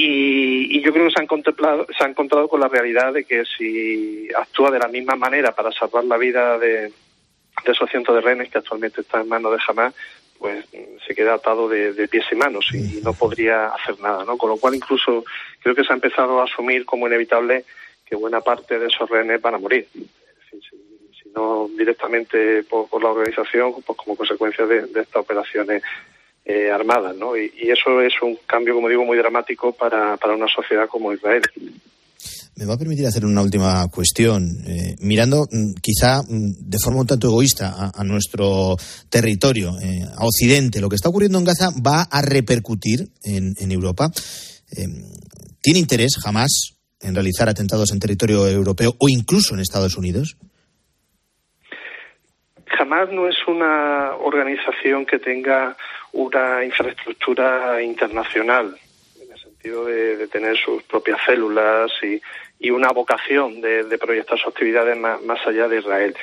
Y, 0.00 0.80
yo 0.80 0.92
creo 0.92 1.06
que 1.06 1.12
se 1.12 1.20
han 1.20 1.26
contemplado, 1.26 1.84
se 1.96 2.04
ha 2.04 2.06
encontrado 2.06 2.46
con 2.46 2.60
la 2.60 2.68
realidad 2.68 3.12
de 3.12 3.24
que 3.24 3.44
si 3.44 4.28
actúa 4.32 4.70
de 4.70 4.78
la 4.78 4.86
misma 4.86 5.16
manera 5.16 5.50
para 5.50 5.72
salvar 5.72 6.04
la 6.04 6.16
vida 6.16 6.56
de, 6.56 6.92
esos 7.64 7.90
cientos 7.90 8.14
de 8.14 8.20
rehenes 8.20 8.48
que 8.48 8.58
actualmente 8.58 9.00
están 9.00 9.22
en 9.22 9.28
manos 9.28 9.50
de 9.50 9.58
Hamas, 9.66 9.94
pues 10.38 10.64
se 11.04 11.14
queda 11.16 11.34
atado 11.34 11.68
de, 11.68 12.06
pies 12.06 12.26
y 12.30 12.36
manos 12.36 12.72
y 12.72 13.00
no 13.02 13.12
podría 13.12 13.70
hacer 13.70 13.98
nada, 13.98 14.24
¿no? 14.24 14.38
Con 14.38 14.50
lo 14.50 14.56
cual 14.56 14.76
incluso 14.76 15.24
creo 15.60 15.74
que 15.74 15.82
se 15.82 15.92
ha 15.92 15.96
empezado 15.96 16.40
a 16.40 16.44
asumir 16.44 16.84
como 16.84 17.08
inevitable 17.08 17.64
que 18.06 18.14
buena 18.14 18.40
parte 18.40 18.78
de 18.78 18.86
esos 18.86 19.10
rehenes 19.10 19.42
van 19.42 19.56
a 19.56 19.58
morir. 19.58 19.88
si, 19.92 21.28
no 21.34 21.68
directamente 21.76 22.62
por, 22.62 23.02
la 23.02 23.10
organización, 23.10 23.74
pues 23.84 23.98
como 23.98 24.16
consecuencia 24.16 24.64
de 24.64 24.84
estas 24.94 25.16
operaciones 25.16 25.82
eh, 26.50 26.70
armadas, 26.70 27.14
¿no? 27.14 27.36
Y, 27.36 27.52
eso 27.60 28.00
es 28.00 28.14
un 28.22 28.38
cambio, 28.46 28.74
como 28.74 28.88
digo, 28.88 29.04
muy 29.04 29.18
dramático 29.18 29.72
para, 29.72 30.16
para 30.16 30.34
una 30.34 30.48
sociedad 30.48 30.88
como 30.88 31.12
Israel. 31.12 31.42
Me 32.56 32.64
va 32.64 32.72
a 32.72 32.78
permitir 32.78 33.06
hacer 33.06 33.26
una 33.26 33.42
última 33.42 33.86
cuestión. 33.88 34.48
Eh, 34.66 34.96
mirando 35.00 35.46
mm, 35.50 35.74
quizá 35.82 36.22
mm, 36.22 36.70
de 36.70 36.78
forma 36.82 37.02
un 37.02 37.06
tanto 37.06 37.26
egoísta 37.26 37.92
a, 37.94 38.02
nuestro 38.02 38.76
territorio, 39.10 39.78
eh, 39.82 40.00
a 40.16 40.24
Occidente, 40.24 40.80
lo 40.80 40.88
que 40.88 40.96
está 40.96 41.10
ocurriendo 41.10 41.38
en 41.38 41.44
Gaza 41.44 41.68
va 41.86 42.08
a 42.10 42.22
repercutir 42.22 43.08
en, 43.24 43.52
en 43.58 43.70
Europa. 43.70 44.08
¿Tiene 45.60 45.80
interés 45.80 46.16
jamás 46.16 46.78
en 47.02 47.14
realizar 47.14 47.50
atentados 47.50 47.92
en 47.92 48.00
territorio 48.00 48.48
europeo 48.48 48.94
o 48.98 49.10
incluso 49.10 49.52
en 49.52 49.60
Estados 49.60 49.98
Unidos? 49.98 50.38
Jamás 52.78 53.10
no 53.12 53.28
es 53.28 53.36
una 53.46 54.14
organización 54.16 55.04
que 55.04 55.18
tenga 55.18 55.76
una 56.12 56.64
infraestructura 56.64 57.82
internacional, 57.82 58.76
en 59.20 59.32
el 59.32 59.38
sentido 59.38 59.84
de, 59.84 60.26
tener 60.28 60.56
sus 60.56 60.82
propias 60.84 61.20
células 61.24 61.90
y, 62.02 62.70
una 62.70 62.90
vocación 62.90 63.60
de, 63.60 63.98
proyectar 63.98 64.38
sus 64.38 64.48
actividades 64.48 64.96
más, 64.96 65.46
allá 65.46 65.68
de 65.68 65.78
Israel. 65.78 66.16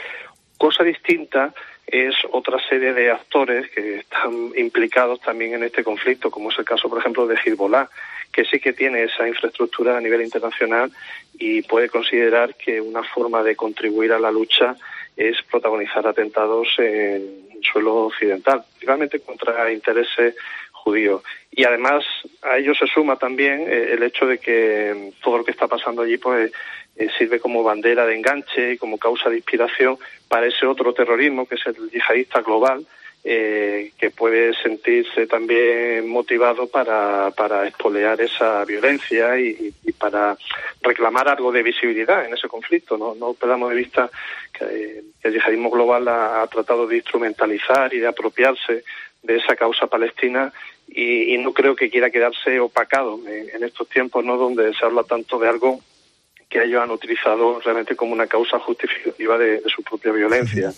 Cosa 0.58 0.84
distinta 0.84 1.54
es 1.88 2.16
otra 2.32 2.58
serie 2.68 2.94
de 2.94 3.12
actores 3.12 3.70
que 3.70 4.00
están 4.00 4.52
implicados 4.58 5.20
también 5.22 5.54
en 5.54 5.64
este 5.64 5.84
conflicto, 5.84 6.32
como 6.32 6.52
es 6.52 6.60
el 6.60 6.66
caso, 6.66 6.90
por 6.90 7.00
ejemplo, 7.00 7.28
de 7.28 7.36
Hezbollah, 7.36 7.90
que 8.32 8.44
sí 8.44 8.60
que 8.60 8.74
tiene 8.74 9.04
esa 9.04 9.28
infraestructura 9.28 9.98
a 9.98 10.02
nivel 10.02 10.22
internacional 10.22 10.92
y 11.38 11.62
puede 11.62 11.90
considerar 11.90 12.56
que 12.56 12.82
una 12.82 13.04
forma 13.04 13.44
de 13.44 13.56
contribuir 13.56 14.12
a 14.12 14.20
la 14.20 14.32
lucha 14.32 14.76
es 15.16 15.42
protagonizar 15.50 16.06
atentados 16.06 16.68
en 16.78 17.45
suelo 17.62 18.08
occidental, 18.08 18.64
principalmente 18.72 19.20
contra 19.20 19.72
intereses 19.72 20.36
judíos. 20.72 21.24
Y 21.52 21.64
además 21.64 22.06
a 22.42 22.58
ello 22.58 22.76
se 22.76 22.88
suma 22.88 23.16
también 23.16 23.66
eh, 23.68 23.94
el 23.94 24.04
hecho 24.04 24.26
de 24.26 24.38
que 24.38 25.12
todo 25.24 25.40
lo 25.40 25.44
que 25.44 25.52
está 25.52 25.68
pasando 25.68 26.04
allí 26.04 26.18
pues 26.18 26.52
eh, 26.96 27.08
sirve 27.18 27.40
como 27.40 27.64
bandera 27.64 28.06
de 28.06 28.16
enganche 28.16 28.74
y 28.74 28.78
como 28.78 28.98
causa 28.98 29.30
de 29.30 29.38
inspiración 29.38 29.98
para 30.28 30.46
ese 30.46 30.66
otro 30.66 30.94
terrorismo 30.94 31.48
que 31.48 31.56
es 31.56 31.66
el 31.66 31.90
yihadista 31.90 32.42
global 32.42 32.86
eh, 33.28 33.92
que 33.98 34.12
puede 34.12 34.54
sentirse 34.54 35.26
también 35.26 36.08
motivado 36.08 36.68
para, 36.68 37.32
para 37.32 37.68
expolear 37.68 38.22
esa 38.22 38.64
violencia 38.66 39.40
y, 39.40 39.74
para 39.98 40.38
reclamar 40.84 41.28
algo 41.28 41.52
de 41.52 41.64
visibilidad 41.64 42.24
en 42.24 42.36
ese 42.36 42.48
conflicto. 42.48 43.00
No, 43.00 43.16
no 43.16 43.34
perdamos 43.34 43.72
de 43.72 43.78
vista 43.78 44.12
que, 44.58 45.04
el 45.24 45.34
yihadismo 45.34 45.70
global 45.70 46.08
ha, 46.08 46.48
tratado 46.48 46.86
de 46.88 46.98
instrumentalizar 46.98 47.94
y 47.94 48.00
de 48.00 48.08
apropiarse 48.08 48.84
de 49.24 49.38
esa 49.38 49.56
causa 49.56 49.88
palestina 49.88 50.54
y, 50.88 51.38
no 51.40 51.54
creo 51.54 51.76
que 51.76 51.90
quiera 51.90 52.12
quedarse 52.12 52.60
opacado 52.60 53.20
en, 53.28 53.64
estos 53.64 53.90
tiempos 53.90 54.24
no 54.24 54.38
donde 54.38 54.74
se 54.74 54.86
habla 54.86 55.04
tanto 55.04 55.40
de 55.40 55.50
algo 55.50 55.82
que 56.50 56.64
ellos 56.64 56.82
han 56.82 56.92
utilizado 56.92 57.60
realmente 57.60 57.96
como 57.96 58.14
una 58.14 58.28
causa 58.28 58.60
justificativa 58.60 59.38
de 59.38 59.62
su 59.68 59.82
propia 59.84 60.12
violencia 60.12 60.72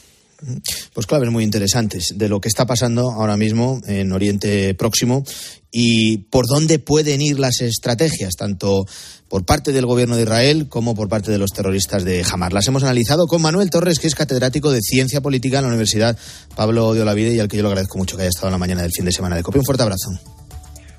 pues 0.93 1.07
claves 1.07 1.29
muy 1.31 1.43
interesantes 1.43 2.13
de 2.15 2.29
lo 2.29 2.39
que 2.39 2.47
está 2.47 2.65
pasando 2.65 3.11
ahora 3.11 3.38
mismo 3.38 3.81
en 3.88 4.11
Oriente 4.11 4.73
Próximo 4.75 5.23
y 5.71 6.17
por 6.29 6.47
dónde 6.47 6.79
pueden 6.79 7.21
ir 7.21 7.39
las 7.39 7.61
estrategias, 7.61 8.35
tanto 8.35 8.85
por 9.27 9.45
parte 9.45 9.71
del 9.73 9.85
gobierno 9.85 10.15
de 10.15 10.23
Israel 10.23 10.67
como 10.69 10.95
por 10.95 11.09
parte 11.09 11.31
de 11.31 11.38
los 11.38 11.51
terroristas 11.51 12.03
de 12.05 12.23
Hamas. 12.31 12.53
Las 12.53 12.67
hemos 12.67 12.83
analizado 12.83 13.27
con 13.27 13.41
Manuel 13.41 13.69
Torres, 13.69 13.99
que 13.99 14.07
es 14.07 14.15
catedrático 14.15 14.71
de 14.71 14.81
Ciencia 14.81 15.21
Política 15.21 15.57
en 15.57 15.63
la 15.63 15.69
Universidad 15.69 16.17
Pablo 16.55 16.93
de 16.93 17.01
Olavide 17.01 17.33
y 17.33 17.39
al 17.39 17.47
que 17.47 17.57
yo 17.57 17.63
le 17.63 17.69
agradezco 17.69 17.97
mucho 17.97 18.15
que 18.15 18.23
haya 18.23 18.29
estado 18.29 18.47
en 18.47 18.53
la 18.53 18.57
mañana 18.57 18.81
del 18.81 18.91
fin 18.91 19.05
de 19.05 19.11
semana 19.11 19.35
de 19.35 19.43
COPE. 19.43 19.59
Un 19.59 19.65
fuerte 19.65 19.83
abrazo. 19.83 20.09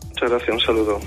Muchas 0.09 0.31
gracias, 0.31 0.51
un 0.51 0.61
saludo. 0.61 1.01